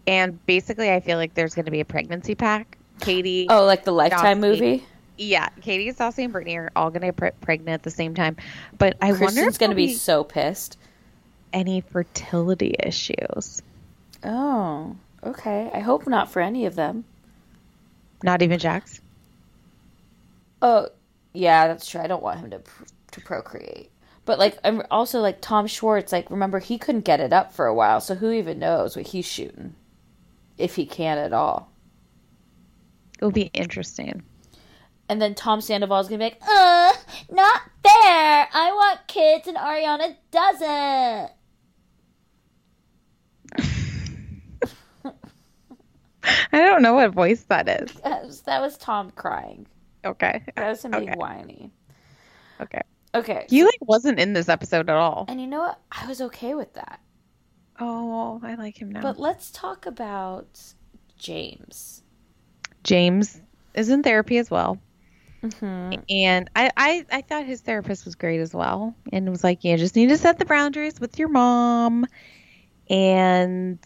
[0.06, 2.76] and basically I feel like there's gonna be a pregnancy pack.
[3.00, 4.84] Katie oh, like the Lifetime movie.
[5.16, 8.36] Yeah, Katie, Stassi, and Brittany are all gonna get pre- pregnant at the same time.
[8.76, 10.76] But I wonder Kristen's if gonna be so pissed.
[11.52, 13.62] any fertility issues.
[14.24, 15.70] Oh, okay.
[15.72, 17.04] I hope not for any of them.
[18.22, 19.00] Not even Jax.
[20.62, 20.88] Oh,
[21.32, 22.00] yeah, that's true.
[22.00, 22.62] I don't want him to
[23.12, 23.90] to procreate.
[24.24, 26.12] But like, I'm also like Tom Schwartz.
[26.12, 29.08] Like, remember he couldn't get it up for a while, so who even knows what
[29.08, 29.74] he's shooting,
[30.56, 31.70] if he can at all.
[33.20, 34.22] It would be interesting.
[35.08, 36.92] And then Tom Sandoval's gonna be like, "Uh,
[37.30, 38.48] not fair.
[38.52, 41.32] I want kids, and Ariana doesn't."
[46.52, 47.92] I don't know what voice that is.
[48.04, 49.66] That was, that was Tom crying.
[50.04, 50.42] Okay.
[50.56, 51.16] That was him being Okay.
[51.18, 51.70] whiny.
[52.60, 52.80] Okay.
[53.14, 53.46] Okay.
[53.48, 55.24] He like wasn't in this episode at all.
[55.28, 55.78] and you know what?
[55.92, 57.00] I was okay with that.
[57.80, 59.00] Oh, I like him now.
[59.02, 60.60] But let's talk about
[61.18, 62.02] James.
[62.84, 63.40] James
[63.74, 64.78] is in therapy as well.
[65.42, 66.00] Mm-hmm.
[66.08, 68.94] And I, I, I thought his therapist was great as well.
[69.12, 72.06] And was like, you just need to set the boundaries with your mom.
[72.88, 73.78] And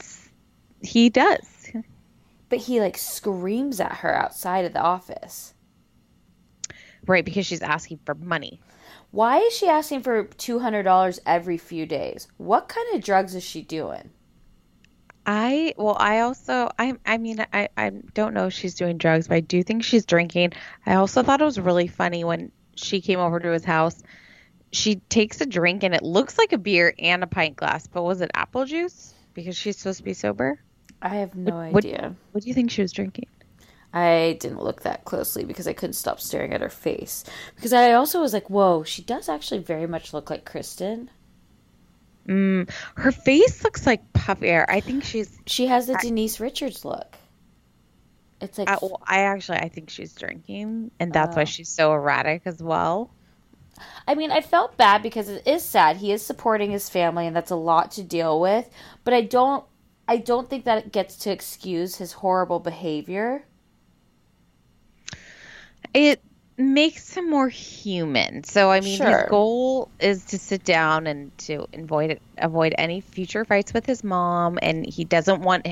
[0.82, 1.57] he does.
[2.48, 5.54] But he like screams at her outside of the office.
[7.06, 8.60] Right, because she's asking for money.
[9.10, 12.28] Why is she asking for $200 every few days?
[12.36, 14.10] What kind of drugs is she doing?
[15.30, 19.28] I well, I also I I mean I I don't know if she's doing drugs,
[19.28, 20.52] but I do think she's drinking.
[20.86, 24.02] I also thought it was really funny when she came over to his house.
[24.72, 28.04] She takes a drink and it looks like a beer and a pint glass, but
[28.04, 29.12] was it apple juice?
[29.34, 30.58] Because she's supposed to be sober.
[31.00, 32.14] I have no What- idea.
[32.32, 33.28] What do you think she was drinking?
[33.92, 37.24] I didn't look that closely because I couldn't stop staring at her face.
[37.56, 41.10] Because I also was like, whoa, she does actually very much look like Kristen.
[42.26, 44.66] Mm, her face looks like puffier.
[44.68, 45.38] I think she's.
[45.46, 47.16] She has the Denise Richards look.
[48.40, 51.92] It's like I, well, I actually I think she's drinking, and that's why she's so
[51.94, 53.10] erratic as well.
[54.06, 55.96] I mean, I felt bad because it is sad.
[55.96, 58.68] He is supporting his family, and that's a lot to deal with.
[59.04, 59.64] But I don't,
[60.08, 63.44] I don't think that it gets to excuse his horrible behavior.
[65.94, 66.22] It
[66.56, 68.42] makes him more human.
[68.44, 69.06] So I mean, Sure.
[69.20, 74.02] his goal is to sit down and to avoid avoid any future fights with his
[74.02, 75.66] mom, and he doesn't want.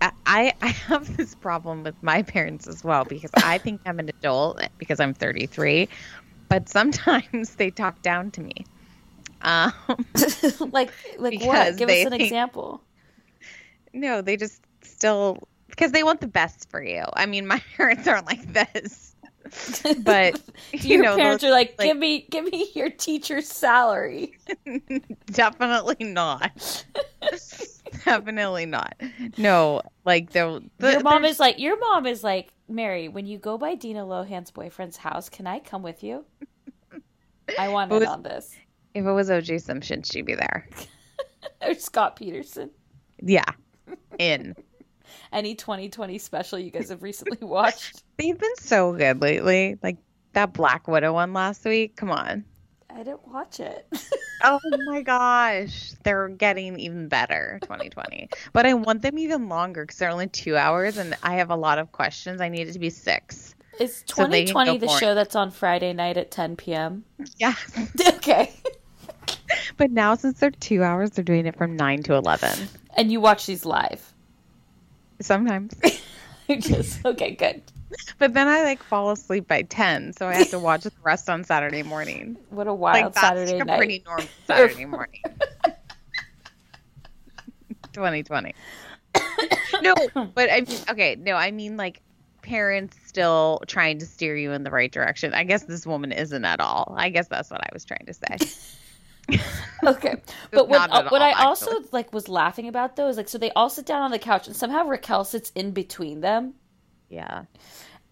[0.00, 4.08] I I have this problem with my parents as well because I think I'm an
[4.08, 5.88] adult because I'm 33,
[6.48, 8.64] but sometimes they talk down to me.
[9.42, 9.72] Um,
[10.72, 11.76] like, like what?
[11.76, 12.82] Give us an think- example.
[13.92, 15.38] No, they just still
[15.68, 17.04] because they want the best for you.
[17.14, 19.14] I mean, my parents aren't like this,
[20.02, 20.40] but
[20.72, 24.36] you Your know, parents those- are like, like- give me, give me your teacher's salary.
[25.26, 26.84] Definitely not.
[28.04, 28.94] Definitely not.
[29.36, 33.08] No, like the, the your mom is like, your mom is like, Mary.
[33.08, 36.24] When you go by Dina Lohan's boyfriend's house, can I come with you?
[37.58, 38.54] I want It in was- on this.
[38.94, 40.68] If it was OJ Simpson, she'd be there.
[41.62, 42.70] or Scott Peterson.
[43.22, 43.44] Yeah.
[44.18, 44.54] In.
[45.32, 48.02] Any 2020 special you guys have recently watched?
[48.16, 49.78] They've been so good lately.
[49.82, 49.96] Like
[50.32, 51.96] that Black Widow one last week.
[51.96, 52.44] Come on.
[52.88, 53.86] I didn't watch it.
[54.42, 55.92] Oh my gosh.
[56.02, 58.30] They're getting even better 2020.
[58.54, 61.56] but I want them even longer because they're only two hours and I have a
[61.56, 62.40] lot of questions.
[62.40, 63.54] I need it to be six.
[63.78, 65.00] Is So they can 2020 go the for it.
[65.00, 67.04] show that's on Friday night at 10 p.m.?
[67.36, 67.52] Yeah.
[68.14, 68.54] okay.
[69.76, 72.68] but now since they're two hours, they're doing it from nine to 11.
[72.96, 74.12] And you watch these live?
[75.20, 75.74] Sometimes.
[76.58, 77.62] Just okay, good.
[78.18, 80.12] But then I like fall asleep by 10.
[80.14, 82.36] So I have to watch the rest on Saturday morning.
[82.50, 83.76] What a wild like that's Saturday like a night.
[83.76, 85.22] pretty normal Saturday morning.
[87.92, 88.54] 2020.
[89.82, 89.94] no,
[90.34, 92.00] but I mean, okay, no, I mean like
[92.42, 95.34] parents still trying to steer you in the right direction.
[95.34, 96.94] I guess this woman isn't at all.
[96.96, 98.36] I guess that's what I was trying to say.
[99.86, 100.16] Okay,
[100.50, 103.30] but what, Not at what all, I also like was laughing about though is like
[103.30, 106.52] so they all sit down on the couch and somehow Raquel sits in between them
[107.08, 107.44] Yeah.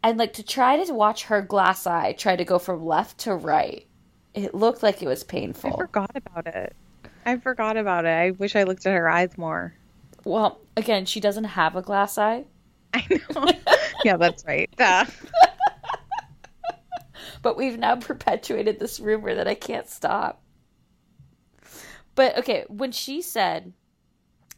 [0.03, 3.35] and like to try to watch her glass eye try to go from left to
[3.35, 3.86] right.
[4.32, 5.74] It looked like it was painful.
[5.74, 6.74] I forgot about it.
[7.27, 8.11] I forgot about it.
[8.12, 9.74] I wish I looked at her eyes more.
[10.24, 12.45] Well, again, she doesn't have a glass eye,
[12.95, 13.47] I know.
[14.05, 14.70] yeah, that's right.
[14.77, 15.05] Duh.
[17.43, 20.40] but we've now perpetuated this rumor that I can't stop.
[22.19, 23.73] But okay, when she said,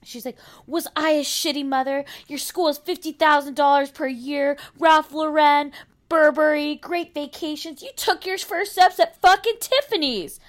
[0.03, 2.07] she's like, "Was I a shitty mother?
[2.27, 4.57] Your school is fifty thousand dollars per year.
[4.79, 5.71] Ralph Lauren,
[6.09, 7.83] Burberry, great vacations.
[7.83, 10.41] You took your first steps at fucking Tiffany's.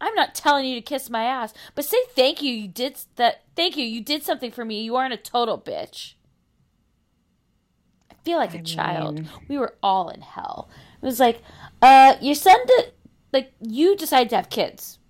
[0.00, 2.52] I'm not telling you to kiss my ass, but say thank you.
[2.54, 3.42] You did that.
[3.56, 3.84] Thank you.
[3.84, 4.80] You did something for me.
[4.82, 6.14] You aren't a total bitch."
[8.12, 9.16] I feel like a child.
[9.16, 10.68] mean- We were all in hell.
[11.02, 11.42] It was like,
[11.82, 12.92] uh, your son did,
[13.32, 15.00] like, you decided to have kids.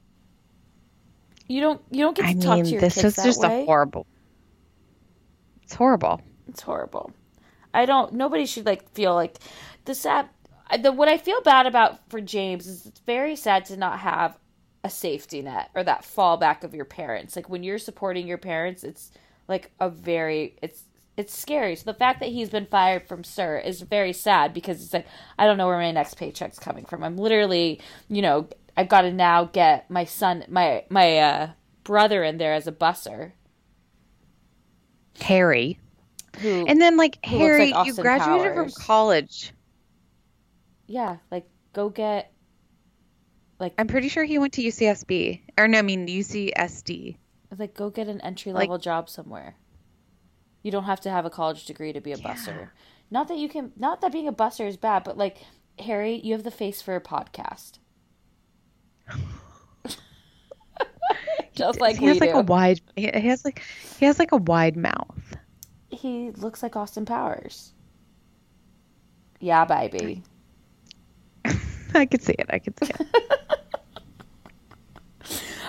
[1.49, 3.25] You don't, you don't get to I talk to mean, your this kids is that
[3.25, 3.63] just way.
[3.63, 4.07] a horrible.
[5.63, 6.21] It's horrible.
[6.49, 7.13] It's horrible.
[7.73, 8.15] I don't.
[8.15, 9.39] Nobody should like feel like
[9.85, 10.29] the sad.
[10.81, 14.39] The what I feel bad about for James is it's very sad to not have
[14.85, 17.37] a safety net or that fallback of your parents.
[17.37, 19.11] Like when you're supporting your parents, it's
[19.49, 20.85] like a very it's
[21.17, 21.77] it's scary.
[21.77, 25.07] So the fact that he's been fired from SUR is very sad because it's like
[25.39, 27.03] I don't know where my next paycheck's coming from.
[27.03, 31.51] I'm literally, you know, I've got to now get my son, my my uh,
[31.85, 33.33] brother in there as a busser.
[35.21, 35.79] Harry.
[36.41, 38.75] Who And then, like, Harry, like you graduated Powers.
[38.75, 39.53] from college.
[40.87, 42.33] yeah, like go get
[43.61, 45.41] like I'm pretty sure he went to UCSB.
[45.57, 47.17] Or, no, I mean, UCSD.
[47.57, 49.55] like go get an entry level job somewhere.
[50.63, 52.71] You don't have to have a college degree to be a busser.
[53.11, 55.39] Not that you can not that being a busser is bad, but like
[55.79, 57.79] Harry, you have the face for a podcast.
[61.55, 62.39] Just like he has like do.
[62.39, 62.81] a wide.
[62.97, 63.63] He he has like
[63.99, 65.37] he has like a wide mouth.
[65.91, 67.73] he looks like Austin Powers.
[69.41, 70.23] Yeah, baby.
[71.95, 72.47] I could see it.
[72.51, 73.07] I could see it.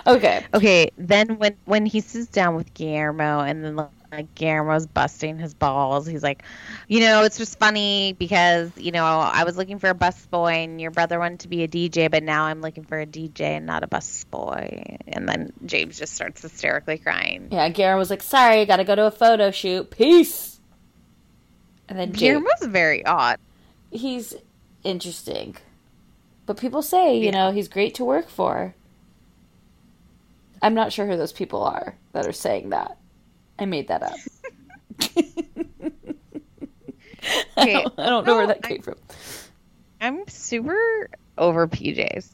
[0.07, 0.45] Okay.
[0.53, 3.76] okay, then when when he sits down with Guillermo and then
[4.15, 6.43] like Guillermo's busting his balls, he's like,
[6.87, 10.63] you know, it's just funny because you know I was looking for a bus boy
[10.63, 13.41] and your brother wanted to be a DJ, but now I'm looking for a DJ
[13.41, 14.97] and not a bus boy.
[15.07, 17.49] And then James just starts hysterically crying.
[17.51, 19.91] Yeah, Garen was like, "Sorry, got to go to a photo shoot.
[19.91, 20.59] Peace."
[21.87, 23.39] And then James, Guillermo's very odd.
[23.91, 24.33] he's
[24.83, 25.55] interesting.
[26.45, 28.75] But people say, you know, he's great to work for.
[30.61, 32.97] I'm not sure who those people are that are saying that.
[33.57, 34.14] I made that up.
[37.57, 38.95] I don't, I don't know where no, that came from.
[40.02, 42.32] I'm super over PJs.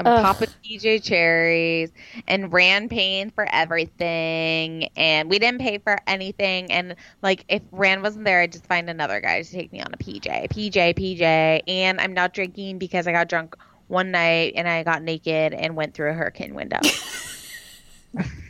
[0.00, 0.24] I'm Ugh.
[0.24, 1.92] popping PJ cherries
[2.26, 8.02] and Rand paying for everything and we didn't pay for anything and like if Rand
[8.02, 10.48] wasn't there I'd just find another guy to take me on a PJ.
[10.48, 13.54] PJ, PJ and I'm not drinking because I got drunk
[13.86, 16.80] one night and I got naked and went through a hurricane window.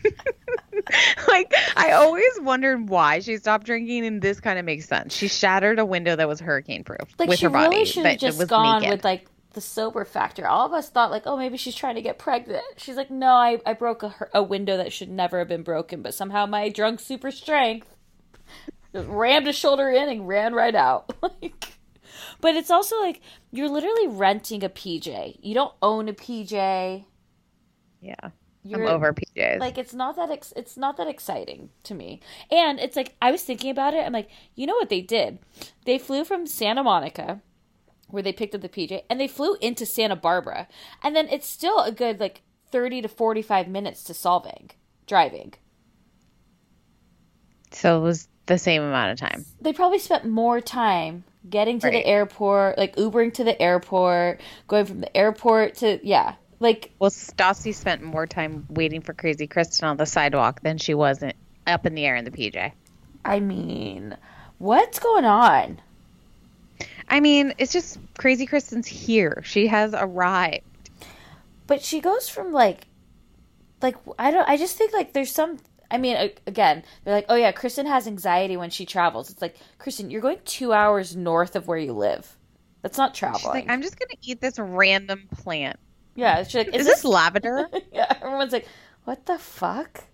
[1.29, 5.15] like I always wondered why she stopped drinking and this kind of makes sense.
[5.15, 7.69] She shattered a window that was hurricane proof Like with she her body.
[7.69, 8.97] really should have just was gone naked.
[8.97, 10.47] with like the sober factor.
[10.47, 12.65] All of us thought like, oh, maybe she's trying to get pregnant.
[12.79, 16.03] She's like, no, I, I broke a, a window that should never have been broken,
[16.03, 17.87] but somehow my drunk super strength
[18.95, 21.13] just rammed a shoulder in and ran right out.
[21.23, 21.75] like,
[22.41, 25.37] but it's also like you're literally renting a PJ.
[25.43, 27.05] You don't own a PJ.
[28.01, 28.31] Yeah.
[28.65, 29.59] You're, I'm over PJs.
[29.59, 32.21] like it's not that ex- it's not that exciting to me
[32.51, 35.41] and it's like i was thinking about it i'm like you know what they did
[35.85, 37.41] they flew from santa monica
[38.09, 40.69] where they picked up the pj and they flew into santa barbara
[41.03, 44.71] and then it's still a good like 30 to 45 minutes to Solvang
[45.07, 45.53] driving.
[47.71, 49.45] So it was the same amount of time.
[49.61, 51.93] They probably spent more time getting to Right.
[51.93, 57.11] the airport, like Ubering to the airport, going from the airport to yeah, like Well,
[57.11, 61.33] Stassi spent more time waiting for Crazy Kristen on the sidewalk than she was in,
[61.67, 62.73] up in the air in the PJ.
[63.25, 64.17] I mean,
[64.59, 65.81] what's going on?
[67.09, 69.43] I mean, it's just Crazy Kristen's here.
[69.45, 70.63] She has arrived.
[71.67, 72.87] But she goes from like,
[73.81, 74.49] like I don't.
[74.49, 75.59] I just think like there's some.
[75.91, 79.31] I mean, again, they're like, oh yeah, Kristen has anxiety when she travels.
[79.31, 82.37] It's like, Kristen, you're going two hours north of where you live.
[82.81, 83.55] That's not She's traveling.
[83.67, 85.79] like, I'm just gonna eat this random plant.
[86.15, 87.69] Yeah, she's like, Is this lavender?
[87.93, 88.67] yeah, everyone's like,
[89.05, 90.05] what the fuck?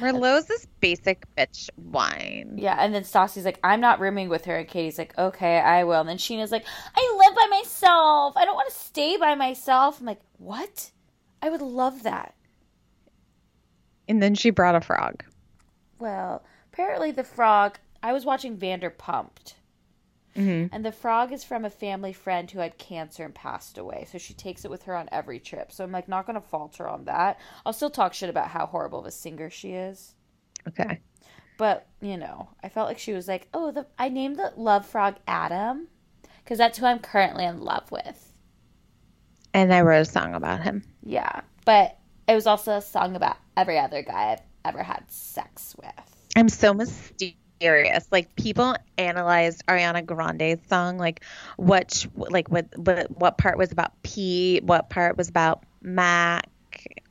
[0.00, 2.54] Merlot's this basic bitch wine.
[2.56, 4.56] Yeah, and then Stassi's like, I'm not rooming with her.
[4.56, 6.00] And Katie's like, okay, I will.
[6.00, 6.64] And then Scheana's like,
[6.96, 8.36] I live by myself.
[8.36, 10.00] I don't want to stay by myself.
[10.00, 10.90] I'm like, what?
[11.42, 12.34] I would love that.
[14.08, 15.24] And then she brought a frog.
[15.98, 16.42] Well,
[16.72, 17.78] apparently the frog.
[18.02, 19.54] I was watching Vanderpumped,
[20.36, 20.74] Mm-hmm.
[20.74, 24.06] and the frog is from a family friend who had cancer and passed away.
[24.10, 25.70] So she takes it with her on every trip.
[25.70, 27.38] So I'm like, not going to falter on that.
[27.66, 30.14] I'll still talk shit about how horrible of a singer she is.
[30.68, 31.00] Okay.
[31.58, 34.86] But you know, I felt like she was like, "Oh, the I named the love
[34.86, 35.86] frog Adam
[36.42, 38.32] because that's who I'm currently in love with."
[39.54, 40.82] And I wrote a song about him.
[41.04, 45.76] Yeah, but it was also a song about every other guy I've ever had sex
[45.78, 46.30] with.
[46.34, 47.36] I'm so mysterious.
[48.10, 51.24] Like people analyzed Ariana Grande's song, like
[51.56, 56.48] what, like what, what, what part was about P, what part was about Mac,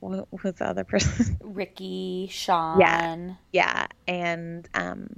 [0.00, 1.38] what was the other person?
[1.42, 2.80] Ricky, Sean.
[2.80, 5.08] yeah, yeah, and um,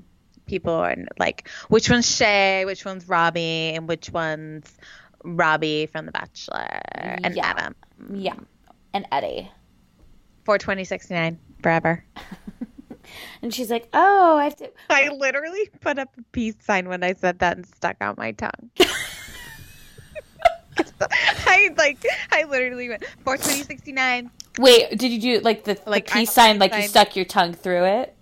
[0.47, 4.77] people are like, which one's Shay, which one's Robbie, and which one's
[5.23, 7.47] Robbie from The Bachelor, and Yeah.
[7.47, 7.75] Adam.
[8.13, 8.35] Yeah,
[8.93, 9.51] and Eddie.
[10.45, 12.05] For twenty sixty nine forever.
[13.43, 17.03] And she's like, "Oh, I have to." I literally put up a peace sign when
[17.03, 18.71] I said that and stuck out my tongue.
[21.47, 24.31] I like I literally went for twenty sixty nine.
[24.59, 26.55] Wait, did you do like the, Like, the peace sign?
[26.55, 28.17] peace Like you stuck your tongue through it?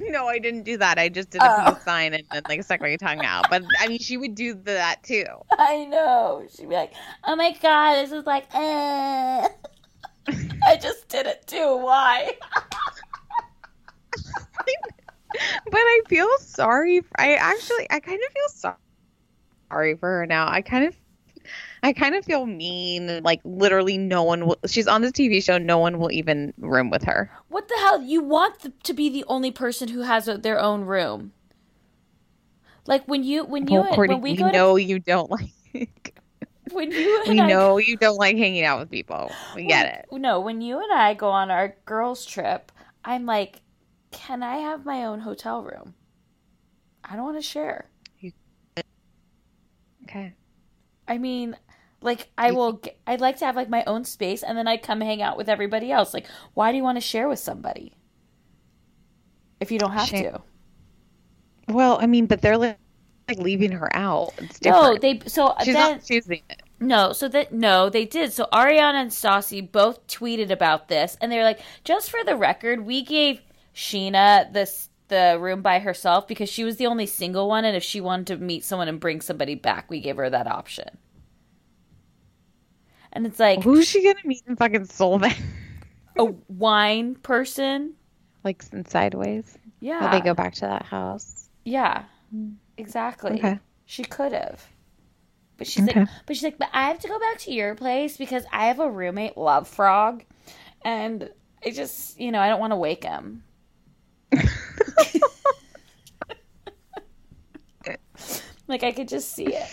[0.00, 0.98] No, I didn't do that.
[0.98, 3.46] I just did a peace sign and then like stuck my tongue out.
[3.50, 5.24] But I mean, she would do that too.
[5.58, 6.46] I know.
[6.54, 6.92] She'd be like,
[7.24, 9.48] "Oh my god, this is like." Uh.
[10.66, 11.76] I just did it too.
[11.76, 12.32] Why?
[15.64, 17.02] But I feel sorry.
[17.16, 18.74] I actually, I kind of feel so-
[19.70, 20.48] sorry for her now.
[20.48, 20.96] I kind of,
[21.82, 23.22] I kind of feel mean.
[23.22, 24.58] Like literally, no one will.
[24.66, 25.58] She's on this TV show.
[25.58, 27.30] No one will even room with her.
[27.48, 28.00] What the hell?
[28.00, 31.32] You want to be the only person who has a, their own room.
[32.86, 35.50] Like when you when you Well, Courtney, when we we go know you don't like.
[36.70, 39.32] when you and we I know you don't like hanging out with people.
[39.56, 40.06] We get it.
[40.12, 42.70] No, when you and I go on our girls trip,
[43.04, 43.62] I'm like,
[44.10, 45.94] can I have my own hotel room?
[47.04, 47.90] I don't want to share.
[50.04, 50.34] Okay.
[51.06, 51.56] I mean,
[52.00, 52.80] like I will.
[53.06, 55.48] I'd like to have like my own space, and then I come hang out with
[55.48, 56.14] everybody else.
[56.14, 57.94] Like, why do you want to share with somebody
[59.60, 60.42] if you don't have Share- to?
[61.68, 62.78] Well, I mean, but they're like,
[63.26, 64.34] like leaving her out.
[64.38, 65.20] It's No, they.
[65.26, 66.62] So uh, She's then, not choosing it.
[66.80, 68.32] No, so that no, they did.
[68.32, 72.36] So Ariana and Stassi both tweeted about this, and they were like, "Just for the
[72.36, 73.40] record, we gave
[73.74, 77.82] Scheana this the room by herself because she was the only single one, and if
[77.82, 80.98] she wanted to meet someone and bring somebody back, we gave her that option."
[83.12, 85.36] And it's like Who's she gonna meet in fucking Solvang?
[86.18, 87.94] a wine person.
[88.42, 89.56] like in Sideways.
[89.80, 91.48] Yeah, How they go back to that house.
[91.64, 92.04] Yeah,
[92.76, 93.32] exactly.
[93.32, 93.58] Okay.
[93.86, 94.66] She could have.
[95.56, 98.16] But she's like, but she's like, but I have to go back to your place
[98.16, 100.24] because I have a roommate, Love Frog,
[100.84, 101.30] and
[101.64, 103.43] I just, you know, I don't want to wake him.
[108.68, 109.68] like I could just see it.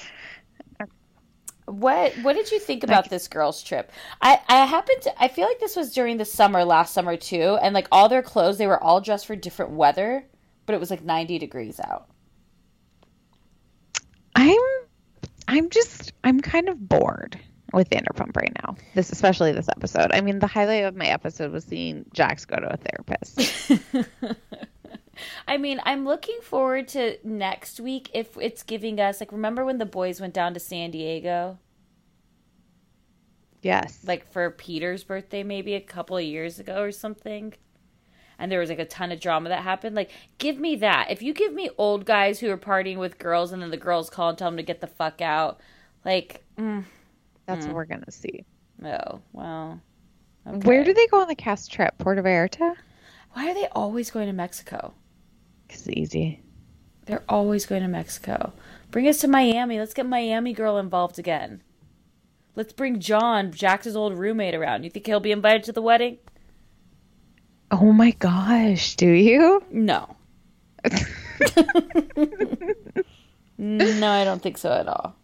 [1.66, 3.92] What What did you think about this girls' trip?
[4.22, 7.58] I I happened to I feel like this was during the summer last summer too,
[7.62, 10.26] and like all their clothes they were all dressed for different weather,
[10.66, 12.10] but it was like ninety degrees out.
[14.36, 14.60] I'm
[15.48, 17.40] I'm just I'm kind of bored
[17.73, 18.76] with Vanderpump right now.
[18.93, 20.11] This especially this episode.
[20.14, 23.72] I mean, the highlight of my episode was seeing Jax go to a therapist.
[25.48, 29.77] I mean, I'm looking forward to next week if it's giving us like remember when
[29.77, 31.60] the boys went down to San Diego
[33.61, 33.99] yes.
[34.06, 37.53] like for Peter's birthday maybe a couple of years ago or something.
[38.39, 39.95] And there was like a ton of drama that happened.
[39.95, 41.11] Like, give me that.
[41.11, 44.10] If you give me old guys who are partying with girls and then the girls
[44.10, 45.60] call and tell them to get the fuck out,
[46.03, 46.84] like, mm,
[47.45, 47.76] that's what mm-hmm.
[47.76, 48.45] we're gonna see.
[48.84, 49.80] Oh, well,
[50.43, 51.97] Where do they go on the cast trip?
[51.97, 52.76] Puerto Vallarta?
[53.34, 54.93] Why are they always going to Mexico?
[55.68, 56.41] Because it's easy.
[57.05, 58.53] They're always going to Mexico.
[58.89, 59.80] Bring us to Miami.
[59.80, 61.61] Let's get Miami girl involved again.
[62.55, 64.84] Let's bring John, Jax's old roommate, around.
[64.84, 66.18] You think he'll be invited to the wedding?
[67.72, 69.63] Oh my gosh, do you?
[69.72, 70.15] No.
[73.57, 75.15] no, I don't think so at all.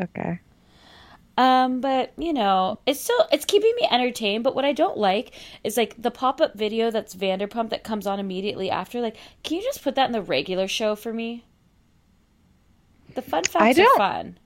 [0.00, 0.40] Okay.
[1.38, 4.42] Um, but you know, it's still it's keeping me entertained.
[4.44, 5.34] But what I don't like
[5.64, 9.00] is like the pop up video that's Vanderpump that comes on immediately after.
[9.00, 11.44] Like, can you just put that in the regular show for me?
[13.14, 14.38] The fun facts I are don't- fun.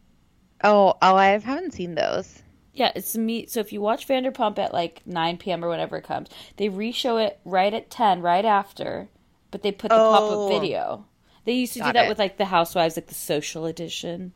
[0.62, 2.42] Oh, oh, I haven't seen those.
[2.74, 3.46] Yeah, it's me.
[3.46, 5.64] So if you watch Vanderpump at like 9 p.m.
[5.64, 9.08] or whenever it comes, they re-show it right at 10, right after,
[9.50, 10.12] but they put the Oh.
[10.12, 11.06] pop-up video.
[11.46, 12.08] They used to do that it.
[12.08, 14.32] with like the Housewives, like the social edition.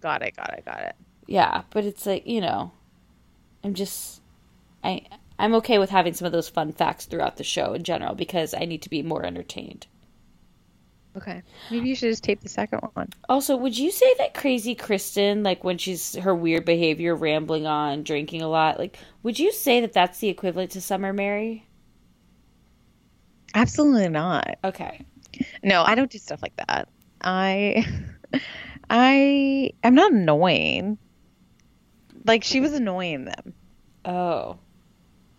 [0.00, 0.94] Got it, got it, got it.
[1.32, 2.72] Yeah, but it's like you know,
[3.64, 4.20] I'm just,
[4.84, 5.06] I
[5.38, 8.52] I'm okay with having some of those fun facts throughout the show in general because
[8.52, 9.86] I need to be more entertained.
[11.16, 11.42] Okay.
[11.70, 13.08] Maybe you should just tape the second one.
[13.30, 18.02] Also, would you say that crazy Kristen, like when she's her weird behavior, rambling on,
[18.02, 21.66] drinking a lot, like would you say that that's the equivalent to Summer Mary?
[23.54, 24.58] Absolutely not.
[24.64, 25.06] Okay.
[25.62, 26.90] No, I don't do stuff like that.
[27.22, 27.86] I
[28.90, 30.98] I I'm not annoying.
[32.24, 33.54] Like she was annoying them.
[34.04, 34.58] Oh,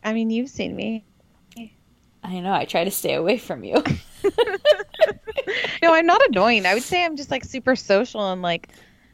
[0.04, 1.06] I mean, you've seen me.
[2.26, 2.54] I know.
[2.54, 3.84] I try to stay away from you.
[5.82, 6.66] No, I'm not annoying.
[6.66, 8.70] I would say I'm just like super social and like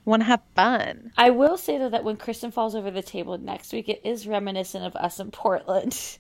[0.06, 1.12] want to have fun.
[1.18, 4.28] I will say though that when Kristen falls over the table next week, it is
[4.28, 6.20] reminiscent of us in Portland.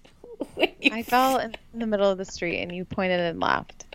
[0.92, 3.86] I fell in the middle of the street and you pointed and laughed.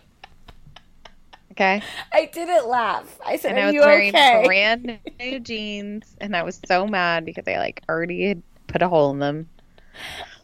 [1.55, 1.81] Okay?
[2.11, 3.17] I didn't laugh.
[3.25, 6.85] I said, And I "Are was wearing okay?" brand new jeans and I was so
[6.85, 9.47] mad because I like already had put a hole in them.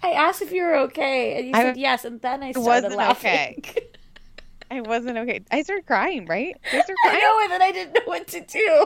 [0.01, 2.65] I asked if you were okay, and you I said yes, and then I started
[2.67, 3.55] wasn't laughing.
[3.59, 3.87] okay.
[4.71, 5.41] I wasn't okay.
[5.51, 6.55] I started crying, right?
[6.65, 8.85] I started I crying know, and then I didn't know what to do.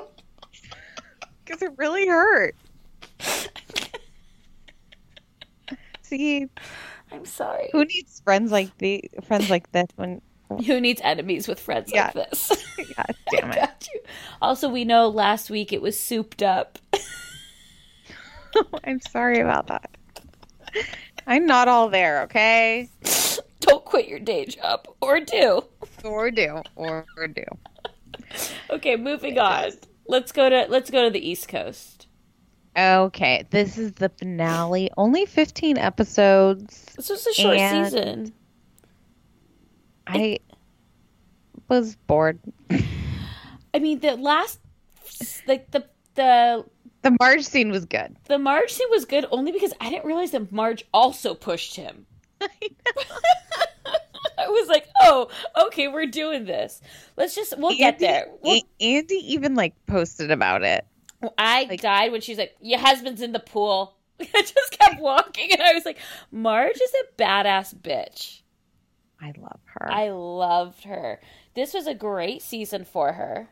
[1.45, 2.55] because it really hurt.
[6.01, 6.47] See,
[7.11, 7.69] I'm sorry.
[7.71, 10.21] who needs friends like the friends like this when
[10.65, 12.11] Who needs enemies with friends Yeah.
[12.13, 12.51] like this?
[12.95, 13.87] God damn it.
[14.41, 16.77] Also, we know last week it was souped up.
[18.83, 19.89] I'm sorry about that.
[21.27, 22.89] I'm not all there, okay?
[23.61, 25.63] Don't quit your day job, or do.
[26.03, 26.61] Or do.
[26.75, 27.43] Or, or do.
[28.69, 29.71] Okay, moving on.
[30.07, 32.07] Let's go to let's go to the East Coast.
[32.77, 34.91] Okay, this is the finale.
[34.97, 36.85] Only 15 episodes.
[36.95, 38.33] This was a short And- season.
[40.07, 40.39] I
[41.67, 42.39] was bored.
[43.73, 44.59] I mean, the last
[45.47, 46.65] like the the
[47.01, 48.15] The Marge scene was good.
[48.27, 52.05] the Marge scene was good only because I didn't realize that Marge also pushed him.
[54.37, 55.29] I was like, oh,
[55.67, 56.81] okay, we're doing this.
[57.17, 58.27] Let's just we'll get there.
[58.41, 60.85] We'll, Andy even like posted about it.
[61.37, 63.95] I died when she's like, your husband's in the pool.
[64.19, 65.97] I just kept walking, and I was like,
[66.31, 68.41] Marge is a badass bitch.
[69.21, 69.91] I love her.
[69.91, 71.21] I loved her.
[71.55, 73.49] This was a great season for her.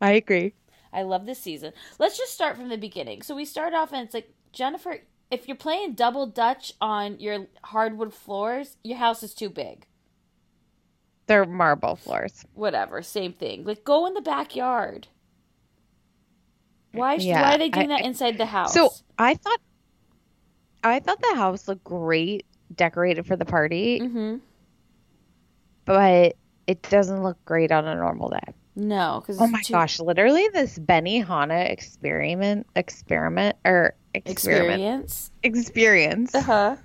[0.00, 0.54] I agree.
[0.92, 1.72] I love this season.
[1.98, 3.22] Let's just start from the beginning.
[3.22, 4.98] So we start off and it's like Jennifer,
[5.30, 9.86] if you're playing double dutch on your hardwood floors, your house is too big.
[11.26, 12.44] They're marble floors.
[12.54, 13.64] Whatever, same thing.
[13.64, 15.06] Like go in the backyard.
[16.92, 17.14] Why?
[17.14, 18.74] Yeah, why are they doing I- that inside the house?
[18.74, 19.60] So I thought,
[20.82, 24.36] I thought the house looked great, decorated for the party, hmm
[25.84, 26.36] but
[26.66, 28.54] it doesn't look great on a normal day.
[28.76, 29.98] no, because Oh my gosh!
[29.98, 35.30] Literally, this Benihana experiment, experiment or experiment experience.
[35.42, 36.76] experience Uh huh.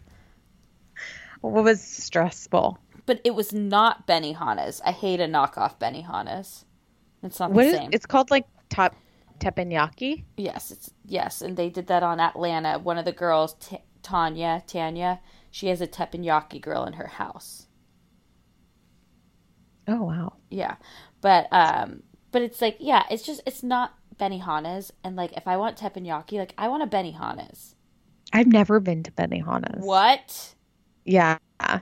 [1.41, 2.79] What was stressful.
[3.05, 4.81] But it was not Benny Benihana's.
[4.83, 6.65] I hate a knockoff Benihana's.
[7.21, 7.89] It's not What the is same.
[7.93, 8.31] it's called?
[8.31, 8.95] Like top
[9.39, 10.23] teppanyaki.
[10.37, 12.79] Yes, it's yes, and they did that on Atlanta.
[12.79, 15.19] One of the girls, T- Tanya, Tanya,
[15.55, 17.67] she has a teppanyaki grill in her house.
[19.87, 20.33] Oh wow!
[20.49, 20.75] Yeah,
[21.21, 22.03] but um,
[22.33, 26.33] but it's like yeah, it's just it's not Benihana's, and like if I want teppanyaki,
[26.33, 27.73] like I want a Benihana's.
[28.33, 29.85] I've never been to Benihana's.
[29.85, 30.55] What?
[31.05, 31.79] Yeah, Oh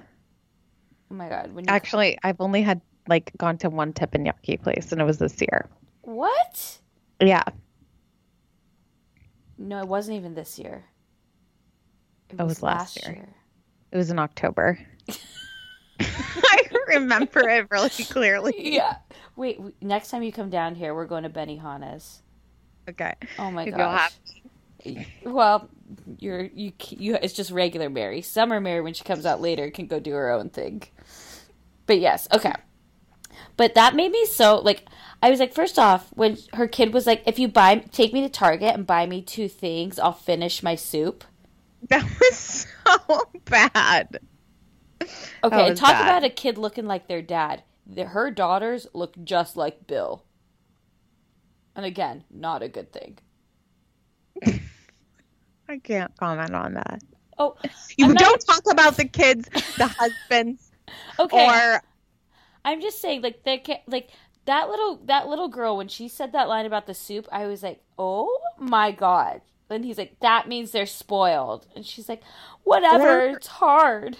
[1.10, 1.56] my god!
[1.56, 5.42] When actually, I've only had like gone to one teppanyaki place, and it was this
[5.42, 5.68] year.
[6.02, 6.78] what?
[7.20, 7.46] Yeah,
[9.58, 10.86] No, it wasn't even this year.
[12.30, 13.34] It It was last year.
[13.94, 14.80] It was in October.
[16.00, 18.56] I remember it really clearly.
[18.58, 18.98] Yeah.
[19.36, 19.60] Wait.
[19.82, 22.24] Next time you come down here, we're going to Benihana's.
[22.90, 23.14] Okay.
[23.38, 24.12] Oh my gosh.
[24.84, 25.70] you'll have Well,
[26.18, 28.22] you're you you it's just regular Mary.
[28.22, 30.84] Summer Mary when she comes out later can go do her own thing.
[31.86, 32.54] But yes, okay.
[33.58, 34.86] But that made me so like
[35.22, 38.22] I was like first off when her kid was like if you buy take me
[38.22, 41.24] to Target and buy me two things, I'll finish my soup.
[41.90, 44.20] That was so bad.
[45.44, 46.02] Okay, That and was talk bad.
[46.02, 47.64] about a kid looking like their dad.
[47.86, 50.26] The, her daughters look just like Bill.
[51.76, 53.20] And again, not a good thing.
[55.70, 57.02] I can't comment on that.
[57.38, 57.56] Oh,
[57.98, 60.72] You I'm don't talk about the kids, the husbands,
[61.20, 61.56] okay.
[61.56, 61.82] or
[62.66, 64.10] I'm just saying, like ca- like
[64.46, 67.64] that little that little girl when she said that line about the soup, I was
[67.64, 69.42] like, oh my god.
[69.74, 72.22] And he's like, that means they're spoiled, and she's like,
[72.64, 74.18] whatever, it's hard.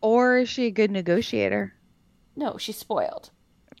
[0.00, 1.74] or is she a good negotiator?
[2.36, 3.30] No, she's spoiled.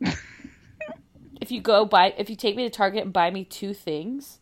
[1.40, 4.38] if you go buy, if you take me to Target and buy me two things,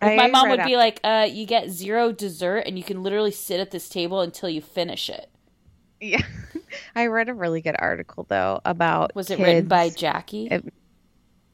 [0.00, 3.30] I my mom would be like, uh, you get zero dessert, and you can literally
[3.30, 5.30] sit at this table until you finish it.
[6.00, 6.22] Yeah.
[6.94, 10.48] I read a really good article though about Was it written by Jackie?
[10.48, 10.72] It-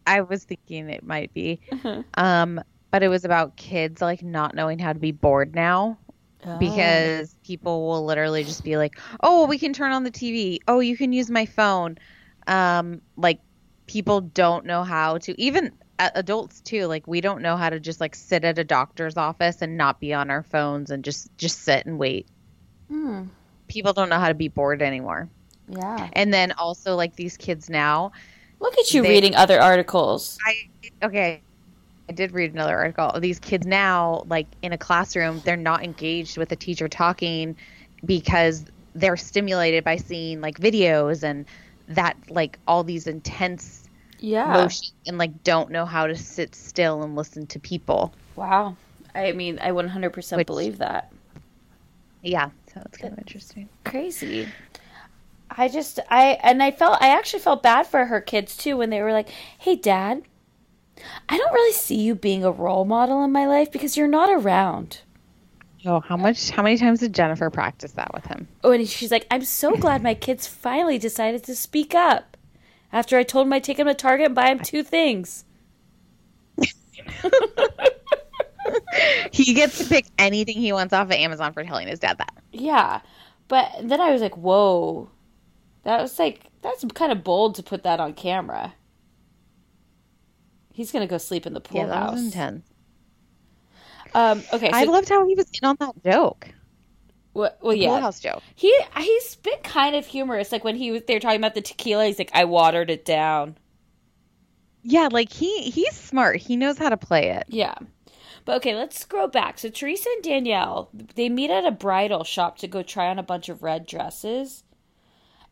[0.07, 1.61] I was thinking it might be.
[1.73, 2.03] Mm-hmm.
[2.23, 2.61] Um,
[2.95, 5.99] but it was about kids like not knowing how to be bored now
[6.47, 6.59] Oh.
[6.59, 10.59] because people will literally just be like, "Oh, we can turn on the TV.
[10.69, 11.99] Oh, you can use my phone."
[12.47, 13.41] Um, like
[13.87, 16.87] people don't know how to even adults too.
[16.87, 19.99] Like we don't know how to just like sit at a doctor's office and not
[19.99, 22.29] be on our phones and just just sit and wait.
[22.89, 23.25] Hmm.
[23.66, 25.29] People don't know how to be bored anymore.
[25.69, 26.11] yeah.
[26.12, 28.12] And then also like these kids now,
[28.61, 30.39] Look at you They- reading other articles.
[30.47, 30.69] I
[31.07, 31.43] okay.
[32.09, 33.19] I did read another article.
[33.21, 37.57] These kids now, like in a classroom, they're not engaged with the teacher talking
[38.05, 38.65] because
[38.95, 41.47] they're stimulated by seeing like videos and
[41.89, 43.89] that like all these intense
[44.21, 44.47] Yeah.
[44.53, 48.13] motion and like don't know how to sit still and listen to people.
[48.37, 48.77] Wow.
[49.15, 51.11] I mean, I 100% Which- believe that.
[52.23, 53.69] Yeah, so it's kind of interesting.
[53.85, 54.49] Crazy.
[55.51, 58.89] I just, I, and I felt, I actually felt bad for her kids too when
[58.91, 59.29] they were like,
[59.59, 60.23] hey, dad,
[61.29, 64.31] I don't really see you being a role model in my life because you're not
[64.31, 65.01] around.
[65.87, 66.51] Oh, how much?
[66.51, 68.49] How many times did Jennifer practice that with him?
[68.62, 72.37] Oh, and she's like, I'm so glad my kids finally decided to speak up
[72.93, 75.45] after I told them I'd take them to Target and buy them two things.
[79.33, 82.33] He gets to pick anything he wants off of Amazon for telling his dad that.
[82.53, 83.01] Yeah.
[83.49, 85.11] But then I was like, whoa.
[85.83, 88.75] That was like, that's kind of bold to put that on camera.
[90.75, 92.13] He's going to go sleep in the pool Yeah, that house.
[92.13, 92.67] was intense.
[94.15, 94.73] Um, okay.
[94.73, 96.49] So, I loved how he was in on that joke.
[97.35, 98.01] well, well, Pool yeah.
[98.01, 98.45] house joke.
[98.55, 100.53] He, he's been kind of humorous.
[100.53, 103.57] Like when he was, they're talking about the tequila, he's like, I watered it down.
[104.83, 106.37] Yeah, like he he's smart.
[106.43, 107.45] He knows how to play it.
[107.49, 107.75] Yeah.
[108.45, 109.59] But okay, let's scroll back.
[109.59, 113.23] So Teresa and Danielle, they meet at a bridal shop to go try on a
[113.23, 114.65] bunch of red dresses.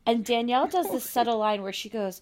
[0.06, 2.20] And Danielle does this subtle line where she goes,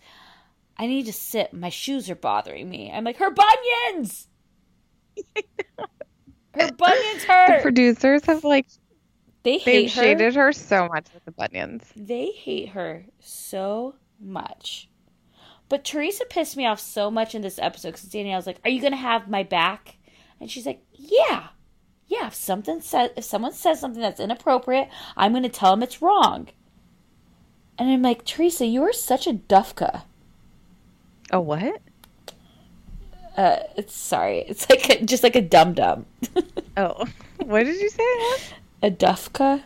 [0.81, 1.53] I need to sit.
[1.53, 2.91] My shoes are bothering me.
[2.91, 4.29] I'm like, her bunions!
[6.55, 7.59] her bunions hurt!
[7.59, 8.67] The producers have like
[9.43, 10.03] They they've hate her.
[10.03, 11.85] shaded her so much with the bunions.
[11.95, 14.89] They hate her so much.
[15.69, 18.81] But Teresa pissed me off so much in this episode because Danielle's like, "Are you
[18.81, 19.99] gonna have my back?"
[20.41, 21.49] And she's like, "Yeah,
[22.07, 22.29] yeah.
[22.29, 26.49] If something says, if someone says something that's inappropriate, I'm gonna tell them it's wrong."
[27.79, 30.05] And I'm like, Teresa, you are such a dufka.
[31.33, 31.81] Oh what?
[33.37, 36.05] Uh, it's sorry, it's like a, just like a dum dum.
[36.77, 37.07] Oh,
[37.39, 38.03] what did you say?
[38.83, 39.63] a dufka.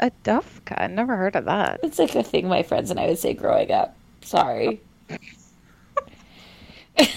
[0.00, 0.80] A dufka.
[0.80, 1.80] I never heard of that.
[1.82, 3.96] It's like a thing my friends and I would say growing up.
[4.22, 4.80] Sorry.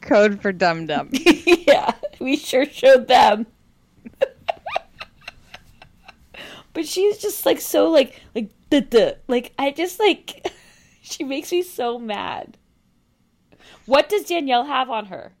[0.00, 1.10] Code for dum dum.
[1.12, 3.46] yeah, we sure showed them.
[6.72, 10.50] but she's just like so like like the the like I just like
[11.02, 12.56] she makes me so mad.
[13.88, 15.32] What does Danielle have on her?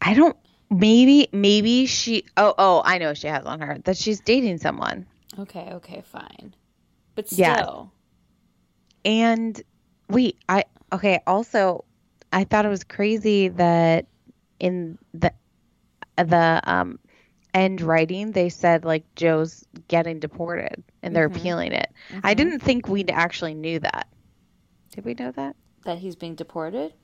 [0.00, 0.36] I don't.
[0.70, 2.24] Maybe maybe she.
[2.36, 5.06] Oh oh, I know she has on her that she's dating someone.
[5.40, 6.54] Okay, okay, fine.
[7.16, 7.90] But still.
[9.04, 9.10] Yeah.
[9.12, 9.62] And
[10.08, 11.20] wait, I okay.
[11.26, 11.84] Also,
[12.32, 14.06] I thought it was crazy that
[14.60, 15.32] in the
[16.16, 17.00] the um
[17.54, 21.90] end writing they said like Joe's getting deported and they're appealing it.
[22.22, 24.06] I didn't think we'd actually knew that.
[24.92, 25.56] Did we know that?
[25.84, 26.94] That he's being deported?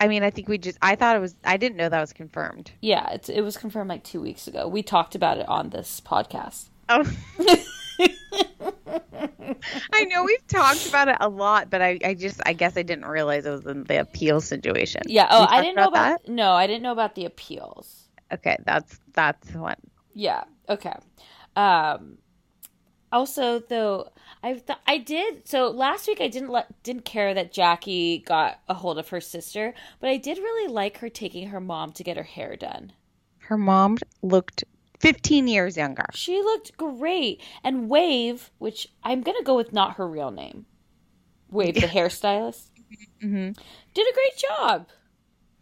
[0.00, 0.78] I mean, I think we just.
[0.80, 1.34] I thought it was.
[1.44, 2.72] I didn't know that was confirmed.
[2.80, 4.66] Yeah, it's, it was confirmed like two weeks ago.
[4.66, 6.70] We talked about it on this podcast.
[6.88, 7.04] Oh.
[9.92, 12.82] I know we've talked about it a lot, but I, I just, I guess I
[12.82, 15.02] didn't realize it was in the appeal situation.
[15.06, 15.28] Yeah.
[15.30, 16.26] Oh, I didn't know about.
[16.28, 18.08] No, I didn't know about the appeals.
[18.32, 19.76] Okay, that's that's one.
[20.14, 20.44] Yeah.
[20.68, 20.94] Okay.
[21.56, 22.18] Um
[23.12, 24.08] also though
[24.42, 28.60] I th- I did so last week I didn't let didn't care that Jackie got
[28.68, 32.02] a hold of her sister, but I did really like her taking her mom to
[32.04, 32.92] get her hair done.
[33.38, 34.64] Her mom looked
[35.00, 36.06] 15 years younger.
[36.14, 37.42] She looked great.
[37.64, 40.66] And Wave, which I'm going to go with not her real name.
[41.50, 42.68] Wave the hairstylist.
[43.22, 43.52] Mm-hmm.
[43.94, 44.88] Did a great job.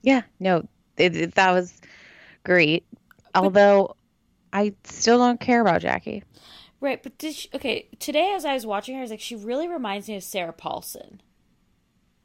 [0.02, 1.80] Yeah, no, it, it- that was
[2.44, 2.84] great.
[3.34, 3.96] Although
[4.52, 6.22] I still don't care about Jackie.
[6.80, 9.34] Right, but did she, okay, today as I was watching her I was like she
[9.34, 11.20] really reminds me of Sarah Paulson.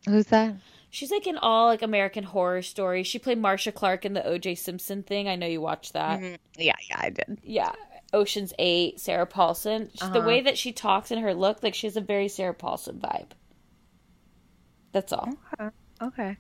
[0.08, 0.56] Who's that?
[0.90, 3.08] She's like in all like American horror stories.
[3.08, 4.56] She played Marcia Clark in the O.J.
[4.56, 5.28] Simpson thing.
[5.28, 6.20] I know you watched that.
[6.58, 7.40] Yeah, yeah, I did.
[7.42, 7.72] Yeah,
[8.14, 9.00] Ocean's Eight.
[9.00, 9.90] Sarah Paulson.
[9.96, 12.54] She- The way that she talks and her look, like she has a very Sarah
[12.54, 13.32] Paulson vibe.
[14.92, 15.30] That's all.
[16.00, 16.38] Okay.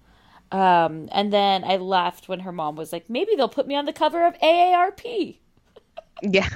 [0.51, 3.85] Um, and then I laughed when her mom was like, "Maybe they'll put me on
[3.85, 5.39] the cover of AARP."
[6.21, 6.49] Yeah.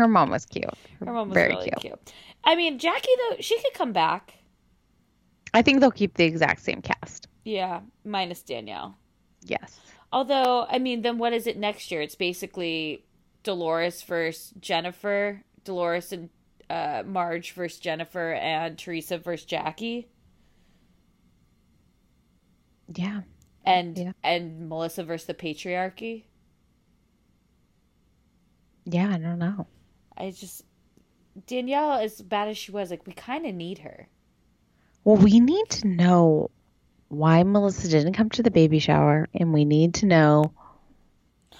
[0.00, 0.64] Her mom was cute.
[1.00, 1.80] Her mom was Very really cute.
[1.80, 2.12] cute.
[2.42, 4.32] I mean, Jackie though she could come back.
[5.52, 7.28] I think they'll keep the exact same cast.
[7.44, 8.96] Yeah, minus Danielle.
[9.44, 9.78] Yes.
[10.10, 12.00] Although, I mean, then what is it next year?
[12.00, 13.04] It's basically
[13.42, 16.30] Dolores versus Jennifer, Dolores and
[16.70, 20.08] uh, Marge versus Jennifer, and Teresa versus Jackie,
[22.94, 23.20] Yeah.
[23.64, 24.12] and Yeah.
[24.24, 26.24] and Melissa versus the patriarchy.
[28.86, 29.66] Yeah, I don't know.
[30.20, 30.64] I just
[31.46, 34.08] Danielle, as bad as she was, like we kind of need her.
[35.04, 36.50] Well, we need to know
[37.08, 40.52] why Melissa didn't come to the baby shower, and we need to know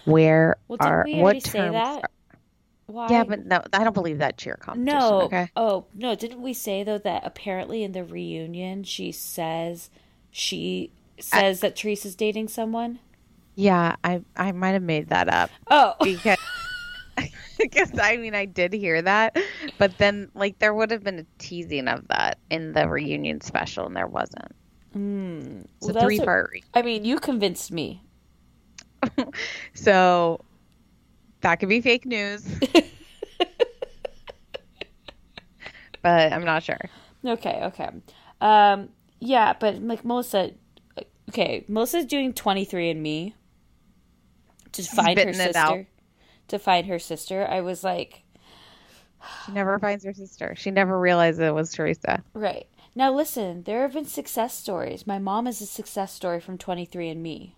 [0.04, 1.72] where Well, we what terms.
[1.72, 2.02] that?
[2.04, 2.10] are-
[2.86, 3.08] Why?
[3.10, 4.98] Yeah, but no, I don't believe that cheer competition.
[4.98, 5.20] no.
[5.22, 5.48] Okay.
[5.56, 6.14] Oh no!
[6.14, 9.90] Didn't we say though that apparently in the reunion she says
[10.30, 12.98] she says that Teresa's dating someone?
[13.54, 16.38] Yeah, I I might have made that up Oh, because
[17.58, 19.36] because I mean I did hear that,
[19.78, 23.86] but then like there would have been a teasing of that in the reunion special,
[23.86, 24.52] and there wasn't.
[24.92, 26.50] It's Well, a three part.
[26.52, 28.02] Re- I mean, you convinced me.
[29.74, 30.40] so
[31.42, 32.44] that could be fake news,
[36.02, 36.78] but I'm not sure.
[37.24, 37.88] Okay, okay.
[38.40, 38.88] Um,
[39.20, 40.52] yeah, but like Melissa,
[41.28, 43.32] okay, Melissa's doing 23andMe
[44.72, 45.68] to find her spitting it out.
[45.76, 45.88] sister.
[46.50, 48.24] To find her sister, I was like,
[49.46, 50.54] She never finds her sister.
[50.56, 52.24] She never realizes it was Teresa.
[52.34, 52.66] right
[52.96, 53.12] now.
[53.14, 55.06] Listen, there have been success stories.
[55.06, 57.52] My mom is a success story from 23andMe.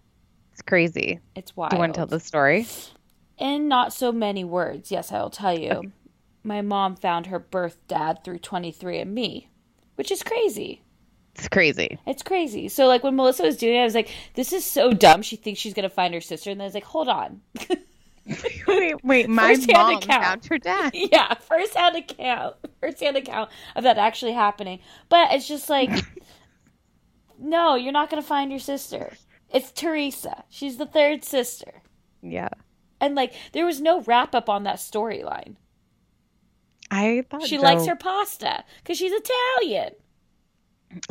[0.52, 1.20] It's crazy.
[1.34, 1.70] It's wild.
[1.70, 2.66] Do you want to tell the story?
[3.38, 5.92] In not so many words, yes, I will tell you.
[6.44, 9.46] My mom found her birth dad through 23andMe,
[9.94, 10.82] which is crazy.
[11.34, 11.98] It's crazy.
[12.06, 12.68] It's crazy.
[12.68, 15.22] So, like, when Melissa was doing it, I was like, this is so dumb.
[15.22, 16.50] She thinks she's going to find her sister.
[16.50, 17.40] And then I was like, hold on.
[18.68, 19.28] Wait, wait.
[19.28, 20.22] My First-hand mom account.
[20.22, 20.90] found her dad.
[20.94, 22.54] yeah, first hand account.
[22.80, 24.78] First hand account of that actually happening.
[25.08, 25.90] But it's just like,
[27.38, 29.12] no, you're not going to find your sister.
[29.52, 30.44] It's Teresa.
[30.48, 31.82] She's the third sister.
[32.22, 32.48] Yeah.
[33.00, 35.56] And, like, there was no wrap up on that storyline.
[36.90, 39.94] I thought She Joe, likes her pasta because she's Italian.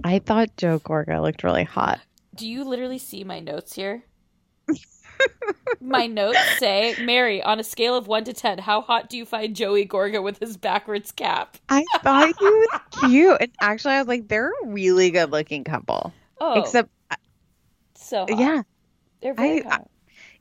[0.04, 2.00] I thought Joe Gorga looked really hot.
[2.36, 4.04] Do you literally see my notes here?
[5.82, 9.26] My notes say, Mary, on a scale of 1 to 10, how hot do you
[9.26, 11.58] find Joey Gorga with his backwards cap?
[11.70, 15.64] I thought he was cute, and actually, I was like, they're a really good looking
[15.64, 16.14] couple.
[16.40, 16.90] Oh, Except,
[17.96, 18.40] so hot.
[18.40, 18.62] yeah,
[19.22, 19.90] They're very I- hot.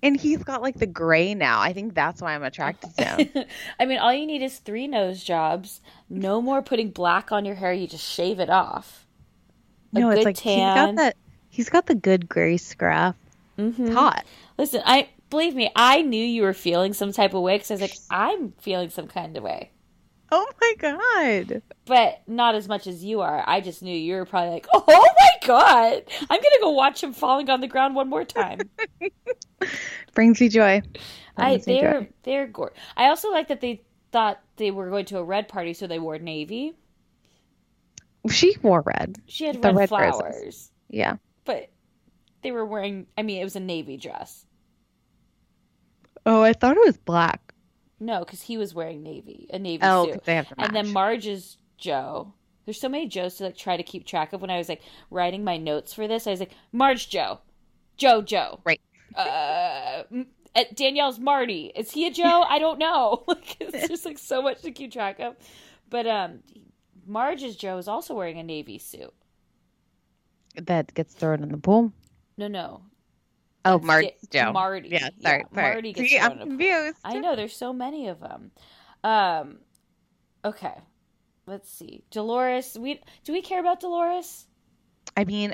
[0.02, 1.60] and he's got like the gray now.
[1.60, 3.44] I think that's why I'm attracted to him.
[3.80, 5.80] I mean, all you need is three nose jobs.
[6.08, 7.72] No more putting black on your hair.
[7.72, 9.06] You just shave it off.
[9.94, 10.94] A no, it's like he's tan.
[10.94, 11.16] got that.
[11.50, 13.16] He's got the good gray scruff.
[13.60, 13.86] Mm-hmm.
[13.86, 14.24] It's hot.
[14.58, 15.70] Listen, I believe me.
[15.76, 18.90] I knew you were feeling some type of way because I was like, I'm feeling
[18.90, 19.70] some kind of way.
[20.32, 21.62] Oh my god.
[21.86, 23.42] but not as much as you are.
[23.46, 27.12] I just knew you were probably like, "Oh my god, I'm gonna go watch him
[27.12, 28.60] falling on the ground one more time."
[30.14, 30.82] Brings me joy.
[31.36, 31.80] I Brings me joy.
[31.80, 32.72] they're they're gore.
[32.96, 33.82] I also like that they
[34.12, 36.74] thought they were going to a red party, so they wore navy.
[38.30, 39.18] She wore red.
[39.26, 40.18] She had The red, red roses.
[40.20, 41.16] flowers, Yeah.
[42.42, 43.06] They were wearing.
[43.18, 44.46] I mean, it was a navy dress.
[46.26, 47.54] Oh, I thought it was black.
[47.98, 49.88] No, because he was wearing navy, a navy suit.
[49.90, 50.24] Oh, suit.
[50.24, 50.92] they have to and then.
[50.92, 52.32] Marge's Joe.
[52.64, 54.40] There's so many Joes to like try to keep track of.
[54.40, 57.40] When I was like writing my notes for this, I was like Marge Joe,
[57.96, 58.80] Joe Joe, Right.
[59.16, 60.02] uh,
[60.54, 61.72] uh, Danielle's Marty.
[61.74, 62.42] Is he a Joe?
[62.48, 63.24] I don't know.
[63.28, 65.36] Like it's just like so much to keep track of.
[65.88, 66.40] But um,
[67.06, 69.12] Marge's Joe is also wearing a navy suit.
[70.56, 71.92] That gets thrown in the pool.
[72.40, 72.80] No, no,
[73.66, 74.52] Oh, That's Marty's J- Joe.
[74.52, 74.88] Marty.
[74.88, 75.44] Yeah, sorry.
[75.52, 75.72] sorry.
[75.74, 76.96] Marty gets See, I'm confused.
[77.04, 78.50] I know there's so many of them.
[79.04, 79.58] Um,
[80.42, 80.72] okay,
[81.46, 82.02] let's see.
[82.10, 84.46] Dolores, we do we care about Dolores?
[85.18, 85.52] I mean,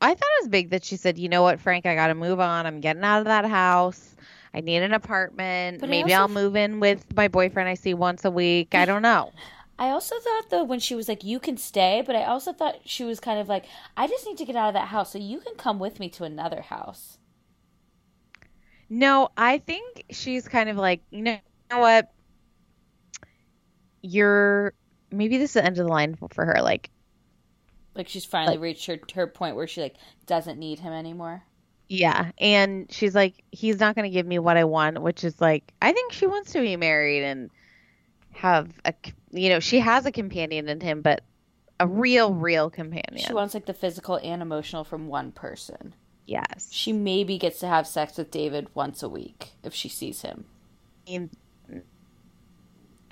[0.00, 1.84] I thought it was big that she said, "You know what, Frank?
[1.84, 2.64] I got to move on.
[2.66, 4.14] I'm getting out of that house.
[4.54, 5.80] I need an apartment.
[5.80, 8.76] But Maybe also I'll move in with my boyfriend I see once a week.
[8.76, 9.32] I don't know."
[9.78, 12.82] I also thought though when she was like, "You can stay," but I also thought
[12.84, 13.64] she was kind of like,
[13.96, 16.10] "I just need to get out of that house, so you can come with me
[16.10, 17.16] to another house."
[18.90, 21.40] No, I think she's kind of like, you know, you
[21.70, 22.10] know what?
[24.02, 24.74] You're
[25.10, 26.60] maybe this is the end of the line for her.
[26.62, 26.90] Like,
[27.94, 31.44] Like she's finally reached her her point where she like doesn't need him anymore.
[31.88, 35.40] yeah, and she's like, he's not going to give me what I want, which is
[35.40, 37.50] like, I think she wants to be married and
[38.32, 38.94] have a,
[39.32, 41.22] you know, she has a companion in him, but
[41.80, 43.18] a real, real companion.
[43.24, 45.94] She wants like the physical and emotional from one person.
[46.26, 46.68] yes.
[46.70, 50.44] She maybe gets to have sex with David once a week if she sees him.
[51.10, 51.28] I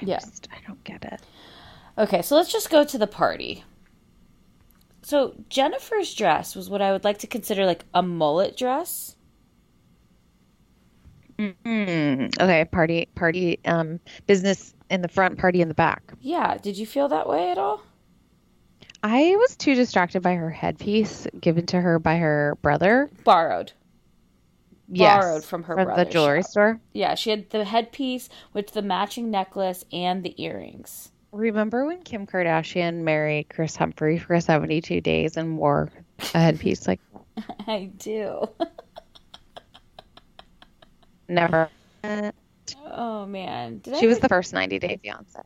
[0.00, 0.18] Yeah.
[0.18, 1.20] just, I don't get it.
[1.98, 3.64] Okay, so let's just go to the party.
[5.02, 9.16] So Jennifer's dress was what I would like to consider like a mullet dress.
[11.38, 16.12] Mm, okay, party, party, um, business in the front, party in the back.
[16.20, 17.82] Yeah, did you feel that way at all?
[19.02, 23.10] I was too distracted by her headpiece given to her by her brother.
[23.24, 23.72] Borrowed.
[24.88, 26.50] Yes, Borrowed from her from the jewelry shop.
[26.50, 26.80] store.
[26.92, 31.10] Yeah, she had the headpiece with the matching necklace and the earrings.
[31.32, 35.90] Remember when Kim Kardashian married Chris Humphrey for 72 days and wore
[36.34, 37.00] a headpiece like
[37.66, 38.48] I do.
[41.28, 41.68] never?
[42.84, 45.40] Oh man, did I She was the first 90 day fiance.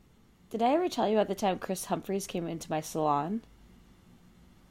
[0.51, 3.42] Did I ever tell you about the time Kris Humphries came into my salon?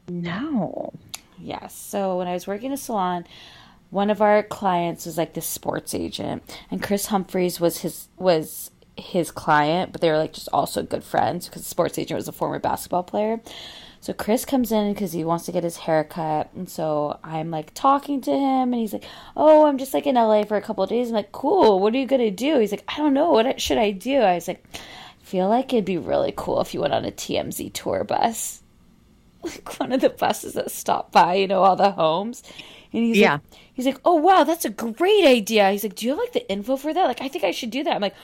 [0.09, 0.93] No.
[1.37, 1.75] Yes.
[1.75, 3.25] So when I was working in a salon,
[3.89, 8.71] one of our clients was like this sports agent, and Kris Humphries was his was
[8.97, 12.27] his client, but they were like just also good friends because the sports agent was
[12.27, 13.39] a former basketball player.
[14.01, 17.51] So Kris comes in because he wants to get his hair cut, and so I'm
[17.51, 19.03] like talking to him, and he's like,
[19.35, 21.79] "Oh, I'm just like in LA for a couple of days." I'm like, "Cool.
[21.79, 23.31] What are you gonna do?" He's like, "I don't know.
[23.31, 26.73] What should I do?" I was like, "I feel like it'd be really cool if
[26.73, 28.63] you went on a TMZ tour bus."
[29.43, 32.43] like one of the buses that stop by, you know, all the homes.
[32.91, 33.33] And he's Yeah.
[33.33, 33.41] like,
[33.73, 35.71] he's like, oh wow, that's a great idea.
[35.71, 37.05] He's like, do you have like the info for that?
[37.05, 37.93] Like, I think I should do that.
[37.95, 38.15] I'm like,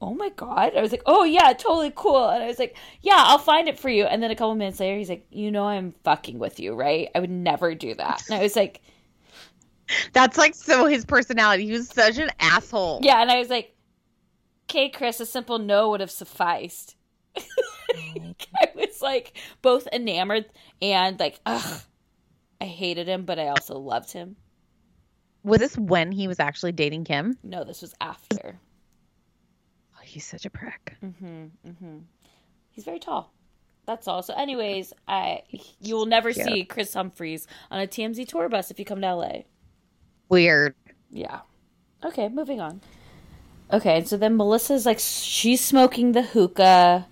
[0.00, 0.76] oh my god.
[0.76, 2.28] I was like, oh yeah, totally cool.
[2.28, 4.04] And I was like, yeah, I'll find it for you.
[4.04, 7.08] And then a couple minutes later, he's like, you know, I'm fucking with you, right?
[7.14, 8.22] I would never do that.
[8.28, 8.80] And I was like,
[10.12, 11.66] That's like so his personality.
[11.66, 13.00] He was such an asshole.
[13.02, 13.22] yeah.
[13.22, 13.74] And I was like,
[14.68, 16.96] okay, Kris, a simple no would have sufficed.
[17.98, 20.46] Oh I was like both enamored
[20.82, 21.80] and like, ugh,
[22.60, 24.36] I hated him, but I also loved him.
[25.44, 27.38] Was this when he was actually dating Kim?
[27.44, 28.58] No, this was after.
[30.16, 30.96] He's such a prick.
[31.04, 31.98] Mm-hmm, mm-hmm.
[32.70, 33.34] He's very tall.
[33.84, 34.22] That's all.
[34.22, 35.42] So, anyways, I
[35.78, 39.14] you will never see Kris Humphries on a TMZ tour bus if you come to
[39.14, 39.32] LA.
[40.30, 40.74] Weird.
[41.10, 41.40] Yeah.
[42.02, 42.80] Okay, moving on.
[43.70, 47.06] Okay, so then Melissa's like she's smoking the hookah,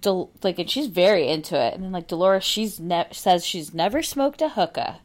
[0.00, 1.74] Del- like and she's very into it.
[1.74, 4.98] And then like Dolores, she's ne- says she's never smoked a hookah.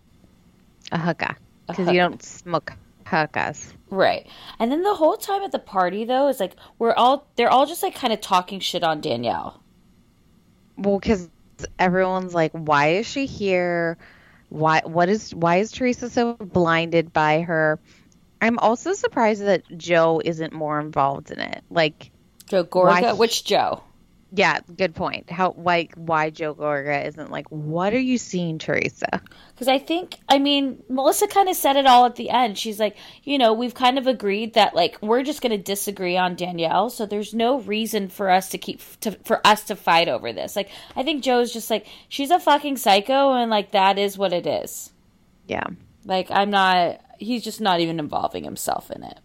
[0.92, 1.36] A hookah.
[1.68, 2.74] Because you don't smoke
[3.06, 3.74] hookahs.
[3.90, 4.28] Right.
[4.60, 7.66] And then the whole time at the party though is like we're all they're all
[7.66, 9.62] just like kind of talking shit on Danielle.
[10.78, 11.30] Well, because
[11.80, 13.98] everyone's like, why is she here?
[14.50, 14.82] Why?
[14.84, 15.34] What is?
[15.34, 17.80] Why is Teresa so blinded by her?
[18.42, 21.64] I'm also surprised that Joe isn't more involved in it.
[21.70, 22.12] Like,
[22.48, 23.82] Joe Gorga, Why- which Joe?
[24.32, 25.30] Yeah, good point.
[25.30, 25.54] How?
[25.58, 27.48] like Why Joe Gorga isn't like?
[27.50, 29.22] What are you seeing, Teresa?
[29.54, 32.58] Because I think, I mean, Melissa kind of said it all at the end.
[32.58, 36.18] She's like, you know, we've kind of agreed that like we're just going to disagree
[36.18, 40.08] on Danielle, so there's no reason for us to keep to, for us to fight
[40.08, 40.56] over this.
[40.56, 44.34] Like, I think Joe's just like she's a fucking psycho, and like that is what
[44.34, 44.92] it is.
[45.48, 45.68] Yeah.
[46.04, 47.00] Like, I'm not.
[47.20, 49.20] He's just not even involving himself in it.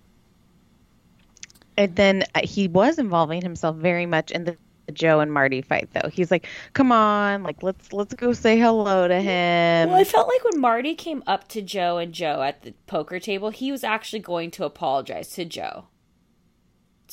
[1.77, 4.57] And then uh, he was involving himself very much in the
[4.91, 6.09] Joe and Marty fight, though.
[6.09, 10.29] He's like, "Come on, like let's let's go say hello to him." Well, I felt
[10.29, 13.85] like when Marty came up to Joe and Joe at the poker table, he was
[13.85, 15.87] actually going to apologize to Joe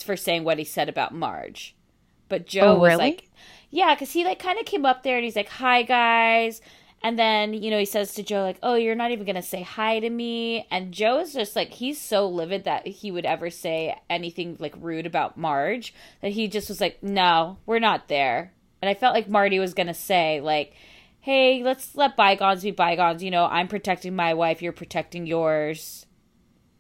[0.04, 1.76] for saying what he said about Marge.
[2.30, 3.04] But Joe Oh, was really?
[3.06, 3.30] like,
[3.70, 6.62] yeah, because he like kind of came up there and he's like, "Hi guys,"
[7.04, 9.62] and then you know he says to Joe like, "Oh, you're not even gonna say
[9.62, 13.50] hi to me," and Joe is just like he's so livid that he would ever
[13.50, 18.54] say anything like rude about Marge that he just was like, "No, we're not there,"
[18.82, 20.74] and I felt like Marty was gonna say like
[21.28, 23.22] hey, let's let bygones be bygones.
[23.22, 26.06] You know, I'm protecting my wife, you're protecting yours.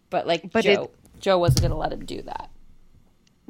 [0.09, 2.49] But like But Joe, it- Joe wasn't gonna let him do that.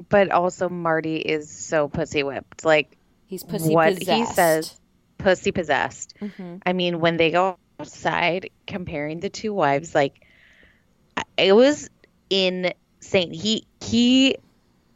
[0.10, 2.66] But also Marty is so pussy whipped.
[2.66, 4.10] Like He's pussy what possessed.
[4.12, 4.80] He says,
[5.28, 6.14] pussy possessed.
[6.22, 6.58] Mm-hmm.
[6.66, 10.26] I mean, when they go outside comparing the two wives, like
[11.18, 11.90] I- it was
[12.30, 13.34] insane.
[13.34, 14.38] He he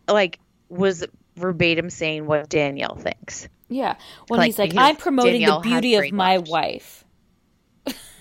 [0.08, 0.40] like
[0.70, 1.06] was
[1.36, 3.50] verbatim saying what Danielle thinks.
[3.68, 3.96] Yeah.
[4.28, 7.04] When Like, he's like, I'm promoting Danielle the beauty of my wife.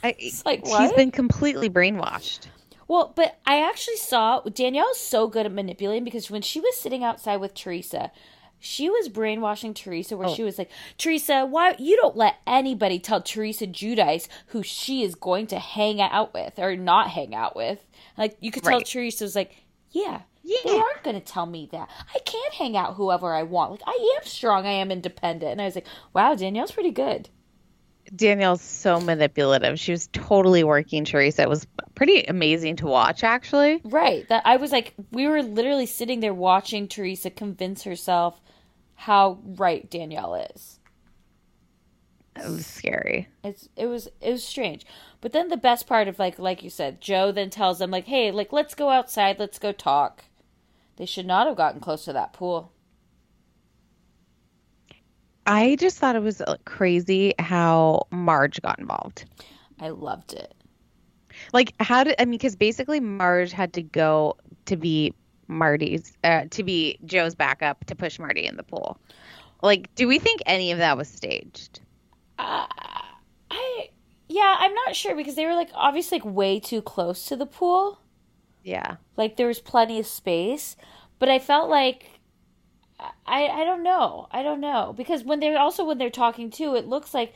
[0.03, 0.97] I, like, She's what?
[0.97, 2.47] been completely brainwashed.
[2.89, 7.05] Well, but I actually saw Danielle's so good at manipulating because when she was sitting
[7.05, 8.11] outside with Teresa,
[8.61, 10.35] she was brainwashing Teresa where oh.
[10.35, 15.15] she was like, Teresa, why you don't let anybody tell Teresa Giudice who she is
[15.15, 17.79] going to hang out with or not hang out with.
[18.17, 18.87] Like you could tell Right.
[18.87, 19.57] Teresa was like,
[19.91, 20.21] Yeah.
[20.65, 21.89] They aren't going to tell me that.
[22.15, 23.73] I can't hang out whoever I want.
[23.73, 24.67] Like I am strong.
[24.67, 25.53] I am independent.
[25.53, 27.29] And I was like, "Wow, Danielle's pretty good."
[28.17, 29.79] Danielle's so manipulative.
[29.79, 31.43] She was totally working Teresa.
[31.43, 33.81] It was pretty amazing to watch, actually.
[33.85, 34.27] Right.
[34.29, 38.41] That I was like, we were literally sitting there watching Teresa convince herself
[39.01, 40.79] how right Danielle is.
[42.37, 43.29] It was scary.
[43.43, 44.85] It's it was it was strange.
[45.23, 48.05] But then the best part of like like you said, Joe then tells them like,
[48.05, 50.25] "Hey, like let's go outside, let's go talk."
[50.97, 52.73] They should not have gotten close to that pool.
[55.47, 59.25] I just thought it was uh, crazy how Marge got involved.
[59.81, 60.55] I loved it.
[61.55, 62.33] Like, how did I mean?
[62.33, 64.37] Because basically, Marge had to go
[64.67, 65.15] to be
[65.51, 68.99] Marty's, uh, to be Joe's backup to push Marty in the pool.
[69.63, 71.81] Like, do we think any of that was staged?
[72.39, 73.91] I
[74.29, 77.47] yeah, I'm not sure because they were like obviously like way too close to the
[77.47, 77.99] pool.
[78.63, 78.97] Yeah.
[79.17, 80.77] like there was plenty of space
[81.19, 82.21] but i felt like
[83.27, 86.75] i i don't know i don't know because when they're also when they're talking too
[86.75, 87.35] it looks like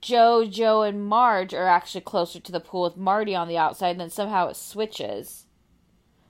[0.00, 3.90] joe joe and marge are actually closer to the pool with marty on the outside
[3.90, 5.46] and then somehow it switches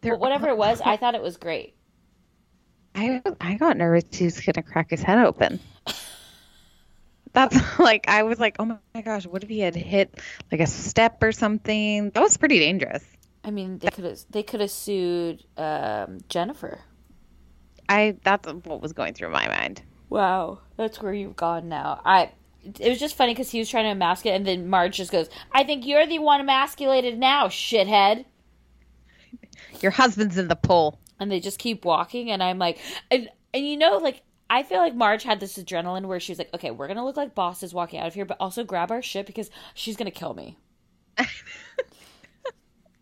[0.01, 1.75] They're- but whatever it was i thought it was great
[2.95, 5.61] I I got nervous he was gonna crack his head open.
[7.33, 8.65] That's like I was like, oh
[8.95, 10.19] my gosh, what if he had hit
[10.51, 12.11] like a step or something?
[12.11, 13.05] That was pretty dangerous.
[13.45, 16.81] i mean they could have they could have sued um, jennifer
[17.89, 19.83] I that's what was going through my mind.
[20.11, 22.31] wow that's where you've gone now i
[22.65, 25.31] it was just funny because he was trying to emasculate and then marge just goes
[25.53, 28.25] i think you're the one emasculated now shithead
[29.81, 30.99] Your husband's in the pool.
[31.19, 32.79] and they just keep walking and i'm like
[33.11, 36.53] and, and you know like i feel like marge had this adrenaline where she's like
[36.55, 39.27] okay we're gonna look like bosses walking out of here but also grab our shit
[39.27, 40.57] because she's gonna kill me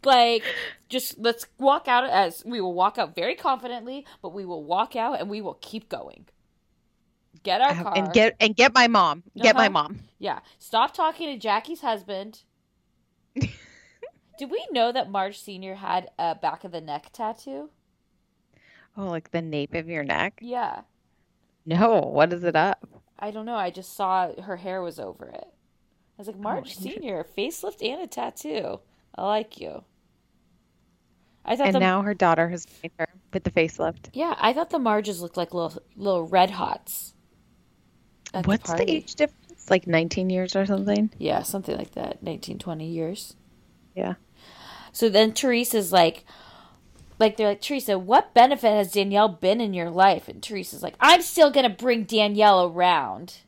[0.04, 0.42] like
[0.88, 4.94] just let's walk out as we will walk out very confidently but we will walk
[4.96, 6.26] out and we will keep going
[7.42, 9.22] get our car and get and get my mom.
[9.36, 9.70] Get my Uh-huh.
[9.70, 10.00] mom.
[10.18, 12.42] yeah stop talking to jackie's husband
[14.38, 17.70] did we know that marge senior had a back of the neck tattoo
[18.96, 20.42] Oh, like the nape of your neck?
[20.42, 20.82] yeah
[21.64, 22.86] No, what is it up?
[23.18, 23.56] I don't know.
[23.56, 25.46] I just saw her hair was over it.
[25.46, 28.80] I was like, oh, Marge Oh, Senior, facelift and a tattoo.
[29.14, 29.84] I like you.
[31.44, 34.10] I thought And the now her daughter has made her with the facelift.
[34.12, 37.14] yeah, I thought the Marges looked like little little red hots.
[38.32, 38.92] at What's the, party.
[38.92, 39.70] age difference?
[39.70, 41.10] Like 19 years or something?
[41.18, 42.22] Yeah, something like that.
[42.22, 43.36] 19, 20 years.
[43.94, 44.14] Yeah.
[44.92, 46.24] So then Teresa's like,
[47.18, 50.28] like they're like, Teresa, what benefit has Danielle been in your life?
[50.28, 53.38] And Teresa's like, I'm still gonna bring Danielle around.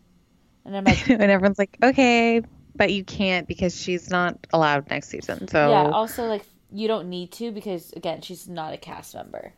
[0.64, 2.42] And I'm like, and everyone's like, okay,
[2.74, 5.48] but you can't because she's not allowed next season.
[5.48, 5.90] So yeah.
[5.90, 9.52] Also, like, you don't need to because again, she's not a cast member.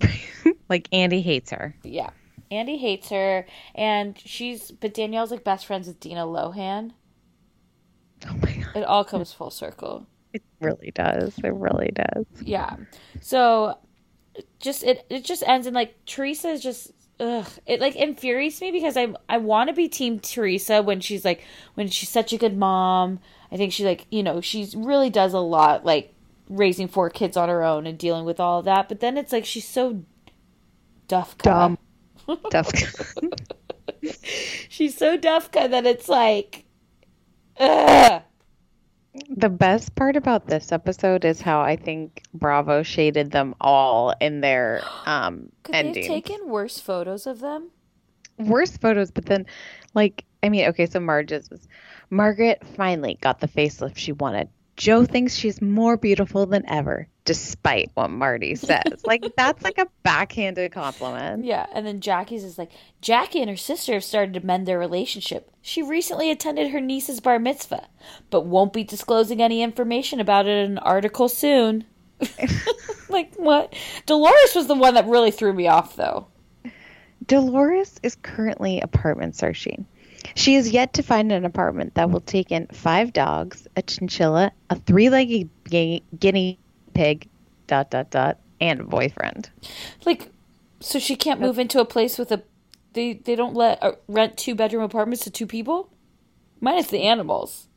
[0.68, 1.74] like Andy hates her.
[1.82, 2.10] Yeah.
[2.50, 6.92] Andy hates her, and she's but Danielle's like best friends with Dina Lohan.
[8.28, 8.76] Oh my god.
[8.76, 10.06] It all comes full circle.
[10.34, 11.38] It really does.
[11.38, 12.26] It really does.
[12.42, 12.76] Yeah.
[13.20, 13.78] So
[14.60, 17.46] just it it just ends in like Teresa is just ugh.
[17.66, 21.42] It like infuriates me because I I want to be team Teresa when she's like
[21.74, 23.20] when she's such a good mom.
[23.52, 26.12] I think she like, you know, she really does a lot like
[26.48, 28.88] raising four kids on her own and dealing with all of that.
[28.88, 30.04] But then it's like she's so
[31.06, 31.78] duff Dumb.
[32.50, 32.70] Duff.
[34.68, 36.64] She's so Dufka that it's like,
[37.58, 38.22] ugh.
[39.28, 44.40] The best part about this episode is how I think Bravo shaded them all in
[44.40, 47.70] their um Could they have taken worse photos of them?
[48.38, 49.46] Worse photos, but then
[49.94, 51.48] like I mean, okay, so Marge's
[52.10, 54.48] Margaret finally got the facelift she wanted.
[54.76, 58.82] Joe thinks she's more beautiful than ever, despite what Marty says.
[59.04, 61.44] like that's like a backhanded compliment.
[61.44, 62.70] Yeah, and then Jackie's is like,
[63.00, 65.50] Jackie and her sister have started to mend their relationship.
[65.62, 67.88] She recently attended her niece's bar mitzvah,
[68.30, 71.84] but won't be disclosing any information about it in an article soon.
[73.08, 73.74] like what?
[74.06, 76.26] Dolores was the one that really threw me off, though.
[77.26, 79.86] Dolores is currently apartment searching.
[80.34, 84.52] She is yet to find an apartment that will take in five dogs, a chinchilla,
[84.68, 86.58] a three-legged gu- guinea
[86.92, 87.28] pig,
[87.66, 89.50] dot dot dot, and a boyfriend.
[90.04, 90.30] Like,
[90.80, 92.42] so she can't move into a place with a.
[92.92, 95.90] They they don't let uh, rent two bedroom apartments to two people,
[96.60, 97.68] minus the animals.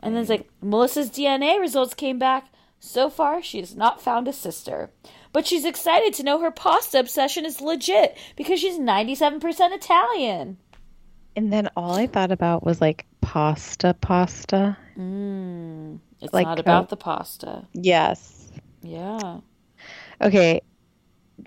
[0.00, 2.52] And then it's like Melissa's DNA results came back.
[2.80, 4.90] So far, she has not found a sister,
[5.32, 9.74] but she's excited to know her pasta obsession is legit because she's ninety seven percent
[9.74, 10.58] Italian.
[11.38, 14.76] And then all I thought about was like pasta, pasta.
[14.98, 16.00] Mm.
[16.20, 17.64] It's Like, not about the pasta.
[17.74, 18.48] Yes.
[18.82, 19.38] Yeah.
[20.20, 20.62] Okay.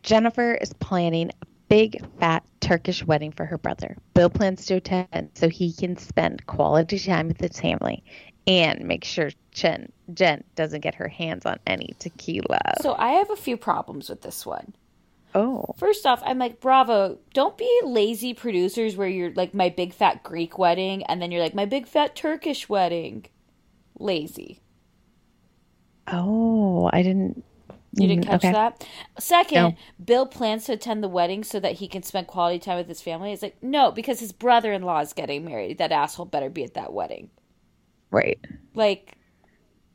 [0.02, 3.98] Jennifer is planning a big fat Turkish wedding for her brother.
[4.14, 8.02] Bill plans to attend so he can spend quality time with his family
[8.48, 12.62] and make sure Jen, Jen doesn't get her hands on any tequila.
[12.80, 14.74] So I have a few problems with this one.
[15.36, 15.74] Oh.
[15.78, 17.18] First off, I'm like, bravo.
[17.34, 21.42] Don't be lazy producers where you're like my big fat Greek wedding and then you're
[21.42, 23.26] like my big fat Turkish wedding.
[24.00, 24.62] Lazy.
[26.08, 27.44] Oh, I didn't.
[27.94, 28.52] You didn't Mm, catch okay.
[28.54, 28.88] that?
[29.20, 29.76] Second, No.
[30.04, 33.02] Bill plans to attend the wedding so that he can spend quality time with his
[33.02, 33.34] family.
[33.34, 35.78] It's like, no, because his brother in law is getting married.
[35.78, 37.30] That asshole better be at that wedding.
[38.10, 38.40] Right.
[38.76, 39.18] Like,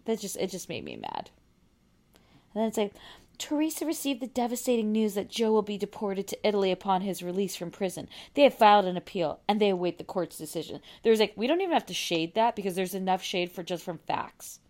[0.05, 1.31] that just it just made me mad.
[2.55, 2.93] And then it's like,
[3.39, 7.57] Teresa received the devastating news that Joe will be deported to Italy upon his release
[7.57, 8.09] from prison.
[8.35, 10.81] They have filed an appeal and they await the court's decision.
[11.03, 13.85] There's like, we don't even have to shade that because there's enough shade for just
[13.85, 14.61] from facts.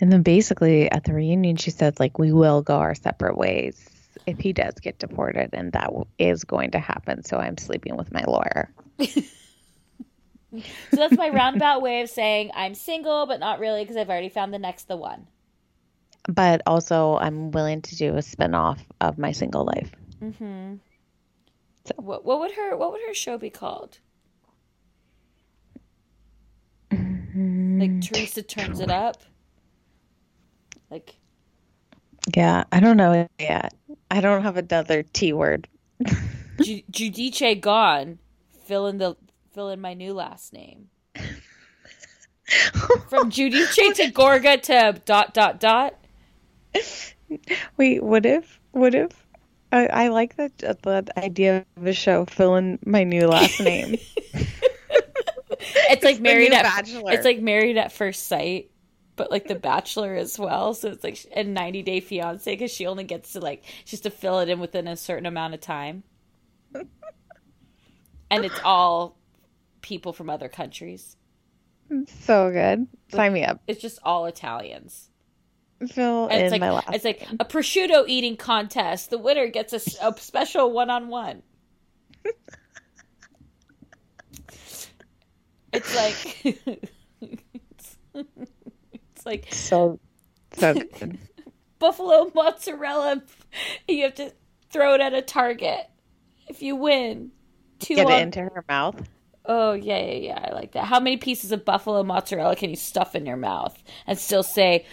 [0.00, 3.88] And then basically at the reunion, she said, like, we will go our separate ways
[4.26, 7.24] if he does get deported, and that is going to happen.
[7.24, 8.70] So I'm sleeping with my lawyer.
[10.90, 14.28] So that's my roundabout way of saying I'm single, but not really because I've already
[14.28, 15.26] found the next the one.
[16.28, 19.92] But also, I'm willing to do a spinoff of my single life.
[20.22, 20.74] Mm-hmm.
[21.84, 23.98] So, What what would her what would her show be called?
[26.90, 27.80] Mm-hmm.
[27.80, 29.22] Like Teresa turns it up.
[30.90, 31.14] Like
[32.36, 33.74] Yeah, I don't know yet.
[34.10, 35.68] I don't have another T word.
[36.62, 38.18] Ju- Giudice gone.
[38.64, 39.16] Fill in the
[39.52, 40.88] fill in my new last name.
[43.08, 45.94] From Giudice to Gorga to dot dot dot.
[47.76, 48.60] Wait, what if?
[48.72, 49.26] What if?
[49.72, 52.24] I, I like that the idea of a show.
[52.24, 53.96] Fill in my new last name.
[55.88, 57.12] It's like married at Bachelor.
[57.12, 58.70] it's like married at first sight,
[59.16, 60.74] but like the Bachelor as well.
[60.74, 64.10] So it's like a ninety day fiance because she only gets to like just to
[64.10, 66.02] fill it in within a certain amount of time,
[66.74, 69.16] and it's all
[69.80, 71.16] people from other countries.
[72.24, 72.86] so good.
[73.10, 73.60] Sign me up.
[73.66, 75.10] It's just all Italians.
[75.88, 76.88] Fill And it's like my last.
[76.94, 79.10] it's like a prosciutto eating contest.
[79.10, 79.80] The winner gets a
[80.16, 81.42] special one on one.
[85.72, 86.56] It's like
[87.20, 90.00] it's, it's like so
[90.54, 91.18] so good.
[91.78, 93.22] buffalo mozzarella.
[93.86, 94.32] You have to
[94.70, 95.86] throw it at a target.
[96.48, 97.32] If you win,
[97.80, 99.06] two Get on- it into her mouth.
[99.44, 100.48] Oh yeah, yeah, yeah.
[100.50, 100.86] I like that.
[100.86, 104.86] How many pieces of buffalo mozzarella can you stuff in your mouth and still say,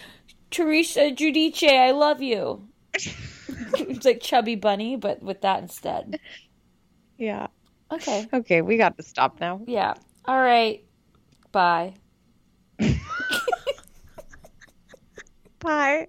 [0.50, 2.68] Teresa Giudice, I love you?
[2.94, 6.20] it's like chubby bunny, but with that instead.
[7.18, 7.48] Yeah.
[7.90, 8.26] Okay.
[8.32, 9.60] Okay, we got to stop now.
[9.66, 9.94] Yeah.
[10.24, 10.84] All right.
[11.52, 11.94] Bye.
[15.60, 16.08] Bye.